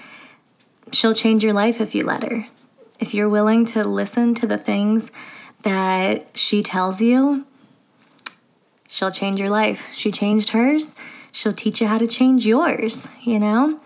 She'll 0.92 1.14
change 1.14 1.42
your 1.42 1.52
life 1.52 1.80
if 1.80 1.94
you 1.94 2.04
let 2.04 2.22
her. 2.22 2.46
If 2.98 3.14
you're 3.14 3.28
willing 3.28 3.66
to 3.66 3.84
listen 3.84 4.34
to 4.36 4.46
the 4.46 4.58
things 4.58 5.10
that 5.62 6.26
she 6.34 6.62
tells 6.62 7.00
you, 7.00 7.44
she'll 8.86 9.10
change 9.10 9.38
your 9.38 9.50
life. 9.50 9.82
She 9.92 10.10
changed 10.10 10.50
hers. 10.50 10.92
She'll 11.32 11.52
teach 11.52 11.80
you 11.80 11.86
how 11.86 11.98
to 11.98 12.06
change 12.06 12.46
yours, 12.46 13.06
you 13.22 13.38
know? 13.38 13.80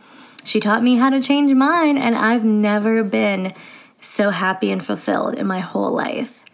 She 0.45 0.61
taught 0.61 0.83
me 0.83 0.97
how 0.97 1.11
to 1.11 1.21
change 1.21 1.55
mine, 1.55 1.99
and 1.99 2.15
I've 2.15 2.45
never 2.45 3.05
been 3.05 3.55
so 4.01 4.31
happy 4.31 4.71
and 4.71 4.85
fulfilled 4.85 5.35
in 5.35 5.47
my 5.47 5.61
whole 5.61 5.93
life. 5.93 6.45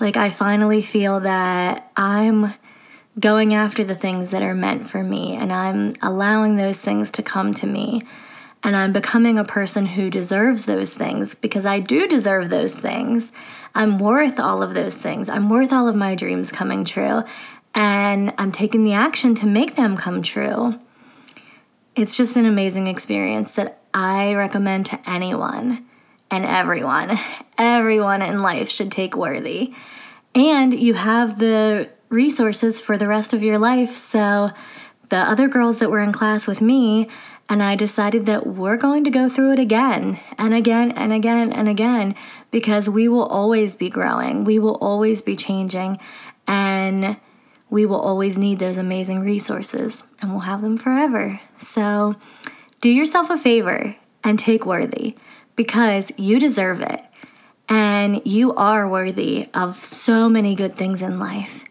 Like, 0.00 0.16
I 0.16 0.30
finally 0.30 0.82
feel 0.82 1.20
that 1.20 1.90
I'm 1.96 2.54
going 3.18 3.52
after 3.54 3.84
the 3.84 3.94
things 3.94 4.30
that 4.30 4.42
are 4.42 4.54
meant 4.54 4.88
for 4.88 5.02
me, 5.02 5.34
and 5.34 5.52
I'm 5.52 5.94
allowing 6.02 6.56
those 6.56 6.78
things 6.78 7.10
to 7.12 7.22
come 7.22 7.54
to 7.54 7.66
me. 7.66 8.02
And 8.62 8.74
I'm 8.74 8.92
becoming 8.92 9.38
a 9.38 9.44
person 9.44 9.86
who 9.86 10.10
deserves 10.10 10.64
those 10.64 10.92
things 10.92 11.34
because 11.36 11.64
I 11.64 11.78
do 11.78 12.08
deserve 12.08 12.50
those 12.50 12.74
things. 12.74 13.30
I'm 13.74 14.00
worth 14.00 14.40
all 14.40 14.64
of 14.64 14.74
those 14.74 14.96
things. 14.96 15.28
I'm 15.28 15.48
worth 15.48 15.72
all 15.72 15.86
of 15.86 15.94
my 15.94 16.16
dreams 16.16 16.50
coming 16.50 16.84
true 16.84 17.22
and 17.74 18.34
I'm 18.38 18.50
taking 18.50 18.82
the 18.82 18.94
action 18.94 19.36
to 19.36 19.46
make 19.46 19.76
them 19.76 19.96
come 19.96 20.22
true. 20.22 20.78
It's 21.98 22.16
just 22.16 22.36
an 22.36 22.46
amazing 22.46 22.86
experience 22.86 23.50
that 23.56 23.82
I 23.92 24.32
recommend 24.34 24.86
to 24.86 25.00
anyone 25.04 25.84
and 26.30 26.44
everyone. 26.44 27.18
Everyone 27.58 28.22
in 28.22 28.38
life 28.38 28.68
should 28.68 28.92
take 28.92 29.16
Worthy. 29.16 29.74
And 30.32 30.78
you 30.78 30.94
have 30.94 31.40
the 31.40 31.90
resources 32.08 32.80
for 32.80 32.96
the 32.96 33.08
rest 33.08 33.34
of 33.34 33.42
your 33.42 33.58
life. 33.58 33.96
So, 33.96 34.50
the 35.08 35.16
other 35.16 35.48
girls 35.48 35.80
that 35.80 35.90
were 35.90 36.00
in 36.00 36.12
class 36.12 36.46
with 36.46 36.60
me 36.60 37.08
and 37.48 37.64
I 37.64 37.74
decided 37.74 38.26
that 38.26 38.46
we're 38.46 38.76
going 38.76 39.02
to 39.02 39.10
go 39.10 39.28
through 39.28 39.54
it 39.54 39.58
again 39.58 40.20
and 40.36 40.54
again 40.54 40.92
and 40.92 41.12
again 41.12 41.52
and 41.52 41.68
again 41.68 42.14
because 42.52 42.88
we 42.88 43.08
will 43.08 43.26
always 43.26 43.74
be 43.74 43.90
growing. 43.90 44.44
We 44.44 44.60
will 44.60 44.76
always 44.76 45.20
be 45.20 45.34
changing. 45.34 45.98
And 46.46 47.16
we 47.70 47.84
will 47.86 48.00
always 48.00 48.38
need 48.38 48.58
those 48.58 48.76
amazing 48.76 49.20
resources 49.20 50.02
and 50.20 50.30
we'll 50.30 50.40
have 50.40 50.62
them 50.62 50.78
forever. 50.78 51.40
So 51.60 52.16
do 52.80 52.88
yourself 52.88 53.30
a 53.30 53.36
favor 53.36 53.96
and 54.24 54.38
take 54.38 54.64
Worthy 54.64 55.16
because 55.56 56.10
you 56.16 56.38
deserve 56.38 56.80
it 56.80 57.02
and 57.68 58.22
you 58.24 58.54
are 58.54 58.88
worthy 58.88 59.48
of 59.52 59.76
so 59.84 60.28
many 60.28 60.54
good 60.54 60.76
things 60.76 61.02
in 61.02 61.18
life. 61.18 61.64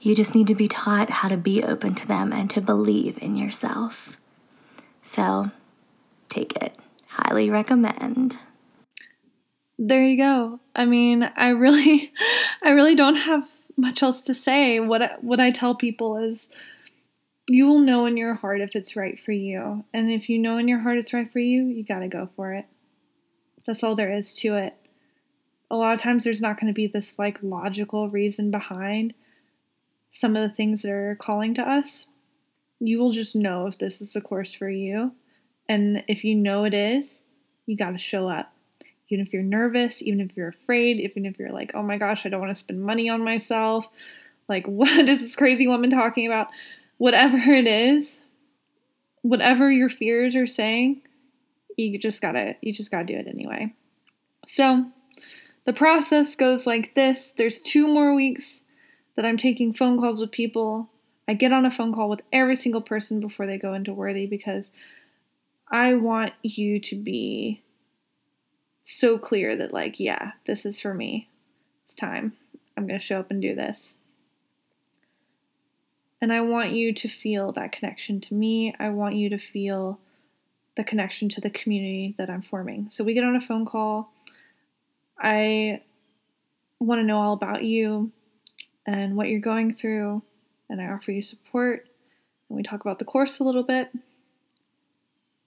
You 0.00 0.14
just 0.14 0.34
need 0.34 0.46
to 0.46 0.54
be 0.54 0.68
taught 0.68 1.10
how 1.10 1.28
to 1.28 1.36
be 1.36 1.62
open 1.62 1.94
to 1.96 2.08
them 2.08 2.32
and 2.32 2.50
to 2.50 2.60
believe 2.60 3.18
in 3.20 3.36
yourself. 3.36 4.16
So 5.02 5.50
take 6.28 6.56
it. 6.56 6.78
Highly 7.06 7.50
recommend. 7.50 8.38
There 9.78 10.02
you 10.02 10.16
go. 10.16 10.60
I 10.74 10.86
mean, 10.86 11.30
I 11.36 11.48
really 11.48 12.12
I 12.62 12.70
really 12.70 12.94
don't 12.94 13.16
have 13.16 13.48
much 13.76 14.02
else 14.02 14.22
to 14.22 14.34
say. 14.34 14.80
What 14.80 15.22
what 15.22 15.40
I 15.40 15.50
tell 15.50 15.74
people 15.74 16.16
is 16.18 16.48
you 17.48 17.66
will 17.66 17.80
know 17.80 18.06
in 18.06 18.16
your 18.16 18.34
heart 18.34 18.60
if 18.60 18.76
it's 18.76 18.96
right 18.96 19.18
for 19.18 19.32
you. 19.32 19.84
And 19.92 20.10
if 20.10 20.28
you 20.28 20.38
know 20.38 20.58
in 20.58 20.68
your 20.68 20.78
heart 20.78 20.98
it's 20.98 21.12
right 21.12 21.30
for 21.30 21.40
you, 21.40 21.64
you 21.64 21.84
got 21.84 22.00
to 22.00 22.08
go 22.08 22.28
for 22.36 22.52
it. 22.54 22.66
That's 23.66 23.82
all 23.82 23.94
there 23.94 24.12
is 24.12 24.34
to 24.36 24.56
it. 24.56 24.74
A 25.70 25.76
lot 25.76 25.94
of 25.94 26.00
times 26.00 26.24
there's 26.24 26.40
not 26.40 26.60
going 26.60 26.68
to 26.68 26.74
be 26.74 26.86
this 26.86 27.18
like 27.18 27.38
logical 27.42 28.08
reason 28.08 28.50
behind 28.50 29.14
some 30.10 30.36
of 30.36 30.42
the 30.42 30.54
things 30.54 30.82
that 30.82 30.90
are 30.90 31.16
calling 31.20 31.54
to 31.54 31.62
us. 31.62 32.06
You 32.80 32.98
will 32.98 33.12
just 33.12 33.34
know 33.34 33.66
if 33.66 33.78
this 33.78 34.00
is 34.00 34.12
the 34.12 34.20
course 34.20 34.54
for 34.54 34.68
you. 34.68 35.12
And 35.68 36.04
if 36.08 36.24
you 36.24 36.34
know 36.34 36.64
it 36.64 36.74
is, 36.74 37.22
you 37.66 37.76
got 37.76 37.92
to 37.92 37.98
show 37.98 38.28
up 38.28 38.52
even 39.12 39.26
if 39.26 39.32
you're 39.32 39.42
nervous, 39.42 40.02
even 40.02 40.20
if 40.20 40.36
you're 40.36 40.48
afraid, 40.48 40.98
even 40.98 41.26
if 41.26 41.38
you're 41.38 41.52
like, 41.52 41.72
oh 41.74 41.82
my 41.82 41.98
gosh, 41.98 42.24
I 42.24 42.28
don't 42.28 42.40
want 42.40 42.54
to 42.54 42.58
spend 42.58 42.82
money 42.82 43.08
on 43.08 43.22
myself. 43.22 43.88
Like, 44.48 44.66
what 44.66 45.08
is 45.08 45.20
this 45.20 45.36
crazy 45.36 45.66
woman 45.66 45.90
talking 45.90 46.26
about? 46.26 46.48
Whatever 46.98 47.36
it 47.52 47.66
is, 47.66 48.20
whatever 49.22 49.70
your 49.70 49.88
fears 49.88 50.34
are 50.34 50.46
saying, 50.46 51.02
you 51.76 51.98
just 51.98 52.20
gotta, 52.22 52.56
you 52.60 52.72
just 52.72 52.90
gotta 52.90 53.04
do 53.04 53.16
it 53.16 53.28
anyway. 53.28 53.72
So, 54.46 54.86
the 55.64 55.72
process 55.72 56.34
goes 56.34 56.66
like 56.66 56.96
this 56.96 57.32
there's 57.36 57.60
two 57.60 57.86
more 57.86 58.14
weeks 58.14 58.62
that 59.14 59.24
I'm 59.24 59.36
taking 59.36 59.72
phone 59.72 59.98
calls 59.98 60.20
with 60.20 60.32
people. 60.32 60.88
I 61.28 61.34
get 61.34 61.52
on 61.52 61.66
a 61.66 61.70
phone 61.70 61.92
call 61.92 62.08
with 62.08 62.22
every 62.32 62.56
single 62.56 62.80
person 62.80 63.20
before 63.20 63.46
they 63.46 63.58
go 63.58 63.74
into 63.74 63.92
Worthy 63.92 64.26
because 64.26 64.70
I 65.70 65.94
want 65.94 66.32
you 66.42 66.80
to 66.80 66.96
be 66.96 67.62
so 68.84 69.18
clear 69.18 69.56
that, 69.56 69.72
like, 69.72 70.00
yeah, 70.00 70.32
this 70.46 70.66
is 70.66 70.80
for 70.80 70.92
me. 70.94 71.28
It's 71.82 71.94
time. 71.94 72.32
I'm 72.76 72.86
going 72.86 72.98
to 72.98 73.04
show 73.04 73.18
up 73.18 73.30
and 73.30 73.40
do 73.40 73.54
this. 73.54 73.96
And 76.20 76.32
I 76.32 76.40
want 76.40 76.70
you 76.70 76.92
to 76.94 77.08
feel 77.08 77.52
that 77.52 77.72
connection 77.72 78.20
to 78.20 78.34
me. 78.34 78.74
I 78.78 78.90
want 78.90 79.16
you 79.16 79.30
to 79.30 79.38
feel 79.38 79.98
the 80.76 80.84
connection 80.84 81.28
to 81.30 81.40
the 81.40 81.50
community 81.50 82.14
that 82.18 82.30
I'm 82.30 82.42
forming. 82.42 82.88
So 82.90 83.04
we 83.04 83.14
get 83.14 83.24
on 83.24 83.36
a 83.36 83.40
phone 83.40 83.66
call. 83.66 84.12
I 85.18 85.80
want 86.78 87.00
to 87.00 87.04
know 87.04 87.18
all 87.18 87.32
about 87.32 87.64
you 87.64 88.10
and 88.86 89.16
what 89.16 89.28
you're 89.28 89.40
going 89.40 89.74
through, 89.74 90.22
and 90.68 90.80
I 90.80 90.86
offer 90.86 91.12
you 91.12 91.22
support. 91.22 91.86
And 92.48 92.56
we 92.56 92.62
talk 92.62 92.80
about 92.80 92.98
the 92.98 93.04
course 93.04 93.38
a 93.38 93.44
little 93.44 93.62
bit. 93.62 93.90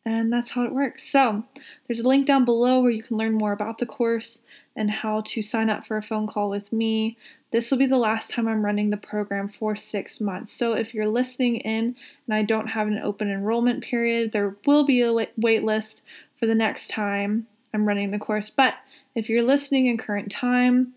And 0.06 0.32
that's 0.32 0.52
how 0.52 0.64
it 0.66 0.72
works. 0.72 1.04
So, 1.10 1.44
there's 1.88 2.00
a 2.00 2.08
link 2.08 2.28
down 2.28 2.46
below 2.46 2.80
where 2.80 2.92
you 2.92 3.02
can 3.02 3.18
learn 3.18 3.34
more 3.34 3.54
about 3.54 3.80
the 3.80 3.88
course 3.88 4.40
and 4.76 4.92
how 4.92 5.22
to 5.22 5.42
sign 5.42 5.70
up 5.70 5.88
for 5.88 5.98
a 5.98 6.04
phone 6.04 6.28
call 6.28 6.50
with 6.50 6.72
me. 6.72 7.18
This 7.52 7.72
will 7.72 7.80
be 7.80 7.88
the 7.88 7.98
last 7.98 8.30
time 8.30 8.48
I'm 8.48 8.64
running 8.64 8.92
the 8.92 8.98
program 8.98 9.48
for 9.48 9.76
six 9.76 10.22
months. 10.22 10.52
So, 10.54 10.74
if 10.74 10.94
you're 10.94 11.08
listening 11.08 11.58
in 11.58 11.96
and 12.28 12.36
I 12.36 12.44
don't 12.44 12.68
have 12.68 12.88
an 12.88 13.00
open 13.00 13.32
enrollment 13.32 13.84
period, 13.84 14.32
there 14.32 14.56
will 14.68 14.86
be 14.86 15.02
a 15.02 15.12
wait 15.38 15.64
list 15.64 16.04
for 16.40 16.46
the 16.46 16.56
next 16.56 16.90
time 16.90 17.48
I'm 17.74 17.88
running 17.88 18.12
the 18.12 18.20
course. 18.20 18.52
But 18.52 18.76
if 19.16 19.28
you're 19.28 19.44
listening 19.44 19.88
in 19.88 19.98
current 19.98 20.32
time, 20.32 20.94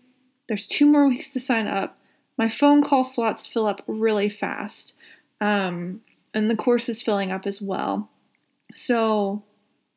there's 0.47 0.67
two 0.67 0.85
more 0.85 1.07
weeks 1.07 1.33
to 1.33 1.39
sign 1.39 1.67
up. 1.67 1.97
My 2.37 2.47
phone 2.47 2.83
call 2.83 3.03
slots 3.03 3.47
fill 3.47 3.65
up 3.65 3.81
really 3.87 4.29
fast, 4.29 4.93
um, 5.41 6.01
and 6.33 6.49
the 6.49 6.55
course 6.55 6.89
is 6.89 7.01
filling 7.01 7.31
up 7.31 7.47
as 7.47 7.61
well. 7.61 8.07
So 8.73 9.43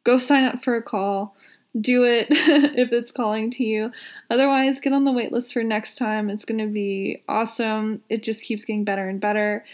go 0.05 0.19
sign 0.19 0.45
up 0.45 0.63
for 0.63 0.77
a 0.77 0.83
call. 0.83 1.35
Do 1.81 2.05
it 2.05 2.27
if 2.31 2.93
it's 2.93 3.11
calling 3.11 3.51
to 3.53 3.65
you. 3.65 3.91
Otherwise, 4.31 4.81
get 4.81 4.93
on 4.93 5.05
the 5.05 5.11
waitlist 5.13 5.53
for 5.53 5.63
next 5.63 5.97
time. 5.97 6.29
It's 6.29 6.45
going 6.45 6.59
to 6.59 6.67
be 6.67 7.23
awesome. 7.29 8.03
It 8.09 8.23
just 8.23 8.45
keeps 8.45 8.65
getting 8.65 8.85
better 8.85 9.09
and 9.09 9.21
better. 9.21 9.65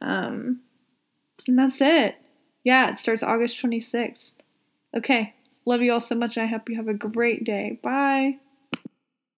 Um, 0.00 0.60
and 1.46 1.58
that's 1.58 1.80
it. 1.80 2.16
Yeah, 2.64 2.90
it 2.90 2.98
starts 2.98 3.22
August 3.22 3.60
26th. 3.62 4.34
Okay. 4.96 5.34
Love 5.64 5.82
you 5.82 5.92
all 5.92 6.00
so 6.00 6.14
much. 6.14 6.38
I 6.38 6.46
hope 6.46 6.68
you 6.68 6.76
have 6.76 6.88
a 6.88 6.94
great 6.94 7.44
day. 7.44 7.78
Bye. 7.82 8.38